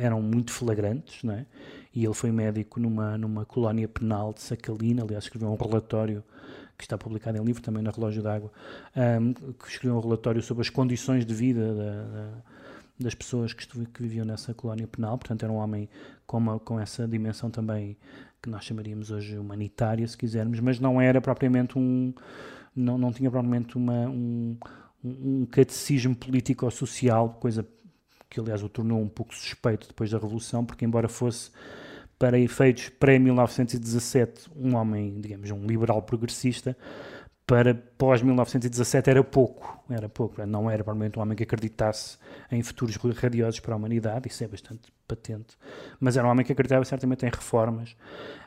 eram 0.00 0.20
muito 0.22 0.52
flagrantes, 0.52 1.22
não 1.22 1.34
é? 1.34 1.46
E 1.94 2.04
ele 2.04 2.14
foi 2.14 2.30
médico 2.30 2.78
numa, 2.78 3.16
numa 3.18 3.44
colónia 3.44 3.88
penal 3.88 4.32
de 4.32 4.40
Sakhalin, 4.42 5.00
aliás, 5.00 5.24
escreveu 5.24 5.48
um 5.50 5.56
relatório 5.56 6.22
que 6.76 6.84
está 6.84 6.96
publicado 6.96 7.36
em 7.38 7.44
livro, 7.44 7.60
também 7.62 7.82
na 7.82 7.90
Relógio 7.90 8.22
d'Água, 8.22 8.52
hum, 9.20 9.32
que 9.34 9.68
escreveu 9.68 9.96
um 9.96 10.00
relatório 10.00 10.40
sobre 10.42 10.62
as 10.62 10.70
condições 10.70 11.24
de 11.26 11.34
vida 11.34 11.74
da- 11.74 12.04
da- 12.04 12.42
das 13.00 13.14
pessoas 13.14 13.52
que, 13.52 13.64
que 13.66 14.02
viviam 14.02 14.24
nessa 14.26 14.52
colónia 14.52 14.86
penal, 14.88 15.16
portanto 15.16 15.44
era 15.44 15.52
um 15.52 15.56
homem 15.56 15.88
com, 16.26 16.38
uma, 16.38 16.58
com 16.58 16.80
essa 16.80 17.06
dimensão 17.06 17.48
também 17.48 17.96
que 18.42 18.48
nós 18.48 18.64
chamaríamos 18.64 19.10
hoje 19.10 19.36
humanitária, 19.38 20.06
se 20.06 20.16
quisermos, 20.16 20.60
mas 20.60 20.78
não 20.78 21.00
era 21.00 21.20
propriamente 21.20 21.78
um, 21.78 22.12
não, 22.74 22.96
não 22.96 23.12
tinha 23.12 23.30
propriamente 23.30 23.76
uma, 23.76 24.08
um, 24.08 24.56
um 25.02 25.46
catecismo 25.46 26.14
político 26.14 26.64
ou 26.64 26.70
social, 26.70 27.36
coisa 27.40 27.66
que 28.30 28.38
aliás 28.38 28.62
o 28.62 28.68
tornou 28.68 29.00
um 29.00 29.08
pouco 29.08 29.34
suspeito 29.34 29.88
depois 29.88 30.10
da 30.10 30.18
Revolução, 30.18 30.64
porque 30.64 30.84
embora 30.84 31.08
fosse 31.08 31.50
para 32.18 32.38
efeitos 32.38 32.88
pré-1917 32.88 34.48
um 34.56 34.74
homem, 34.74 35.20
digamos, 35.20 35.50
um 35.50 35.66
liberal 35.66 36.02
progressista, 36.02 36.76
para 37.48 37.74
pós-1917 37.74 39.08
era 39.08 39.24
pouco, 39.24 39.82
era 39.88 40.06
pouco, 40.06 40.44
não 40.44 40.70
era 40.70 40.84
provavelmente 40.84 41.18
um 41.18 41.22
homem 41.22 41.34
que 41.34 41.44
acreditasse 41.44 42.18
em 42.52 42.62
futuros 42.62 42.94
radiosos 43.16 43.58
para 43.58 43.72
a 43.72 43.76
humanidade, 43.78 44.28
isso 44.28 44.44
é 44.44 44.46
bastante 44.46 44.92
patente, 45.08 45.56
mas 45.98 46.18
era 46.18 46.28
um 46.28 46.30
homem 46.30 46.44
que 46.44 46.52
acreditava 46.52 46.84
certamente 46.84 47.24
em 47.24 47.30
reformas, 47.30 47.96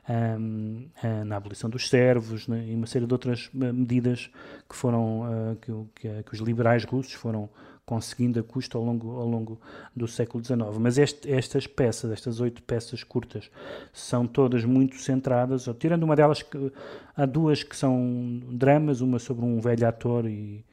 hum, 0.07 0.87
ah, 1.03 1.25
na 1.25 1.35
abolição 1.35 1.67
dos 1.67 1.89
servos 1.89 2.45
e 2.47 2.75
uma 2.75 2.85
série 2.85 3.07
de 3.07 3.13
outras 3.13 3.49
ah, 3.55 3.73
medidas 3.73 4.29
que 4.69 4.75
foram, 4.75 5.23
ah, 5.23 5.55
que, 5.59 5.71
que, 5.95 6.23
que 6.23 6.33
os 6.35 6.39
liberais 6.39 6.85
russos 6.85 7.13
foram 7.13 7.49
conseguindo 7.91 8.39
a 8.39 8.43
custo 8.43 8.77
ao 8.77 8.85
longo, 8.85 9.19
ao 9.19 9.27
longo 9.27 9.59
do 9.93 10.07
século 10.07 10.41
XIX. 10.41 10.77
Mas 10.79 10.97
este- 10.97 11.29
estas 11.29 11.67
peças, 11.67 12.09
estas 12.09 12.39
oito 12.39 12.63
peças 12.63 13.03
curtas, 13.03 13.51
são 13.91 14.25
todas 14.25 14.63
muito 14.63 14.95
centradas, 14.95 15.67
tirando 15.77 16.03
uma 16.03 16.15
delas, 16.15 16.41
que, 16.41 16.71
há 17.13 17.25
duas 17.25 17.63
que 17.63 17.75
são 17.75 18.41
dramas, 18.49 19.01
uma 19.01 19.19
sobre 19.19 19.43
um 19.43 19.59
velho 19.59 19.85
ator 19.85 20.25
e, 20.25 20.63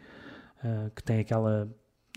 ah, 0.62 0.90
que 0.94 1.02
tem 1.02 1.18
aquela 1.18 1.68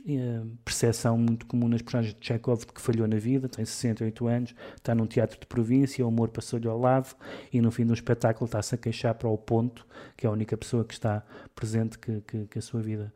eh, 0.08 0.42
percepção 0.64 1.18
muito 1.18 1.48
comum 1.48 1.68
nas 1.68 1.82
personagens 1.82 2.14
de 2.14 2.24
Chekhov 2.24 2.60
de 2.60 2.68
que 2.68 2.80
falhou 2.80 3.08
na 3.08 3.18
vida, 3.18 3.50
tem 3.50 3.66
68 3.66 4.28
anos, 4.28 4.56
está 4.76 4.94
num 4.94 5.08
teatro 5.08 5.40
de 5.40 5.48
província, 5.48 6.06
o 6.06 6.10
humor 6.10 6.30
passou-lhe 6.30 6.68
ao 6.68 6.78
lado 6.78 7.16
e 7.52 7.60
no 7.60 7.72
fim 7.72 7.88
do 7.88 7.94
espetáculo 7.96 8.46
está-se 8.46 8.76
a 8.76 8.78
queixar 8.78 9.16
para 9.16 9.30
o 9.30 9.38
ponto, 9.38 9.84
que 10.16 10.28
é 10.28 10.30
a 10.30 10.32
única 10.32 10.56
pessoa 10.56 10.86
que 10.86 10.94
está 10.94 11.24
presente 11.56 11.98
que, 11.98 12.22
que, 12.22 12.46
que 12.46 12.60
a 12.60 12.62
sua 12.62 12.82
vida 12.84 13.12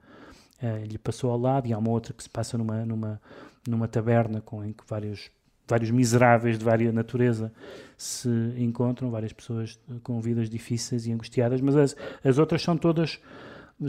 eh, 0.61 0.83
lhe 0.85 0.97
passou 0.97 1.31
ao 1.31 1.37
lado, 1.37 1.67
e 1.67 1.73
há 1.73 1.77
uma 1.77 1.89
outra 1.89 2.13
que 2.13 2.23
se 2.23 2.29
passa 2.29 2.57
numa, 2.57 2.85
numa, 2.85 3.21
numa 3.67 3.87
taberna 3.87 4.41
com, 4.41 4.63
em 4.63 4.71
que 4.71 4.83
vários, 4.87 5.29
vários 5.67 5.91
miseráveis 5.91 6.57
de 6.57 6.63
várias 6.63 6.93
natureza 6.93 7.51
se 7.97 8.29
encontram, 8.57 9.11
várias 9.11 9.33
pessoas 9.33 9.79
eh, 9.89 9.95
com 10.03 10.19
vidas 10.21 10.49
difíceis 10.49 11.05
e 11.07 11.11
angustiadas, 11.11 11.61
mas 11.61 11.75
as, 11.75 11.95
as 12.23 12.37
outras 12.37 12.61
são 12.61 12.77
todas 12.77 13.19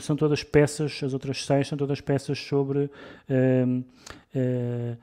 são 0.00 0.16
todas 0.16 0.42
peças, 0.42 1.00
as 1.04 1.12
outras 1.12 1.46
seis 1.46 1.68
são 1.68 1.78
todas 1.78 2.00
peças 2.00 2.36
sobre 2.40 2.90
ehm, 3.28 3.82
eh, 4.34 4.96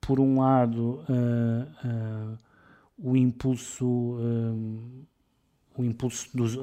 por 0.00 0.18
um 0.18 0.40
lado 0.40 1.04
o 2.98 3.16
impulso 3.16 4.18
ehm, 4.20 5.04
o 5.76 5.84
impulso 5.84 6.28
dos, 6.36 6.56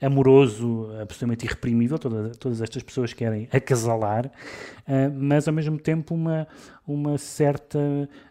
amoroso, 0.00 0.88
absolutamente 1.00 1.44
irreprimível, 1.46 1.98
toda, 1.98 2.30
todas 2.30 2.60
estas 2.60 2.82
pessoas 2.82 3.12
querem 3.12 3.48
acasalar, 3.52 4.30
eh, 4.86 5.08
mas 5.08 5.46
ao 5.46 5.54
mesmo 5.54 5.78
tempo 5.78 6.14
uma, 6.14 6.48
uma 6.86 7.16
certa 7.16 7.78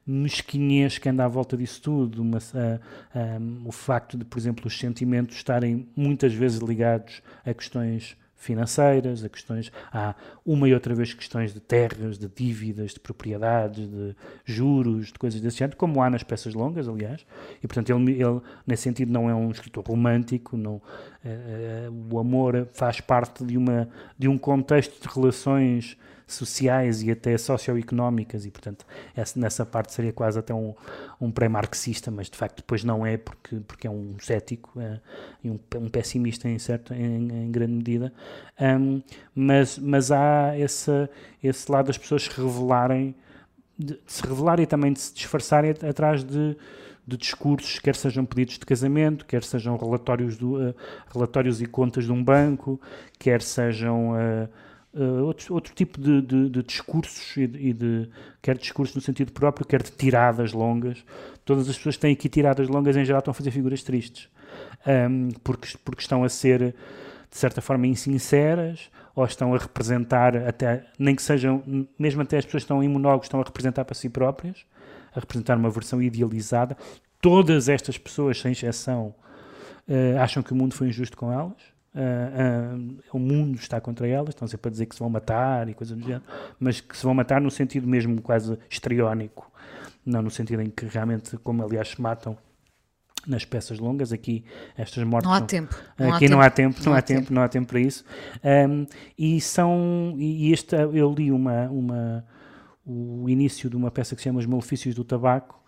mesquinhez 0.05 0.97
que 0.97 1.07
anda 1.07 1.23
à 1.23 1.27
volta 1.29 1.55
disso 1.55 1.81
tudo, 1.81 2.21
uma, 2.21 2.39
eh, 2.39 2.79
eh, 3.15 3.39
o 3.65 3.71
facto 3.71 4.17
de, 4.17 4.25
por 4.25 4.37
exemplo, 4.37 4.67
os 4.67 4.77
sentimentos 4.77 5.37
estarem 5.37 5.87
muitas 5.95 6.33
vezes 6.33 6.59
ligados 6.59 7.21
a 7.45 7.53
questões 7.53 8.17
financeiras, 8.41 9.23
a 9.23 9.29
questões, 9.29 9.71
há 9.93 10.15
uma 10.43 10.67
e 10.67 10.73
outra 10.73 10.95
vez 10.95 11.13
questões 11.13 11.53
de 11.53 11.59
terras, 11.59 12.17
de 12.17 12.27
dívidas, 12.27 12.93
de 12.93 12.99
propriedades, 12.99 13.87
de 13.87 14.15
juros, 14.43 15.07
de 15.07 15.19
coisas 15.19 15.39
desse 15.39 15.59
género, 15.59 15.77
como 15.77 16.01
há 16.01 16.09
nas 16.09 16.23
peças 16.23 16.55
longas, 16.55 16.87
aliás, 16.87 17.23
e 17.63 17.67
portanto 17.67 17.91
ele, 17.91 18.13
ele 18.13 18.41
nesse 18.65 18.83
sentido 18.83 19.13
não 19.13 19.29
é 19.29 19.35
um 19.35 19.51
escritor 19.51 19.85
romântico, 19.87 20.57
não, 20.57 20.81
eh, 21.23 21.85
eh, 21.87 21.89
o 22.11 22.17
amor 22.17 22.67
faz 22.73 22.99
parte 22.99 23.45
de, 23.45 23.55
uma, 23.57 23.87
de 24.17 24.27
um 24.27 24.39
contexto 24.39 24.99
de 24.99 25.13
relações 25.13 25.95
sociais 26.33 27.01
e 27.03 27.11
até 27.11 27.37
socioeconómicas 27.37 28.45
e 28.45 28.51
portanto 28.51 28.85
essa, 29.15 29.39
nessa 29.39 29.65
parte 29.65 29.93
seria 29.93 30.13
quase 30.13 30.39
até 30.39 30.53
um, 30.53 30.73
um 31.19 31.31
pré-marxista, 31.31 32.09
mas 32.11 32.29
de 32.29 32.37
facto 32.37 32.57
depois 32.57 32.83
não 32.83 33.05
é 33.05 33.17
porque, 33.17 33.57
porque 33.67 33.87
é 33.87 33.89
um 33.89 34.15
cético 34.19 34.79
é, 34.79 34.99
e 35.43 35.49
um, 35.49 35.59
um 35.75 35.89
pessimista 35.89 36.47
em, 36.47 36.57
certo, 36.59 36.93
em, 36.93 37.45
em 37.45 37.51
grande 37.51 37.73
medida, 37.73 38.13
um, 38.59 39.01
mas, 39.33 39.77
mas 39.77 40.11
há 40.11 40.57
esse, 40.57 41.09
esse 41.43 41.71
lado 41.71 41.87
das 41.87 41.97
pessoas 41.97 42.23
se 42.23 42.29
revelarem 42.29 43.15
de, 43.77 43.95
de 43.95 43.99
se 44.05 44.21
revelarem 44.23 44.63
e 44.63 44.67
também 44.67 44.93
de 44.93 44.99
se 44.99 45.13
disfarçarem 45.13 45.71
atrás 45.71 46.23
de, 46.23 46.55
de 47.05 47.17
discursos, 47.17 47.79
quer 47.79 47.95
sejam 47.95 48.25
pedidos 48.25 48.59
de 48.59 48.65
casamento, 48.65 49.25
quer 49.25 49.43
sejam 49.43 49.75
relatórios, 49.75 50.37
do, 50.37 50.55
uh, 50.55 50.75
relatórios 51.13 51.61
e 51.61 51.65
contas 51.65 52.05
de 52.05 52.11
um 52.11 52.23
banco, 52.23 52.79
quer 53.17 53.41
sejam 53.41 54.11
uh, 54.11 54.49
uh, 54.93 55.23
outro, 55.25 55.53
outro 55.53 55.73
tipo 55.73 55.99
de, 55.99 56.21
de, 56.21 56.49
de 56.49 56.63
discursos, 56.63 57.35
e 57.37 57.47
de, 57.47 57.59
e 57.59 57.73
de, 57.73 58.09
quer 58.41 58.57
discursos 58.57 58.95
no 58.95 59.01
sentido 59.01 59.31
próprio, 59.31 59.65
quer 59.65 59.81
de 59.81 59.91
tiradas 59.91 60.53
longas. 60.53 61.03
Todas 61.45 61.69
as 61.69 61.77
pessoas 61.77 61.95
que 61.95 62.01
têm 62.01 62.13
aqui 62.13 62.29
tiradas 62.29 62.67
longas, 62.67 62.95
em 62.95 63.05
geral, 63.05 63.19
estão 63.19 63.31
a 63.31 63.35
fazer 63.35 63.51
figuras 63.51 63.83
tristes, 63.83 64.29
um, 65.09 65.29
porque, 65.43 65.77
porque 65.83 66.01
estão 66.01 66.23
a 66.23 66.29
ser, 66.29 66.75
de 67.29 67.37
certa 67.37 67.61
forma, 67.61 67.87
insinceras, 67.87 68.89
ou 69.15 69.25
estão 69.25 69.53
a 69.53 69.57
representar, 69.57 70.35
até, 70.35 70.85
nem 70.97 71.15
que 71.15 71.21
sejam, 71.21 71.87
mesmo 71.99 72.21
até 72.21 72.37
as 72.37 72.45
pessoas 72.45 72.63
que 72.63 72.65
estão 72.65 72.83
em 72.83 72.87
monólogos, 72.87 73.25
estão 73.25 73.41
a 73.41 73.43
representar 73.43 73.83
para 73.85 73.95
si 73.95 74.09
próprias, 74.09 74.65
a 75.13 75.19
representar 75.19 75.57
uma 75.57 75.69
versão 75.69 76.01
idealizada. 76.01 76.77
Todas 77.19 77.67
estas 77.67 77.97
pessoas, 77.97 78.39
sem 78.39 78.53
exceção, 78.53 79.13
uh, 79.87 80.19
acham 80.19 80.41
que 80.41 80.53
o 80.53 80.55
mundo 80.55 80.73
foi 80.73 80.87
injusto 80.87 81.17
com 81.17 81.31
elas. 81.31 81.70
Uh, 81.93 82.77
uh, 82.77 82.99
o 83.11 83.19
mundo 83.19 83.55
está 83.55 83.81
contra 83.81 84.07
elas, 84.07 84.29
estão 84.29 84.47
sempre 84.47 84.69
a 84.69 84.71
dizer 84.71 84.85
que 84.85 84.95
se 84.95 84.99
vão 84.99 85.09
matar 85.09 85.67
e 85.67 85.73
coisas 85.73 85.97
do 85.97 86.03
género, 86.03 86.23
mas 86.59 86.79
que 86.79 86.95
se 86.97 87.03
vão 87.03 87.13
matar 87.13 87.41
no 87.41 87.51
sentido 87.51 87.85
mesmo 87.85 88.21
quase 88.21 88.57
histriónico, 88.69 89.51
não 90.05 90.21
no 90.21 90.31
sentido 90.31 90.61
em 90.61 90.69
que 90.69 90.85
realmente, 90.85 91.37
como 91.37 91.63
aliás 91.63 91.89
se 91.89 92.01
matam 92.01 92.37
nas 93.27 93.45
peças 93.45 93.77
longas, 93.77 94.11
aqui 94.11 94.43
estas 94.77 95.03
mortes 95.03 95.27
não 95.29 95.35
há 95.35 95.41
tempo 95.41 95.75
não 95.99 96.13
aqui 96.13 96.25
há 96.25 96.29
não 96.29 96.37
tempo. 96.37 96.43
há 96.47 96.49
tempo, 96.49 96.79
não, 96.79 96.85
Não 96.85 96.93
há 96.93 96.97
há 96.97 97.01
tempo, 97.01 97.19
tempo. 97.21 97.33
não 97.33 97.41
há 97.43 97.47
tempo 97.49 97.67
para 97.67 97.79
isso. 97.79 98.03
Um, 98.43 98.85
e 99.17 99.39
são 99.41 100.15
e 100.17 100.51
este 100.51 100.75
eu 100.75 101.13
li 101.13 101.31
uma 101.31 101.67
uma 101.69 102.25
o 102.85 103.29
início 103.29 103.69
de 103.69 103.75
uma 103.75 103.91
peça 103.91 104.15
que 104.15 104.21
se 104.21 104.29
chama 104.29 104.39
Os 104.39 104.45
Malefícios 104.47 104.95
do 104.95 105.03
Tabaco, 105.03 105.60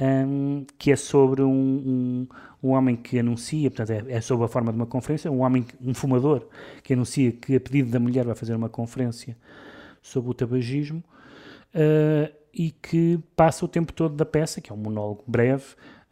um, 0.00 0.66
que 0.78 0.90
é 0.90 0.96
sobre 0.96 1.42
um, 1.42 1.48
um, 1.50 2.28
um, 2.62 2.70
homem 2.70 2.96
que 2.96 3.18
anuncia, 3.18 3.70
portanto, 3.70 3.90
é, 4.08 4.12
é 4.12 4.20
sob 4.20 4.44
a 4.44 4.48
forma 4.48 4.72
de 4.72 4.78
uma 4.78 4.86
conferência, 4.86 5.30
um 5.30 5.40
homem, 5.40 5.66
um 5.80 5.94
fumador, 5.94 6.46
que 6.82 6.92
anuncia 6.92 7.30
que 7.32 7.56
a 7.56 7.60
pedido 7.60 7.90
da 7.90 8.00
mulher 8.00 8.24
vai 8.24 8.34
fazer 8.34 8.54
uma 8.54 8.68
conferência 8.68 9.36
sobre 10.02 10.30
o 10.30 10.34
tabagismo 10.34 11.02
uh, 11.74 12.34
e 12.52 12.70
que 12.70 13.18
passa 13.36 13.64
o 13.64 13.68
tempo 13.68 13.92
todo 13.92 14.14
da 14.14 14.24
peça, 14.24 14.60
que 14.60 14.70
é 14.70 14.74
um 14.74 14.78
monólogo 14.78 15.24
breve, 15.26 15.64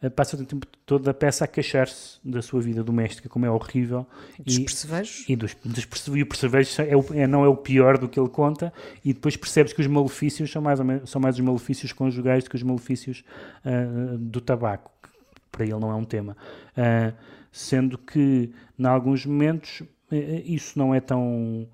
passa 0.09 0.35
o 0.35 0.45
tempo 0.45 0.67
todo 0.85 1.07
a 1.09 1.13
peça 1.13 1.45
a 1.45 1.47
queixar-se 1.47 2.19
da 2.23 2.41
sua 2.41 2.61
vida 2.61 2.83
doméstica, 2.83 3.29
como 3.29 3.45
é 3.45 3.49
horrível. 3.49 4.05
Dos 4.39 4.59
percevejos? 4.59 5.25
E, 5.27 5.35
dos, 5.35 5.55
dos 5.63 6.07
e 6.15 6.21
o 6.21 6.25
percevejo 6.25 6.81
é 6.81 6.95
o- 6.95 7.05
é- 7.13 7.27
não 7.27 7.43
é 7.45 7.47
o 7.47 7.55
pior 7.55 7.97
do 7.97 8.07
que 8.09 8.19
ele 8.19 8.29
conta, 8.29 8.73
e 9.03 9.13
depois 9.13 9.35
percebes 9.37 9.73
que 9.73 9.81
os 9.81 9.87
malefícios 9.87 10.51
são 10.51 10.61
mais, 10.61 10.79
menos- 10.79 11.09
são 11.09 11.21
mais 11.21 11.35
os 11.35 11.41
malefícios 11.41 11.91
conjugais 11.93 12.43
do 12.43 12.49
que 12.49 12.55
os 12.55 12.63
malefícios 12.63 13.23
ah, 13.65 14.15
do 14.17 14.41
tabaco, 14.41 14.91
que 15.01 15.09
para 15.51 15.63
ele 15.63 15.79
não 15.79 15.91
é 15.91 15.95
um 15.95 16.03
tema. 16.05 16.35
Ah, 16.75 17.13
sendo 17.51 17.97
que, 17.97 18.51
em 18.79 18.85
alguns 18.85 19.25
momentos, 19.25 19.83
eh, 20.11 20.41
isso 20.45 20.77
não 20.77 20.93
é 20.93 20.99
tão 20.99 21.67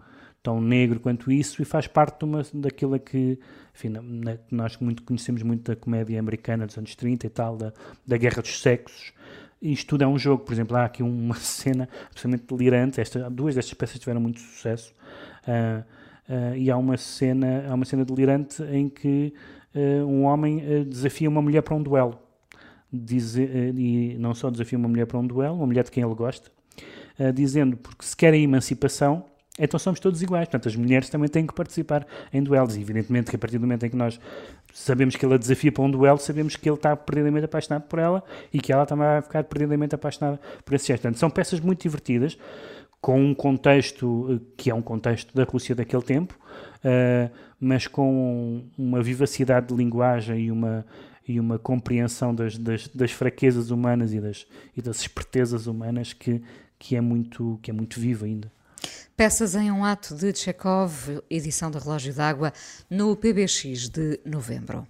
tão 0.49 0.59
negro 0.61 0.99
quanto 0.99 1.31
isso 1.31 1.61
e 1.61 1.65
faz 1.65 1.85
parte 1.87 2.19
de 2.19 2.25
uma, 2.25 2.41
daquilo 2.53 2.99
que 2.99 3.39
enfim, 3.75 3.89
na- 3.89 4.01
na- 4.01 4.37
nós 4.51 4.77
muito 4.77 5.03
conhecemos 5.03 5.43
muito 5.43 5.69
da 5.71 5.75
comédia 5.75 6.19
americana 6.19 6.65
dos 6.65 6.77
anos 6.77 6.95
30 6.95 7.27
e 7.27 7.29
tal, 7.29 7.55
da, 7.55 7.71
da 8.05 8.17
guerra 8.17 8.41
dos 8.41 8.59
sexos. 8.61 9.13
Isto 9.61 9.89
tudo 9.89 10.03
é 10.03 10.07
um 10.07 10.17
jogo, 10.17 10.43
por 10.43 10.53
exemplo, 10.53 10.75
há 10.77 10.85
aqui 10.85 11.03
uma 11.03 11.35
cena 11.39 11.87
absolutamente 12.09 12.45
delirante. 12.55 12.99
Esta, 12.99 13.29
duas 13.29 13.55
destas 13.55 13.73
peças 13.75 13.99
tiveram 13.99 14.21
muito 14.21 14.39
sucesso. 14.39 14.93
ah, 15.47 15.83
ah, 16.27 16.55
e 16.57 16.69
há 16.71 16.77
uma 16.77 16.97
cena, 16.97 17.65
há 17.69 17.73
uma 17.73 17.85
cena 17.85 18.03
delirante 18.05 18.63
em 18.63 18.87
que 18.89 19.33
ah, 19.75 20.05
um 20.05 20.23
homem 20.23 20.61
desafia 20.87 21.29
uma 21.29 21.41
mulher 21.41 21.61
para 21.61 21.75
um 21.75 21.83
duelo. 21.83 22.17
Ah, 22.91 22.97
e 23.77 24.15
não 24.19 24.33
só 24.33 24.49
desafia 24.49 24.77
uma 24.79 24.87
mulher 24.87 25.05
para 25.05 25.17
um 25.19 25.27
duelo, 25.27 25.55
uma 25.55 25.67
mulher 25.67 25.83
de 25.83 25.91
quem 25.91 26.03
ele 26.03 26.15
gosta, 26.15 26.49
dizendo 27.33 27.75
porque 27.77 28.05
se 28.05 28.15
querem 28.15 28.43
emancipação, 28.43 29.25
então 29.59 29.79
somos 29.79 29.99
todos 29.99 30.21
iguais. 30.21 30.47
Portanto, 30.47 30.69
as 30.69 30.75
mulheres 30.75 31.09
também 31.09 31.27
têm 31.27 31.45
que 31.45 31.53
participar 31.53 32.07
em 32.33 32.41
duelos. 32.41 32.77
E, 32.77 32.81
evidentemente 32.81 33.29
que 33.29 33.35
a 33.35 33.39
partir 33.39 33.57
do 33.57 33.61
momento 33.61 33.85
em 33.85 33.89
que 33.89 33.95
nós 33.95 34.19
sabemos 34.73 35.15
que 35.15 35.25
ele 35.25 35.33
a 35.33 35.37
desafia 35.37 35.71
para 35.71 35.83
um 35.83 35.91
duelo, 35.91 36.17
sabemos 36.17 36.55
que 36.55 36.69
ele 36.69 36.77
está 36.77 36.95
perdidamente 36.95 37.45
apaixonado 37.45 37.83
por 37.83 37.99
ela 37.99 38.23
e 38.53 38.59
que 38.59 38.71
ela 38.71 38.85
também 38.85 39.05
vai 39.05 39.21
ficar 39.21 39.43
perdidamente 39.43 39.93
apaixonada 39.93 40.39
por 40.63 40.73
esse 40.73 40.87
gesto. 40.87 41.01
Portanto, 41.01 41.19
são 41.19 41.29
peças 41.29 41.59
muito 41.59 41.81
divertidas, 41.81 42.37
com 43.01 43.21
um 43.21 43.33
contexto 43.33 44.27
eh, 44.29 44.45
que 44.57 44.69
é 44.69 44.75
um 44.75 44.81
contexto 44.81 45.33
da 45.33 45.43
Rússia 45.43 45.75
daquele 45.75 46.03
tempo, 46.03 46.37
eh, 46.83 47.29
mas 47.59 47.87
com 47.87 48.63
uma 48.77 49.01
vivacidade 49.01 49.67
de 49.67 49.75
linguagem 49.75 50.45
e 50.45 50.51
uma, 50.51 50.85
e 51.27 51.39
uma 51.39 51.57
compreensão 51.57 52.33
das, 52.33 52.57
das, 52.57 52.87
das 52.87 53.11
fraquezas 53.11 53.71
humanas 53.71 54.13
e 54.13 54.19
das, 54.19 54.45
e 54.75 54.81
das 54.81 55.01
espertezas 55.01 55.67
humanas 55.67 56.13
que, 56.13 56.41
que, 56.77 56.95
é 56.95 57.01
muito, 57.01 57.59
que 57.61 57.71
é 57.71 57.73
muito 57.73 57.99
viva 57.99 58.25
ainda. 58.25 58.51
Peças 59.19 59.53
em 59.53 59.69
um 59.69 59.83
ato 59.83 60.15
de 60.15 60.33
Chekhov, 60.33 61.19
edição 61.29 61.69
da 61.69 61.77
Relógio 61.77 62.13
d'Água, 62.13 62.53
no 62.89 63.17
PBX 63.17 63.89
de 63.89 64.17
novembro. 64.23 64.87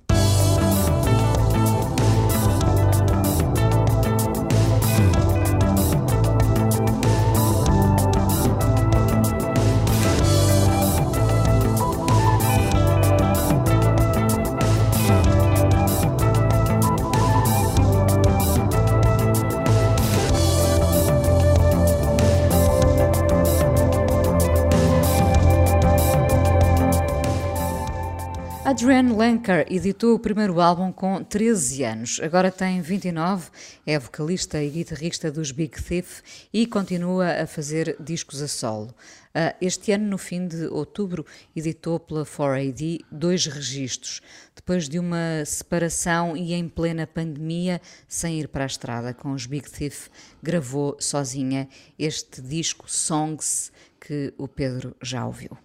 Adrienne 28.80 29.14
Lenker 29.14 29.66
editou 29.70 30.16
o 30.16 30.20
primeiro 30.20 30.62
álbum 30.62 30.90
com 30.90 31.22
13 31.22 31.84
anos, 31.84 32.22
agora 32.24 32.50
tem 32.50 32.80
29, 32.80 33.50
é 33.86 34.00
vocalista 34.00 34.64
e 34.64 34.70
guitarrista 34.70 35.30
dos 35.30 35.52
Big 35.52 35.84
Thief 35.84 36.22
e 36.54 36.66
continua 36.66 37.42
a 37.42 37.46
fazer 37.46 37.98
discos 38.00 38.42
a 38.42 38.48
solo. 38.48 38.96
Ah, 39.36 39.54
Este 39.60 39.92
ano, 39.92 40.08
no 40.08 40.18
fim 40.18 40.48
de 40.48 40.68
outubro, 40.68 41.26
editou 41.54 42.00
pela 42.00 42.26
4AD 42.26 43.02
dois 43.12 43.48
registros, 43.48 44.22
depois 44.56 44.88
de 44.88 44.98
uma 44.98 45.44
separação 45.46 46.38
e 46.38 46.54
em 46.54 46.70
plena 46.70 47.06
pandemia, 47.06 47.82
sem 48.08 48.40
ir 48.40 48.48
para 48.48 48.64
a 48.64 48.68
estrada 48.68 49.14
com 49.14 49.34
os 49.34 49.46
Big 49.46 49.70
Thief, 49.70 50.08
gravou 50.42 50.96
sozinha 51.02 51.68
este 52.00 52.42
disco 52.42 52.90
Songs 52.90 53.74
que 54.00 54.34
o 54.38 54.48
Pedro 54.48 54.96
já 55.04 55.26
ouviu. 55.28 55.58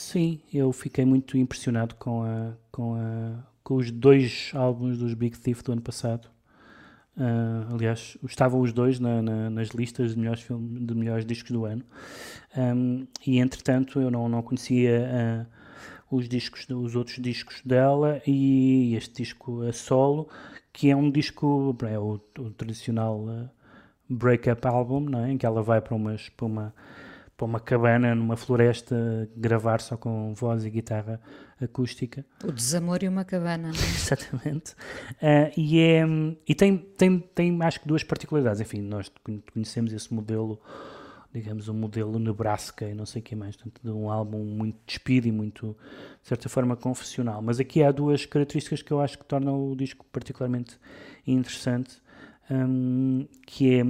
Sim, 0.00 0.40
eu 0.54 0.72
fiquei 0.72 1.04
muito 1.04 1.36
impressionado 1.36 1.96
com, 1.96 2.22
a, 2.22 2.52
com, 2.70 2.94
a, 2.94 3.42
com 3.64 3.74
os 3.74 3.90
dois 3.90 4.52
álbuns 4.54 4.96
dos 4.96 5.12
Big 5.12 5.36
Thief 5.36 5.60
do 5.62 5.72
ano 5.72 5.82
passado. 5.82 6.28
Ah, 7.16 7.66
aliás, 7.72 8.16
estavam 8.24 8.60
os 8.60 8.72
dois 8.72 9.00
na- 9.00 9.20
na- 9.20 9.50
nas 9.50 9.70
listas 9.70 10.12
de 10.12 10.18
melhores, 10.20 10.46
de 10.48 10.94
melhores 10.94 11.26
discos 11.26 11.50
do 11.50 11.64
ano. 11.64 11.84
Ahm, 12.56 13.06
e 13.26 13.38
entretanto, 13.40 14.00
eu 14.00 14.08
não, 14.08 14.28
não 14.28 14.40
conhecia 14.40 15.10
ah, 15.12 15.46
os, 16.08 16.28
discos, 16.28 16.64
os 16.70 16.94
outros 16.94 17.18
discos 17.20 17.60
dela 17.64 18.22
e 18.24 18.94
este 18.94 19.22
disco 19.24 19.62
a 19.62 19.72
solo, 19.72 20.28
que 20.72 20.90
é 20.90 20.96
um 20.96 21.10
disco, 21.10 21.76
é 21.90 21.98
o, 21.98 22.20
o 22.38 22.50
tradicional 22.52 23.26
ah, 23.28 23.50
break-up 24.08 24.64
album, 24.64 25.00
não 25.00 25.24
é? 25.24 25.32
em 25.32 25.36
que 25.36 25.44
ela 25.44 25.60
vai 25.60 25.80
para, 25.80 25.96
umas, 25.96 26.28
para 26.28 26.46
uma 26.46 26.74
para 27.38 27.44
uma 27.46 27.60
cabana 27.60 28.16
numa 28.16 28.36
floresta 28.36 29.30
gravar 29.36 29.80
só 29.80 29.96
com 29.96 30.34
voz 30.34 30.64
e 30.64 30.70
guitarra 30.70 31.20
acústica. 31.60 32.26
O 32.44 32.50
desamor 32.50 32.98
e 33.04 33.08
uma 33.08 33.24
cabana, 33.24 33.68
é? 33.68 33.70
Exatamente. 33.94 34.74
Ah, 35.22 35.48
e 35.56 35.78
é, 35.80 36.04
e 36.48 36.52
tem, 36.54 36.76
tem, 36.76 37.20
tem 37.20 37.62
acho 37.62 37.80
que 37.80 37.86
duas 37.86 38.02
particularidades. 38.02 38.60
Enfim, 38.60 38.80
nós 38.80 39.08
conhe- 39.22 39.40
conhecemos 39.52 39.92
esse 39.92 40.12
modelo, 40.12 40.60
digamos, 41.32 41.68
um 41.68 41.74
modelo 41.74 42.18
Nebraska 42.18 42.84
e 42.88 42.92
não 42.92 43.06
sei 43.06 43.22
o 43.22 43.24
que 43.24 43.36
mais, 43.36 43.54
portanto, 43.54 43.80
de 43.84 43.90
um 43.90 44.10
álbum 44.10 44.42
muito 44.44 44.76
despido 44.84 45.28
e 45.28 45.32
muito, 45.32 45.76
de 46.20 46.28
certa 46.28 46.48
forma, 46.48 46.74
confessional. 46.74 47.40
Mas 47.40 47.60
aqui 47.60 47.84
há 47.84 47.92
duas 47.92 48.26
características 48.26 48.82
que 48.82 48.90
eu 48.92 49.00
acho 49.00 49.16
que 49.16 49.24
tornam 49.24 49.70
o 49.70 49.76
disco 49.76 50.04
particularmente 50.10 50.76
interessante, 51.24 51.98
hum, 52.50 53.28
que 53.46 53.76
é, 53.76 53.82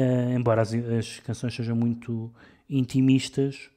ah, 0.00 0.34
embora 0.34 0.62
as, 0.62 0.72
as 0.72 1.20
canções 1.20 1.54
sejam 1.54 1.76
muito 1.76 2.32
intimistas, 2.70 3.68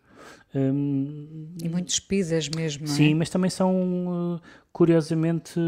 hum, 0.56 1.48
E 1.62 1.68
muito 1.68 1.88
despidas 1.88 2.48
mesmo, 2.50 2.86
é? 2.86 2.88
Sim, 2.88 3.16
mas 3.16 3.30
também 3.30 3.50
são, 3.50 4.36
uh, 4.36 4.42
curiosamente, 4.72 5.60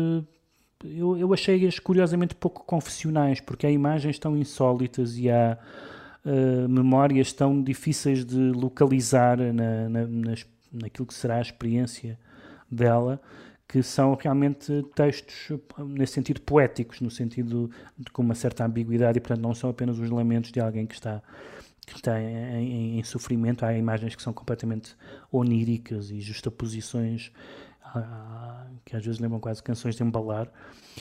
eu, 0.84 1.18
eu 1.18 1.34
achei-as 1.34 1.80
curiosamente 1.80 2.36
pouco 2.36 2.64
confessionais, 2.66 3.40
porque 3.40 3.66
há 3.66 3.72
imagens 3.72 4.20
tão 4.20 4.38
insólitas 4.38 5.18
e 5.18 5.30
há 5.30 5.58
uh, 6.26 6.70
memórias 6.70 7.34
tão 7.34 7.62
difíceis 7.62 8.24
de 8.24 8.38
localizar 8.52 9.38
na, 9.38 9.90
na, 9.90 10.06
nas- 10.08 10.46
naquilo 10.72 11.08
que 11.08 11.14
será 11.14 11.38
a 11.38 11.42
experiência 11.42 12.20
dela, 12.70 13.20
que 13.68 13.82
são 13.82 14.14
realmente 14.16 14.86
textos, 14.94 15.58
nesse 15.88 16.14
sentido, 16.14 16.42
poéticos, 16.42 17.02
no 17.02 17.10
sentido 17.10 17.72
de 17.98 18.12
com 18.12 18.22
uma 18.22 18.36
certa 18.36 18.64
ambiguidade, 18.66 19.18
e 19.18 19.22
portanto 19.22 19.42
não 19.42 19.56
são 19.56 19.70
apenas 19.72 19.98
os 19.98 20.10
lamentos 20.10 20.52
de 20.52 20.60
alguém 20.60 20.86
que 20.86 20.94
está 20.94 21.22
que 21.86 21.98
está 21.98 22.20
em, 22.20 22.96
em- 22.96 23.00
em 23.00 23.04
sofrimento, 23.04 23.66
há 23.66 23.78
imagens 23.78 24.16
que 24.16 24.22
são 24.22 24.34
completamente 24.34 24.96
oníricas 25.32 26.10
e 26.12 26.20
justaposições 26.22 27.32
ah, 27.84 28.66
que 28.84 28.96
às 28.96 29.06
vezes 29.06 29.20
lembram 29.20 29.40
quase 29.40 29.62
canções 29.64 29.96
de 29.96 30.04
embalar. 30.04 30.52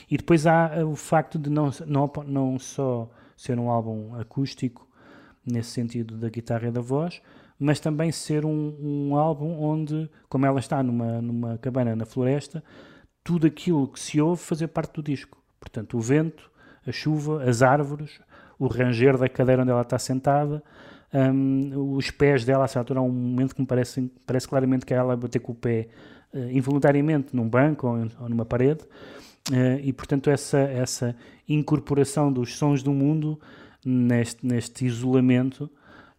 E 0.09 0.17
depois 0.17 0.45
há 0.47 0.79
ah, 0.81 0.85
o 0.85 0.95
facto 0.95 1.37
de 1.39 1.49
não, 1.49 1.69
não, 1.85 2.11
não 2.25 2.59
só 2.59 3.09
ser 3.35 3.59
um 3.59 3.69
álbum 3.69 4.15
acústico, 4.15 4.87
nesse 5.45 5.69
sentido 5.71 6.17
da 6.17 6.29
guitarra 6.29 6.67
e 6.67 6.71
da 6.71 6.81
voz, 6.81 7.21
mas 7.59 7.79
também 7.79 8.11
ser 8.11 8.45
um, 8.45 8.75
um 8.81 9.15
álbum 9.15 9.61
onde, 9.61 10.09
como 10.27 10.45
ela 10.45 10.59
está 10.59 10.81
numa, 10.81 11.21
numa 11.21 11.57
cabana 11.59 11.95
na 11.95 12.05
floresta, 12.05 12.63
tudo 13.23 13.47
aquilo 13.47 13.87
que 13.87 13.99
se 13.99 14.19
ouve 14.19 14.41
fazer 14.41 14.67
parte 14.67 14.93
do 14.93 15.03
disco. 15.03 15.41
Portanto, 15.59 15.97
o 15.97 16.01
vento, 16.01 16.51
a 16.85 16.91
chuva, 16.91 17.43
as 17.43 17.61
árvores, 17.61 18.19
o 18.59 18.67
ranger 18.67 19.17
da 19.17 19.27
cadeira 19.27 19.61
onde 19.61 19.71
ela 19.71 19.81
está 19.81 19.99
sentada, 19.99 20.63
hum, 21.13 21.95
os 21.95 22.11
pés 22.11 22.45
dela, 22.45 22.65
a 22.65 22.67
certa 22.67 22.79
altura, 22.79 22.99
há 22.99 23.03
um 23.03 23.11
momento 23.11 23.55
que 23.55 23.61
me 23.61 23.67
parece, 23.67 24.11
parece 24.25 24.47
claramente 24.47 24.85
que 24.85 24.93
ela 24.93 25.13
a 25.13 25.15
bater 25.15 25.39
com 25.39 25.51
o 25.51 25.55
pé 25.55 25.87
eh, 26.33 26.51
involuntariamente 26.51 27.35
num 27.35 27.47
banco 27.47 27.87
ou, 27.87 28.07
ou 28.19 28.29
numa 28.29 28.45
parede, 28.45 28.83
eh, 29.51 29.79
e 29.83 29.93
portanto 29.93 30.29
essa, 30.29 30.59
essa 30.59 31.15
incorporação 31.47 32.31
dos 32.31 32.57
sons 32.57 32.81
do 32.81 32.91
mundo 32.91 33.39
neste, 33.85 34.45
neste 34.45 34.85
isolamento, 34.85 35.69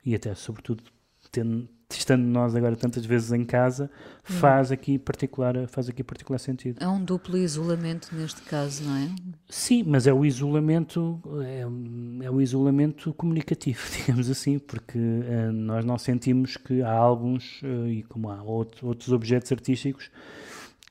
e 0.05 0.14
até 0.14 0.34
sobretudo 0.34 0.82
tendo, 1.30 1.68
estando 1.95 2.24
nós 2.24 2.55
agora 2.57 2.74
tantas 2.74 3.07
vezes 3.07 3.30
em 3.32 3.45
casa, 3.45 3.89
faz 4.24 4.72
aqui 4.72 4.99
particular, 4.99 5.55
faz 5.68 5.89
aqui 5.89 6.03
particular 6.03 6.39
sentido. 6.39 6.78
É 6.82 6.89
um 6.89 7.03
duplo 7.03 7.37
isolamento 7.37 8.09
neste 8.12 8.43
caso, 8.43 8.82
não 8.84 8.97
é? 8.97 9.09
Sim, 9.49 9.84
mas 9.87 10.07
é 10.07 10.12
o 10.12 10.24
isolamento, 10.24 11.20
é, 11.45 11.61
é 12.24 12.30
o 12.30 12.41
isolamento 12.41 13.14
comunicativo, 13.14 13.80
digamos 14.05 14.28
assim, 14.28 14.59
porque 14.59 14.99
eh, 14.99 15.51
nós 15.53 15.84
não 15.84 15.97
sentimos 15.97 16.57
que 16.57 16.82
há 16.82 16.91
álbuns, 16.91 17.61
eh, 17.62 17.89
e 17.91 18.03
como 18.03 18.30
há 18.30 18.43
outro- 18.43 18.89
outros 18.89 19.12
objetos 19.12 19.53
artísticos, 19.53 20.11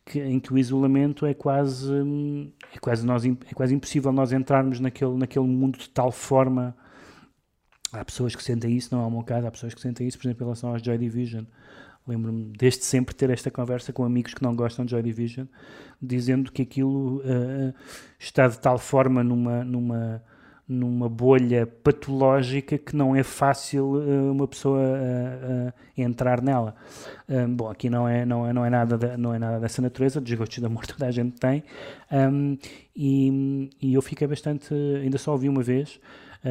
que, 0.06 0.20
em 0.22 0.40
que 0.40 0.54
o 0.54 0.58
isolamento 0.58 1.26
é 1.26 1.34
quase, 1.34 1.92
hum, 1.92 2.50
é 2.74 2.78
quase, 2.80 3.06
nós, 3.06 3.26
é 3.26 3.54
quase 3.54 3.74
impossível 3.76 4.12
nós 4.14 4.32
entrarmos 4.32 4.80
naquele, 4.80 5.16
naquele 5.18 5.46
mundo 5.48 5.78
de 5.78 5.90
tal 5.90 6.12
forma. 6.12 6.76
Há 8.00 8.06
pessoas 8.06 8.36
que 8.36 8.44
sentem 8.44 8.76
isso, 8.76 8.94
não 8.96 9.04
é 9.04 9.08
o 9.08 9.12
meu 9.12 9.24
caso, 9.24 9.48
há 9.48 9.52
pessoas 9.52 9.74
que 9.74 9.82
sentem 9.82 10.08
isso, 10.08 10.18
por 10.18 10.28
exemplo, 10.28 10.44
em 10.44 10.46
relação 10.48 10.70
aos 10.72 10.82
Joy 10.82 10.98
Division. 10.98 11.44
Lembro-me 12.08 12.54
desde 12.58 12.84
sempre 12.86 13.16
ter 13.16 13.30
esta 13.32 13.50
conversa 13.50 13.92
com 13.92 14.04
amigos 14.04 14.34
que 14.34 14.44
não 14.44 14.56
gostam 14.56 14.86
de 14.86 14.92
Joy 14.92 15.02
Division, 15.02 15.48
dizendo 16.02 16.52
que 16.52 16.62
aquilo 16.62 17.22
eh, 17.26 17.74
está 18.20 18.48
de 18.48 18.60
tal 18.60 18.78
forma 18.78 19.24
numa, 19.24 19.64
numa, 19.64 20.22
numa 20.68 21.10
bolha 21.10 21.66
patológica 21.66 22.78
que 22.78 22.96
não 22.96 23.16
é 23.16 23.24
fácil 23.24 24.04
eh, 24.04 24.32
uma 24.32 24.48
pessoa 24.48 24.80
eh, 24.84 25.74
eh, 25.98 26.04
entrar 26.04 26.42
nela. 26.44 26.76
Bom, 27.50 27.70
aqui 27.72 27.90
não 27.90 28.08
é, 28.08 28.24
não 28.24 28.46
é, 28.46 28.54
não 28.54 28.64
é, 28.64 28.70
nada, 28.70 28.98
da- 29.00 29.18
não 29.18 29.34
é 29.34 29.40
nada 29.40 29.60
dessa 29.60 29.82
natureza, 29.82 30.22
desgostos 30.22 30.60
de 30.60 30.66
amor 30.66 30.86
toda 30.88 31.08
a 31.08 31.12
gente 31.12 31.40
tem, 31.40 31.64
Um, 32.12 32.56
e, 32.96 33.70
e 33.82 33.94
eu 33.96 34.02
fiquei 34.04 34.28
bastante, 34.28 34.74
ainda 35.02 35.18
só 35.18 35.32
ouvi 35.32 35.50
uma 35.50 35.64
vez, 35.64 36.00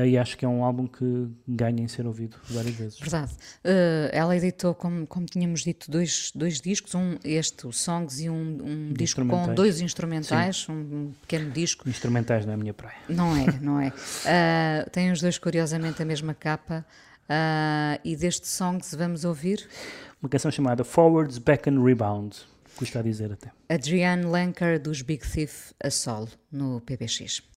e 0.02 0.18
acho 0.18 0.36
que 0.36 0.44
é 0.44 0.48
um 0.48 0.64
álbum 0.64 0.88
que 0.88 1.28
ganha 1.46 1.80
em 1.80 1.86
ser 1.86 2.04
ouvido 2.04 2.36
várias 2.50 2.74
vezes. 2.74 2.98
Verdade. 2.98 3.32
Uh, 3.64 4.10
ela 4.10 4.36
editou, 4.36 4.74
como, 4.74 5.06
como 5.06 5.24
tínhamos 5.24 5.62
dito, 5.62 5.88
dois, 5.88 6.32
dois 6.34 6.60
discos, 6.60 6.94
um 6.96 7.16
este, 7.22 7.66
o 7.66 7.72
Songs, 7.72 8.20
e 8.20 8.28
um, 8.28 8.58
um 8.64 8.92
disco 8.92 9.24
com 9.24 9.54
dois 9.54 9.80
instrumentais, 9.80 10.66
um, 10.68 10.72
um 10.72 11.14
pequeno 11.20 11.50
disco. 11.50 11.88
Instrumentais 11.88 12.44
não 12.44 12.52
é 12.52 12.54
a 12.54 12.58
minha 12.58 12.74
praia. 12.74 12.98
Não 13.08 13.36
é, 13.36 13.46
não 13.62 13.80
é. 13.80 13.88
Uh, 13.88 14.90
tem 14.90 15.12
os 15.12 15.20
dois, 15.20 15.38
curiosamente, 15.38 16.02
a 16.02 16.04
mesma 16.04 16.34
capa. 16.34 16.84
uh, 17.24 18.00
e 18.04 18.16
deste 18.16 18.48
Songs 18.48 18.94
vamos 18.94 19.24
ouvir 19.24 19.66
Uma 20.20 20.28
canção 20.28 20.50
chamada 20.50 20.82
Forwards, 20.82 21.38
Back 21.38 21.70
and 21.70 21.82
Rebound, 21.82 22.36
custa 22.76 22.98
a 22.98 23.02
dizer 23.02 23.32
até. 23.32 23.52
Adrienne 23.68 24.26
Lenker 24.26 24.80
dos 24.80 25.02
Big 25.02 25.24
Thief 25.24 25.72
a 25.80 25.88
solo 25.88 26.28
no 26.50 26.80
PBX. 26.80 27.53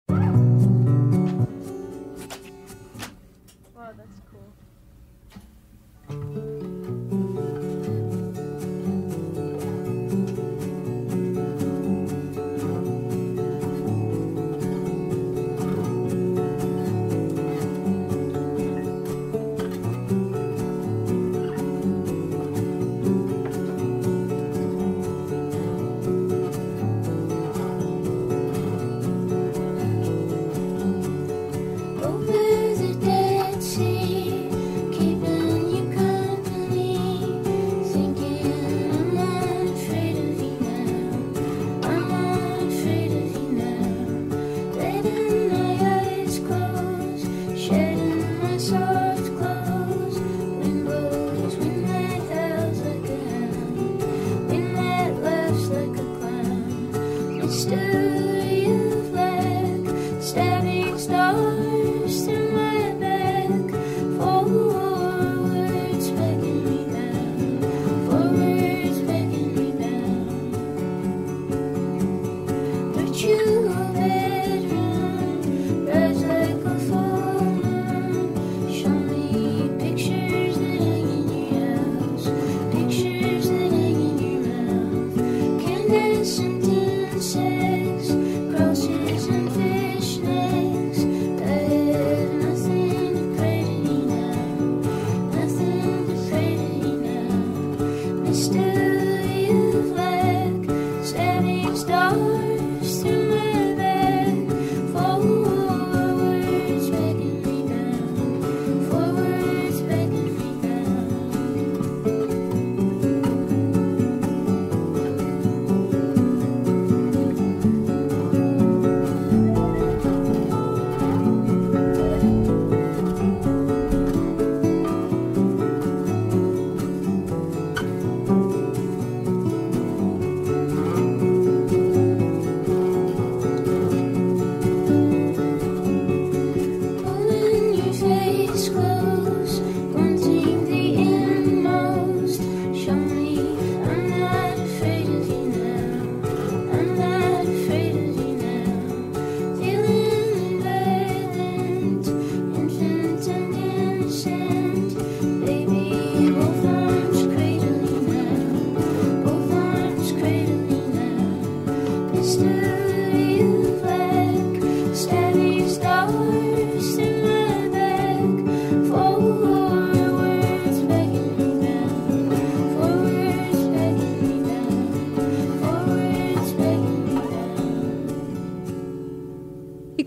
still 57.48 58.55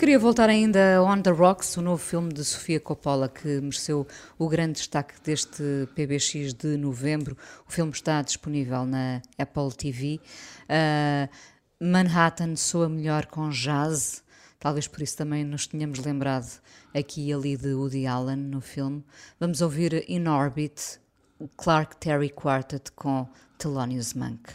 queria 0.10 0.18
voltar 0.18 0.50
ainda 0.50 0.96
a 0.98 1.04
On 1.04 1.22
the 1.22 1.30
Rocks, 1.30 1.78
o 1.78 1.84
novo 1.84 2.02
filme 2.02 2.34
de 2.34 2.44
Sofia 2.44 2.80
Coppola, 2.80 3.30
que 3.30 3.62
mereceu 3.62 4.08
o 4.40 4.50
grande 4.50 4.80
destaque 4.80 5.14
deste 5.24 5.88
PBX 5.94 6.52
de 6.56 6.78
novembro. 6.78 7.38
O 7.68 7.72
filme 7.72 7.92
está 7.92 8.20
disponível 8.24 8.88
na 8.88 9.22
Apple 9.38 9.72
TV. 9.78 10.20
Ah, 10.68 11.30
Manhattan 11.80 12.56
soa 12.56 12.90
melhor 12.90 13.28
com 13.28 13.52
jazz, 13.52 14.24
talvez 14.60 14.88
por 14.88 15.04
isso 15.04 15.16
também 15.16 15.44
nos 15.44 15.68
tenhamos 15.68 16.00
lembrado 16.00 16.60
aqui 16.92 17.28
e 17.28 17.32
ali 17.32 17.56
de 17.56 17.76
Woody 17.76 18.08
Allen 18.08 18.38
no 18.38 18.62
filme. 18.62 19.06
Vamos 19.40 19.62
ouvir 19.62 20.04
In 20.10 20.28
Orbit, 20.28 21.00
o 21.38 21.48
Clark 21.48 21.98
Terry 21.98 22.32
Quartet 22.32 22.92
com 22.96 23.30
Thelonious 23.60 24.16
Monk. 24.16 24.50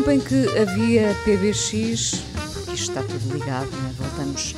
Tempo 0.00 0.10
em 0.12 0.20
que 0.20 0.58
havia 0.58 1.14
PBX, 1.24 1.82
isto 1.92 2.72
está 2.72 3.02
tudo 3.02 3.34
ligado, 3.34 3.70
né? 3.70 3.92
voltamos 3.98 4.56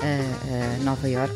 a, 0.00 0.80
a 0.80 0.84
Nova 0.84 1.08
York, 1.08 1.34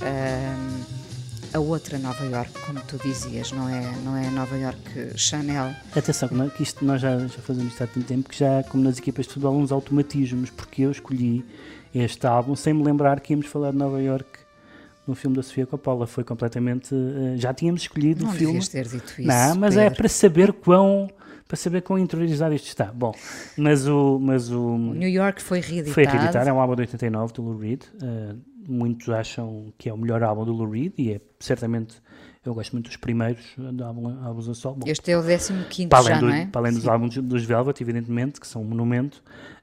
a, 0.00 1.56
a 1.56 1.60
outra 1.60 1.98
Nova 1.98 2.24
York, 2.24 2.52
como 2.64 2.80
tu 2.82 2.96
dizias, 2.98 3.50
não 3.50 3.68
é, 3.68 3.92
não 4.04 4.16
é 4.16 4.30
Nova 4.30 4.56
York 4.56 4.78
Chanel. 5.16 5.74
Atenção, 5.96 6.28
que 6.50 6.62
isto 6.62 6.84
nós 6.84 7.00
já, 7.00 7.18
já 7.18 7.28
fazemos 7.40 7.72
isto 7.72 7.82
há 7.82 7.86
tanto 7.88 8.06
tempo 8.06 8.28
que 8.28 8.38
já, 8.38 8.62
como 8.64 8.84
nas 8.84 8.98
equipas 8.98 9.26
de 9.26 9.32
futebol, 9.32 9.56
uns 9.56 9.72
automatismos, 9.72 10.50
porque 10.50 10.82
eu 10.82 10.92
escolhi 10.92 11.44
este 11.92 12.24
álbum 12.28 12.54
sem 12.54 12.72
me 12.74 12.84
lembrar 12.84 13.18
que 13.18 13.32
íamos 13.32 13.46
falar 13.46 13.72
de 13.72 13.76
Nova 13.76 14.00
York 14.00 14.28
no 15.04 15.16
filme 15.16 15.36
da 15.36 15.42
Sofia 15.42 15.66
Coppola. 15.66 16.06
Foi 16.06 16.22
completamente. 16.22 16.94
eh, 16.94 17.36
já 17.38 17.52
tínhamos 17.52 17.82
escolhido 17.82 18.24
Não 18.24 18.30
o 18.30 18.34
filme. 18.34 18.64
ter 18.68 18.86
dito 18.86 19.12
isso, 19.18 19.22
Não, 19.28 19.54
mas 19.56 19.76
é 19.76 19.84
Pedro. 19.84 19.96
para 19.98 20.08
saber 20.08 20.52
quão. 20.52 21.10
Para 21.46 21.56
saber 21.58 21.82
quão 21.82 21.98
interiorizado 21.98 22.54
isto 22.54 22.66
está. 22.68 22.86
Bom, 22.86 23.12
mas 23.56 23.86
o. 23.86 24.18
Mas 24.18 24.50
o 24.50 24.76
New 24.78 25.08
York 25.08 25.42
foi 25.42 25.60
reeditado. 25.60 25.92
Foi 25.94 26.04
reeditado, 26.04 26.48
é 26.48 26.52
um 26.52 26.58
álbum 26.60 26.74
de 26.74 26.82
89 26.82 27.32
do 27.34 27.42
Lou 27.42 27.58
Reed. 27.58 27.82
Uh, 28.02 28.38
muitos 28.66 29.08
acham 29.10 29.72
que 29.76 29.88
é 29.88 29.92
o 29.92 29.96
melhor 29.98 30.22
álbum 30.22 30.44
do 30.44 30.52
Lou 30.52 30.68
Reed 30.70 30.92
e 30.98 31.12
é 31.12 31.20
certamente. 31.38 31.96
Eu 32.44 32.52
gosto 32.54 32.72
muito 32.72 32.88
dos 32.88 32.96
primeiros 32.98 33.40
álbum- 33.82 34.22
álbuns 34.22 34.48
a 34.50 34.54
sol. 34.54 34.74
Bom, 34.74 34.86
Este 34.86 35.10
é 35.12 35.18
o 35.18 35.22
15 35.22 35.88
para 35.88 35.98
além, 36.00 36.14
já, 36.14 36.20
do- 36.20 36.26
não 36.26 36.34
é? 36.34 36.46
para 36.46 36.60
além 36.60 36.72
dos 36.74 36.82
Sim. 36.82 36.88
álbuns 36.90 37.16
dos 37.16 37.42
Velvet, 37.42 37.80
evidentemente, 37.82 38.38
que 38.38 38.46
são 38.46 38.60
um 38.60 38.66
monumento. 38.66 39.22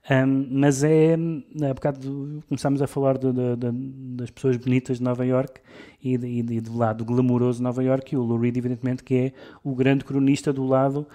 Um, 0.09 0.47
mas 0.59 0.83
é. 0.83 1.15
Há 1.63 1.73
bocado 1.75 2.43
começámos 2.47 2.81
a 2.81 2.87
falar 2.87 3.17
de- 3.19 3.31
de- 3.31 3.55
de- 3.55 4.15
das 4.15 4.31
pessoas 4.31 4.57
bonitas 4.57 4.97
de 4.97 5.03
Nova 5.03 5.23
York 5.25 5.61
e, 6.03 6.17
de- 6.17 6.27
e 6.27 6.59
do 6.61 6.75
lado 6.75 7.05
glamouroso 7.05 7.57
de 7.57 7.63
Nova 7.63 7.83
York, 7.83 8.13
e 8.15 8.17
o 8.17 8.23
Lou 8.23 8.39
Reed, 8.39 8.57
evidentemente, 8.57 9.03
que 9.03 9.13
é 9.15 9.33
o 9.63 9.75
grande 9.75 10.03
cronista 10.03 10.51
do 10.51 10.65
lado 10.65 11.05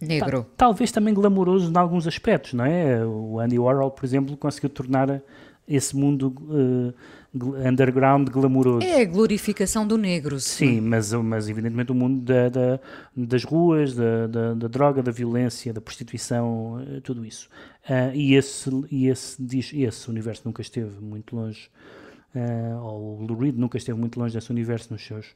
Negro. 0.00 0.42
Ta- 0.42 0.48
talvez 0.66 0.92
também 0.92 1.14
glamouroso 1.14 1.70
em 1.72 1.76
alguns 1.76 2.06
aspectos, 2.06 2.52
não 2.54 2.64
é? 2.64 3.04
O 3.04 3.38
Andy 3.40 3.58
Warhol, 3.58 3.90
por 3.90 4.04
exemplo, 4.04 4.36
conseguiu 4.36 4.68
tornar 4.70 5.22
esse 5.68 5.96
mundo 5.96 6.30
gl- 7.34 7.56
underground 7.68 8.28
glamouroso. 8.28 8.86
É 8.86 9.00
a 9.00 9.04
glorificação 9.04 9.86
do 9.86 9.96
negro. 9.98 10.38
Sim, 10.38 10.80
mas, 10.80 11.12
mas 11.12 11.48
evidentemente 11.48 11.90
o 11.92 11.94
mundo 11.94 12.22
da- 12.24 12.48
da- 12.48 12.80
das 13.16 13.42
ruas, 13.44 13.94
da, 13.94 14.26
da- 14.26 14.54
da 14.54 14.68
droga, 14.68 15.02
da 15.02 15.10
violência, 15.10 15.72
da 15.72 15.80
prostituição, 15.80 16.80
eh, 16.86 17.00
tudo 17.00 17.24
isso. 17.24 17.48
Ah, 17.88 18.14
e 18.14 18.34
esse, 18.34 18.70
e 18.90 19.08
esse, 19.08 19.42
diz- 19.42 19.72
esse 19.74 20.08
universo 20.10 20.42
nunca 20.44 20.62
esteve 20.62 21.00
muito 21.00 21.34
longe, 21.34 21.68
ah, 22.34 22.80
ou 22.82 23.20
o 23.20 23.26
Lou 23.26 23.38
Reed 23.38 23.56
nunca 23.56 23.76
esteve 23.78 23.98
muito 23.98 24.18
longe 24.20 24.34
desse 24.34 24.50
universo 24.50 24.92
nos 24.92 25.04
seus, 25.04 25.26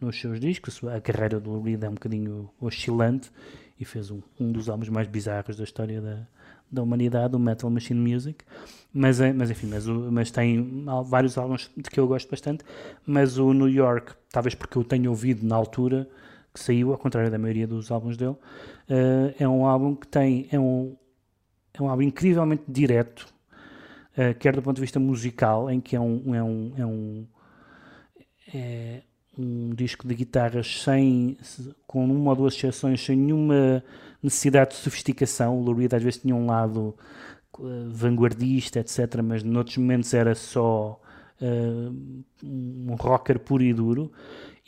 nos 0.00 0.20
seus 0.20 0.38
discos. 0.40 0.80
A 0.84 1.00
carreira 1.00 1.40
do 1.40 1.50
Lou 1.50 1.62
Reed 1.62 1.82
é 1.82 1.88
um 1.88 1.94
bocadinho 1.94 2.50
oscilante 2.60 3.30
e 3.78 3.84
fez 3.84 4.10
um, 4.10 4.20
um 4.38 4.50
dos 4.52 4.68
álbuns 4.68 4.88
mais 4.88 5.06
bizarros 5.06 5.56
da 5.56 5.64
história 5.64 6.00
da, 6.00 6.26
da 6.70 6.82
humanidade, 6.82 7.36
o 7.36 7.38
Metal 7.38 7.70
Machine 7.70 8.00
Music. 8.00 8.44
Mas, 8.92 9.20
é- 9.20 9.32
mas 9.32 9.50
enfim, 9.50 9.66
mas, 9.68 9.86
mas 9.86 10.30
tem 10.30 10.84
vários 11.06 11.36
álbuns 11.38 11.70
de 11.76 11.88
que 11.90 12.00
eu 12.00 12.06
gosto 12.08 12.30
bastante. 12.30 12.64
Mas 13.06 13.38
o 13.38 13.52
New 13.52 13.68
York, 13.68 14.12
talvez 14.30 14.54
porque 14.54 14.76
eu 14.78 14.84
tenho 14.84 15.10
ouvido 15.10 15.46
na 15.46 15.56
altura 15.56 16.08
que 16.52 16.60
saiu, 16.60 16.92
ao 16.92 16.98
contrário 16.98 17.30
da 17.30 17.38
maioria 17.38 17.66
dos 17.66 17.90
álbuns 17.90 18.16
dele, 18.16 18.36
eh, 18.88 19.34
é 19.38 19.48
um 19.48 19.66
álbum 19.66 19.94
que 19.94 20.06
tem. 20.08 20.48
É 20.50 20.58
um, 20.58 20.96
é 21.74 21.82
um 21.82 21.88
álbum 21.88 22.02
incrivelmente 22.02 22.64
direto, 22.66 23.26
eh, 24.16 24.34
quer 24.34 24.54
do 24.56 24.62
ponto 24.62 24.76
de 24.76 24.80
vista 24.82 24.98
musical, 24.98 25.70
em 25.70 25.80
que 25.80 25.94
é 25.96 26.00
um. 26.00 26.34
É 26.34 26.42
um, 26.42 26.72
é 26.78 26.86
um 26.86 27.26
é 28.54 29.02
um 29.38 29.70
disco 29.74 30.06
de 30.06 30.14
guitarras 30.14 30.82
sem, 30.82 31.36
se- 31.42 31.74
com 31.86 32.04
uma 32.04 32.30
ou 32.30 32.36
duas 32.36 32.54
exceções, 32.54 33.04
sem 33.04 33.16
nenhuma 33.16 33.82
necessidade 34.22 34.70
de 34.70 34.76
sofisticação. 34.76 35.56
O 35.58 35.62
Lou 35.62 35.76
às 35.92 36.02
vezes 36.02 36.20
tinha 36.20 36.34
um 36.34 36.46
lado 36.46 36.94
eh, 37.58 37.62
vanguardista, 37.88 38.80
etc., 38.80 39.22
mas 39.22 39.42
noutros 39.42 39.76
momentos 39.76 40.12
era 40.12 40.34
só 40.34 41.00
eh, 41.40 41.90
um 42.42 42.94
rocker 42.98 43.38
puro 43.38 43.62
e 43.62 43.72
duro. 43.72 44.10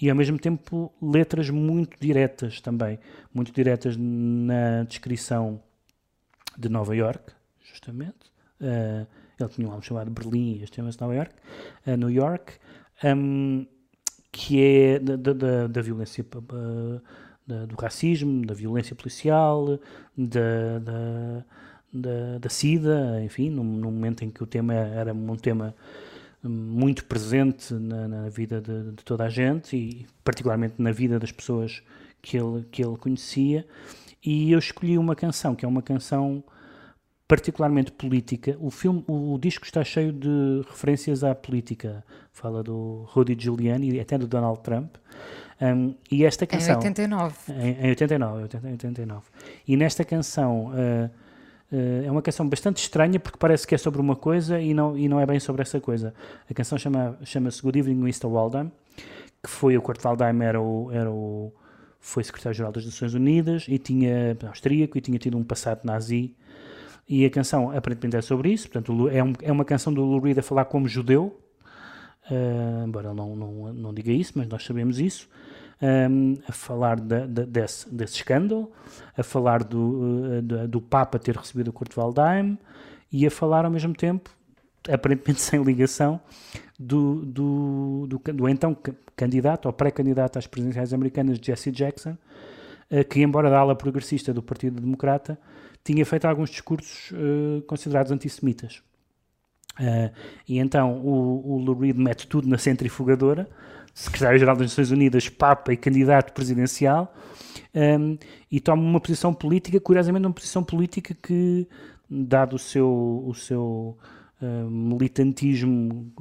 E 0.01 0.09
ao 0.09 0.17
mesmo 0.17 0.39
tempo 0.39 0.93
letras 1.03 1.51
muito 1.51 1.99
diretas 2.01 2.61
também, 2.61 2.99
muito 3.35 3.53
diretas 3.53 3.97
na 3.99 4.85
descrição 4.85 5.61
de 6.57 6.69
Nova 6.69 6.95
York, 6.97 7.33
justamente. 7.63 8.31
Eh, 8.61 9.07
ele 9.39 9.49
tinha 9.49 9.67
um 9.67 9.71
álbum 9.71 9.83
chamado 9.83 10.11
Berlim, 10.11 10.61
este 10.63 10.77
chama-se 10.77 11.01
Nova 11.01 11.15
York, 11.15 11.35
New 11.99 12.11
York, 12.11 12.53
hum, 13.05 13.67
que 14.32 14.61
é 14.62 14.98
da, 14.98 15.16
da- 15.16 15.66
da, 15.66 15.82
violência, 15.82 16.24
da- 17.47 17.66
do 17.66 17.74
racismo, 17.77 18.44
da 18.47 18.55
violência 18.55 18.94
policial, 18.94 19.78
da, 20.16 20.78
da, 20.78 21.44
da, 21.93 22.39
da 22.39 22.48
SIDA, 22.48 23.23
enfim, 23.24 23.51
num, 23.51 23.65
num 23.65 23.90
momento 23.90 24.24
em 24.24 24.31
que 24.31 24.43
o 24.43 24.47
tema 24.47 24.74
era 24.74 25.12
um 25.12 25.36
tema 25.36 25.74
muito 26.43 27.05
presente 27.05 27.74
na, 27.74 28.09
na 28.09 28.28
vida 28.28 28.61
de, 28.61 28.93
de 28.93 29.05
toda 29.05 29.24
a 29.24 29.28
gente 29.28 29.77
e 29.77 30.07
particularmente 30.24 30.74
na 30.78 30.90
vida 30.93 31.19
das 31.19 31.32
pessoas 31.32 31.82
que 32.23 32.36
ele, 32.39 32.65
que 32.70 32.82
ele 32.82 32.97
conhecia. 32.97 33.66
E 34.24 34.52
eu 34.52 34.59
escolhi 34.59 34.97
uma 34.97 35.15
canção, 35.15 35.55
que 35.55 35.65
é 35.65 35.69
uma 35.69 35.82
canção 35.82 36.43
particularmente 37.31 37.93
política. 37.93 38.57
O 38.59 38.73
filme, 38.73 39.05
o, 39.07 39.39
disco 39.39 39.65
está 39.65 39.85
cheio 39.85 40.12
de 40.12 40.65
referências 40.69 41.23
à 41.23 41.32
política. 41.32 42.05
Fala 42.32 42.61
do 42.61 43.05
Rudy 43.07 43.36
Giuliani 43.39 43.93
e 43.93 44.01
até 44.01 44.19
do 44.19 44.27
Donald 44.27 44.59
Trump. 44.62 44.97
Um, 45.62 45.94
e 46.11 46.24
esta 46.24 46.44
canção... 46.44 46.74
89. 46.74 47.52
Em, 47.52 47.86
em 47.86 47.90
89, 47.90 48.43
80, 48.43 48.66
89. 48.66 49.27
E 49.69 49.77
nesta 49.77 50.05
canção... 50.05 50.73
uh, 50.73 51.11
uh, 51.73 52.05
é 52.05 52.11
uma 52.11 52.20
canção 52.20 52.48
bastante 52.48 52.78
estranha 52.78 53.20
porque 53.20 53.39
parece 53.39 53.65
que 53.65 53.77
é 53.77 53.78
sobre 53.78 54.01
uma 54.01 54.16
coisa 54.16 54.61
e 54.61 54.74
não, 54.74 54.98
e 54.98 55.09
não 55.09 55.20
é 55.20 55.24
bem 55.24 55.39
sobre 55.39 55.62
essa 55.62 55.81
coisa. 55.81 56.12
A 56.51 56.52
canção 56.52 56.77
chama- 56.78 57.16
chama-se 57.23 57.62
Good 57.62 57.78
Evening 57.78 58.01
Mr. 58.01 58.27
Waldheim, 58.27 58.73
que 59.40 59.48
foi 59.48 59.77
o 59.77 59.82
Kurt 59.82 60.02
Waldheim 60.02 60.43
era 60.43 60.61
o, 60.61 60.90
era 60.90 61.09
o 61.09 61.52
foi 62.01 62.24
secretário-geral 62.24 62.73
das 62.73 62.85
Nações 62.85 63.15
Unidas 63.15 63.66
e 63.69 63.78
tinha 63.78 64.36
austríaco 64.48 64.98
e 64.98 65.01
tinha 65.01 65.19
tido 65.19 65.39
um 65.39 65.44
passado 65.44 65.82
nazi 65.85 66.35
e 67.09 67.24
a 67.24 67.31
canção 67.31 67.70
aparentemente 67.70 68.16
é 68.16 68.22
sobre 68.22 68.52
isso, 68.52 68.68
portanto 68.68 69.09
é, 69.09 69.22
um- 69.22 69.32
é 69.43 69.51
uma 69.52 69.64
canção 69.64 69.93
do 69.93 70.02
Lou 70.02 70.20
Reed 70.20 70.39
a 70.39 70.43
falar 70.43 70.64
como 70.66 70.86
judeu, 70.89 71.39
ah, 72.31 72.85
embora 72.86 73.09
ele 73.09 73.16
não, 73.16 73.35
não, 73.36 73.72
não 73.72 73.94
diga 73.94 74.12
isso, 74.12 74.32
mas 74.36 74.47
nós 74.48 74.64
sabemos 74.64 74.98
isso, 75.01 75.28
ahm, 75.82 76.35
a 76.48 76.52
falar 76.52 77.01
da- 77.01 77.27
da- 77.27 77.44
desse, 77.44 77.93
desse 77.93 78.16
escândalo, 78.16 78.70
a 79.16 79.22
falar 79.22 79.64
do, 79.64 80.01
ah, 80.39 80.40
do, 80.40 80.68
do 80.68 80.81
Papa 80.81 81.18
ter 81.18 81.36
recebido 81.36 81.68
o 81.68 81.72
Kurt 81.72 81.94
Waldheim 81.97 82.59
e 83.12 83.27
a 83.27 83.31
falar 83.31 83.64
ao 83.64 83.70
mesmo 83.70 83.94
tempo, 83.94 84.31
aparentemente 84.89 85.40
sem 85.43 85.62
ligação, 85.62 86.20
do, 86.78 87.24
do, 87.27 88.06
do, 88.09 88.18
do 88.32 88.48
então 88.48 88.74
ca- 88.74 88.93
candidato 89.16 89.66
ou 89.66 89.72
pré-candidato 89.72 90.39
às 90.39 90.47
presidenciais 90.47 90.94
americanas, 90.94 91.39
Jesse 91.43 91.70
Jackson, 91.70 92.16
que, 93.09 93.20
embora 93.22 93.48
da 93.51 93.59
ala 93.59 93.77
progressista 93.77 94.32
do 94.35 94.43
Partido 94.43 94.81
Democrata, 94.81 95.39
tinha 95.85 96.05
feito 96.05 96.27
alguns 96.27 96.51
discursos 96.51 97.12
eh, 97.12 97.62
considerados 97.66 98.12
antissemitas. 98.12 98.82
Eh, 99.78 100.11
e 100.48 100.59
então 100.59 100.98
o, 100.98 101.55
o 101.55 101.59
Lou 101.59 101.78
Reed 101.78 101.97
mete 101.97 102.27
tudo 102.27 102.48
na 102.48 102.59
centrifugadora, 102.59 103.48
secretário-geral 103.94 104.57
das 104.57 104.66
Nações 104.66 104.90
Unidas, 104.90 105.28
Papa 105.28 105.73
e 105.73 105.77
candidato 105.77 106.32
presidencial, 106.32 107.15
ehm, 107.74 108.16
e 108.51 108.61
toma 108.61 108.82
uma 108.82 109.01
posição 109.01 109.32
política, 109.32 109.81
curiosamente 109.81 110.27
uma 110.27 110.35
posição 110.35 110.62
política 110.62 111.15
que, 111.15 111.66
dado 112.09 112.57
o 112.57 112.59
seu, 112.59 113.24
o 113.27 113.35
seu 113.35 113.97
eh, 114.43 114.65
militantismo 114.69 116.12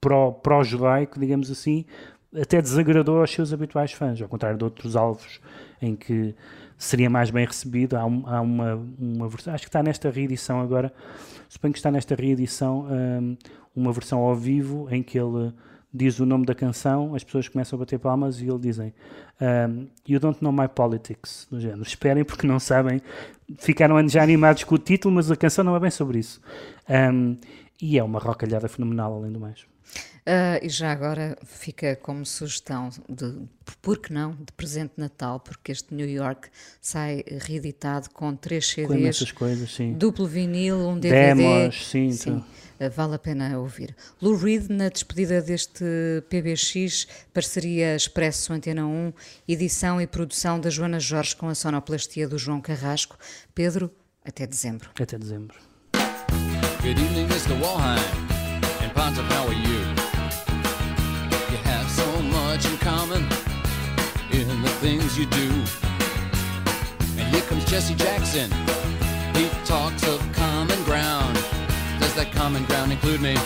pró- 0.00 0.32
pró-judaico, 0.32 1.18
digamos 1.18 1.50
assim, 1.50 1.84
até 2.34 2.62
desagradou 2.62 3.20
aos 3.20 3.30
seus 3.30 3.52
habituais 3.52 3.92
fãs, 3.92 4.20
ao 4.20 4.28
contrário 4.28 4.56
de 4.56 4.64
outros 4.64 4.96
alvos 4.96 5.40
em 5.80 5.94
que 5.94 6.34
seria 6.82 7.08
mais 7.08 7.30
bem 7.30 7.46
recebido. 7.46 7.96
Há, 7.96 8.04
um- 8.04 8.24
há 8.26 8.40
uma, 8.40 8.74
uma 8.98 9.28
versão, 9.28 9.54
acho 9.54 9.62
que 9.64 9.68
está 9.68 9.82
nesta 9.82 10.10
reedição 10.10 10.60
agora, 10.60 10.92
suponho 11.48 11.72
que 11.72 11.78
está 11.78 11.90
nesta 11.90 12.14
reedição 12.14 12.86
hum, 12.90 13.36
uma 13.74 13.92
versão 13.92 14.18
ao 14.20 14.34
vivo 14.34 14.88
em 14.90 15.02
que 15.02 15.18
ele 15.18 15.52
diz 15.94 16.18
o 16.20 16.26
nome 16.26 16.46
da 16.46 16.54
canção, 16.54 17.14
as 17.14 17.22
pessoas 17.22 17.48
começam 17.48 17.76
a 17.76 17.80
bater 17.80 17.98
palmas 17.98 18.40
e 18.40 18.48
ele 18.48 18.58
dizem 18.58 18.92
hum, 19.40 19.86
You 20.06 20.18
don't 20.18 20.42
know 20.42 20.52
my 20.52 20.66
politics, 20.68 21.46
do 21.50 21.60
género. 21.60 21.82
Esperem 21.82 22.24
porque 22.24 22.46
não 22.46 22.58
sabem, 22.58 23.00
ficaram 23.58 24.06
já 24.08 24.22
animados 24.22 24.64
com 24.64 24.74
o 24.74 24.78
título, 24.78 25.14
mas 25.14 25.30
a 25.30 25.36
canção 25.36 25.64
não 25.64 25.76
é 25.76 25.80
bem 25.80 25.90
sobre 25.90 26.18
isso. 26.18 26.40
Hum, 26.88 27.36
e 27.80 27.98
é 27.98 28.02
uma 28.02 28.18
rocalhada 28.18 28.68
fenomenal, 28.68 29.14
além 29.14 29.30
do 29.32 29.38
mais. 29.40 29.71
Ah, 30.24 30.60
e 30.62 30.68
já 30.68 30.92
agora 30.92 31.36
fica 31.44 31.96
como 31.96 32.24
sugestão 32.24 32.90
de, 33.08 33.34
por 33.80 33.98
que 33.98 34.12
não, 34.12 34.32
de 34.32 34.52
presente 34.56 34.92
de 34.96 35.00
Natal, 35.02 35.40
porque 35.40 35.72
este 35.72 35.92
New 35.92 36.08
York 36.08 36.48
sai 36.80 37.24
reeditado 37.26 38.08
com 38.10 38.34
três 38.36 38.72
Com 38.72 38.82
CDs, 38.82 39.00
imensas 39.00 39.32
coisas, 39.32 39.74
sim. 39.74 39.94
duplo 39.94 40.26
vinil, 40.26 40.88
um 40.88 40.98
DVD, 40.98 41.34
Demos, 41.34 41.88
sim, 41.88 42.08
então. 42.08 42.38
Uh, 42.38 42.90
vale 42.90 43.16
a 43.16 43.18
pena 43.18 43.58
ouvir. 43.58 43.96
Lou 44.20 44.36
Reed, 44.36 44.68
na 44.70 44.88
despedida 44.88 45.42
deste 45.42 45.84
PBX, 46.28 47.08
parceria 47.34 47.96
Expresso 47.96 48.52
Antena 48.52 48.86
1, 48.86 49.12
edição 49.48 50.00
e 50.00 50.06
produção 50.06 50.60
da 50.60 50.70
Joana 50.70 51.00
Jorge 51.00 51.34
com 51.34 51.48
a 51.48 51.54
sonoplastia 51.54 52.28
do 52.28 52.38
João 52.38 52.60
Carrasco. 52.60 53.18
Pedro, 53.52 53.90
até 54.24 54.46
dezembro. 54.46 54.90
Até 55.00 55.18
dezembro. 55.18 55.56
Good 56.80 57.00
evening, 57.00 57.26
Mr. 57.26 57.54
Walheim. 57.60 58.00
And 58.82 58.92
Pontiff, 58.94 59.28
how 59.32 59.46
are 59.46 59.54
you? 59.54 59.81
Much 62.52 62.66
in 62.66 62.76
common 62.78 63.22
in 64.30 64.46
the 64.60 64.68
things 64.84 65.18
you 65.18 65.24
do. 65.24 65.48
And 67.18 67.34
here 67.34 67.40
comes 67.48 67.64
Jesse 67.64 67.94
Jackson. 67.94 68.50
He 69.34 69.48
talks 69.64 70.06
of 70.06 70.20
common 70.34 70.78
ground. 70.84 71.34
Does 71.98 72.14
that 72.14 72.30
common 72.32 72.64
ground 72.66 72.92
include 72.92 73.22
me? 73.22 73.36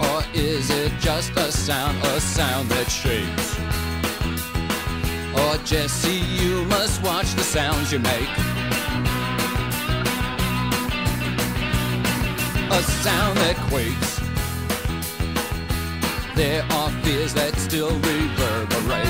Or 0.00 0.24
is 0.34 0.68
it 0.70 0.98
just 0.98 1.30
a 1.36 1.52
sound, 1.52 1.96
a 2.02 2.20
sound 2.20 2.68
that 2.70 2.90
shakes? 2.90 3.48
Or 5.40 5.64
Jesse, 5.64 6.24
you 6.40 6.64
must 6.64 7.00
watch 7.04 7.32
the 7.34 7.44
sounds 7.44 7.92
you 7.92 8.00
make. 8.00 8.32
a 12.68 12.82
sound 12.82 13.38
that 13.38 13.56
quakes. 13.70 14.15
There 16.36 16.62
are 16.70 16.90
fears 17.02 17.32
that 17.32 17.56
still 17.56 17.88
reverberate. 17.88 19.06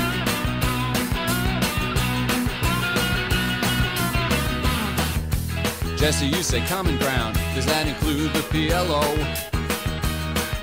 Jesse, 5.98 6.27
you 6.27 6.44
say 6.44 6.65
common 6.66 6.97
ground. 6.98 7.35
Does 7.57 7.66
that 7.66 7.89
include 7.89 8.32
the 8.32 8.43
PLO? 8.43 9.03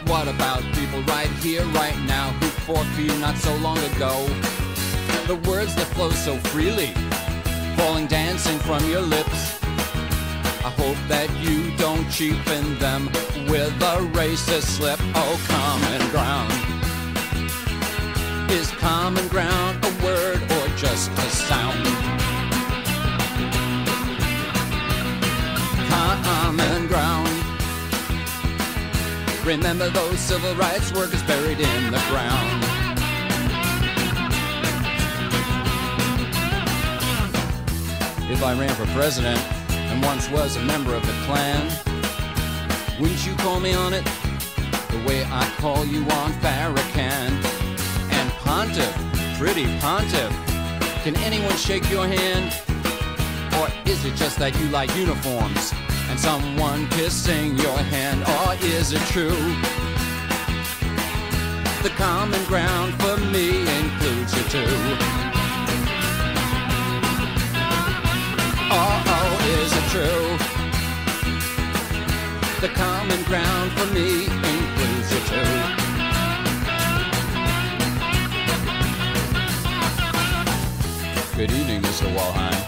What 0.08 0.30
about 0.30 0.62
people 0.74 1.02
right 1.04 1.28
here, 1.44 1.66
right 1.66 2.00
now, 2.08 2.30
who 2.40 2.48
fought 2.48 2.86
for 2.96 3.02
you 3.02 3.14
not 3.20 3.36
so 3.36 3.54
long 3.58 3.78
ago? 3.80 4.26
The 5.28 5.36
words 5.50 5.76
that 5.76 5.88
flow 5.88 6.12
so 6.12 6.38
freely, 6.48 6.94
falling 7.76 8.08
dancing 8.08 8.58
from 8.60 8.90
your 8.90 9.02
lips. 9.02 9.63
I 10.66 10.70
hope 10.70 10.96
that 11.10 11.30
you 11.42 11.76
don't 11.76 12.10
cheapen 12.10 12.80
them 12.80 13.08
with 13.52 13.76
a 13.84 13.98
racist 14.16 14.64
slip. 14.64 14.98
Oh, 15.14 15.36
common 15.50 16.10
ground. 16.10 16.54
Is 18.50 18.72
common 18.80 19.28
ground 19.28 19.84
a 19.84 19.92
word 20.06 20.42
or 20.42 20.68
just 20.78 21.12
a 21.12 21.30
sound? 21.36 21.86
Common 25.90 26.88
ground. 26.88 27.28
Remember 29.46 29.90
those 29.90 30.18
civil 30.18 30.56
rights 30.56 30.94
workers 30.94 31.24
buried 31.24 31.60
in 31.60 31.92
the 31.92 32.02
ground. 32.08 32.64
If 38.32 38.42
I 38.42 38.58
ran 38.58 38.74
for 38.76 38.86
president, 38.94 39.42
once 40.04 40.30
was 40.30 40.56
a 40.58 40.62
member 40.62 40.94
of 40.94 41.06
the 41.06 41.14
clan. 41.26 41.66
Wouldn't 43.00 43.26
you 43.26 43.36
call 43.36 43.60
me 43.60 43.74
on 43.74 43.94
it 43.94 44.06
the 44.90 45.04
way 45.08 45.26
I 45.26 45.52
call 45.58 45.86
you 45.86 46.02
on 46.04 46.32
Farrakhan? 46.44 47.32
And 48.12 48.32
Pontiff, 48.44 48.96
pretty 49.38 49.66
Pontiff, 49.80 50.32
can 51.04 51.16
anyone 51.18 51.56
shake 51.56 51.90
your 51.90 52.08
hand? 52.08 52.54
Or 53.60 53.68
is 53.90 54.06
it 54.06 54.16
just 54.16 54.40
that 54.40 54.58
you 54.60 54.68
like 54.70 54.94
uniforms 54.96 55.74
and 56.10 56.20
someone 56.20 56.88
kissing 56.90 57.58
your 57.58 57.78
hand? 57.78 58.24
Or 58.24 58.56
is 58.66 58.94
it 58.94 59.02
true? 59.12 59.38
The 61.84 61.90
common 61.98 62.44
ground 62.46 62.94
for 63.02 63.18
me 63.18 63.62
includes 63.80 64.36
you 64.38 64.44
too. 64.50 65.23
Is 69.64 69.72
it 69.72 69.84
true? 69.96 70.38
The 72.60 72.68
common 72.76 73.24
ground 73.24 73.72
for 73.72 73.86
me 73.94 74.26
includes 74.26 75.08
you 75.14 75.22
too. 75.32 75.54
Good 81.38 81.52
evening, 81.52 81.82
Mr. 81.82 82.14
Walheim. 82.14 82.60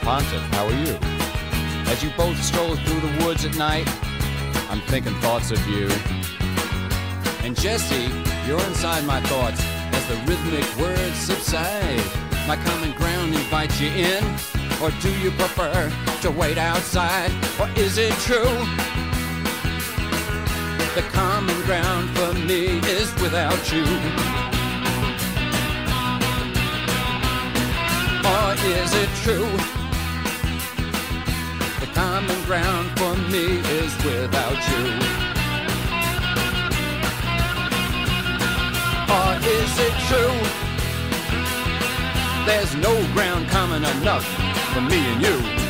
Pontiff, 0.00 0.40
how 0.54 0.64
are 0.64 0.80
you? 0.84 0.96
As 1.92 2.02
you 2.02 2.10
both 2.16 2.42
stroll 2.42 2.76
through 2.76 3.00
the 3.00 3.24
woods 3.24 3.44
at 3.44 3.54
night, 3.58 3.86
I'm 4.70 4.80
thinking 4.92 5.14
thoughts 5.20 5.50
of 5.50 5.60
you. 5.68 5.88
And 7.44 7.54
Jesse, 7.54 8.08
you're 8.46 8.64
inside 8.68 9.04
my 9.04 9.20
thoughts 9.22 9.60
as 9.92 10.08
the 10.08 10.16
rhythmic 10.26 10.64
words 10.78 11.16
subside. 11.16 12.02
My 12.48 12.56
common 12.64 12.92
ground 12.92 13.34
invites 13.34 13.78
you 13.78 13.88
in, 13.88 14.24
or 14.82 14.90
do 15.02 15.12
you 15.18 15.30
prefer 15.32 15.92
to 16.22 16.30
wait 16.30 16.56
outside? 16.56 17.30
Or 17.60 17.68
is 17.76 17.98
it 17.98 18.12
true? 18.24 18.56
The 20.94 21.02
common 21.12 21.60
ground 21.62 22.08
for 22.16 22.32
me 22.32 22.78
is 22.88 23.12
without 23.20 23.72
you. 23.72 23.84
Or 28.24 28.52
is 28.78 28.94
it 28.94 29.10
true? 29.22 29.50
The 31.80 31.90
common 31.92 32.42
ground 32.44 32.88
for 32.98 33.14
me 33.30 33.60
is 33.80 33.94
without 34.02 34.60
you. 34.70 34.84
Or 39.18 39.30
is 39.46 39.78
it 39.78 39.94
true? 40.08 40.36
There's 42.46 42.74
no 42.76 42.94
ground 43.12 43.48
common 43.48 43.84
enough 43.84 44.49
for 44.72 44.80
me 44.80 44.98
and 45.12 45.22
you. 45.22 45.69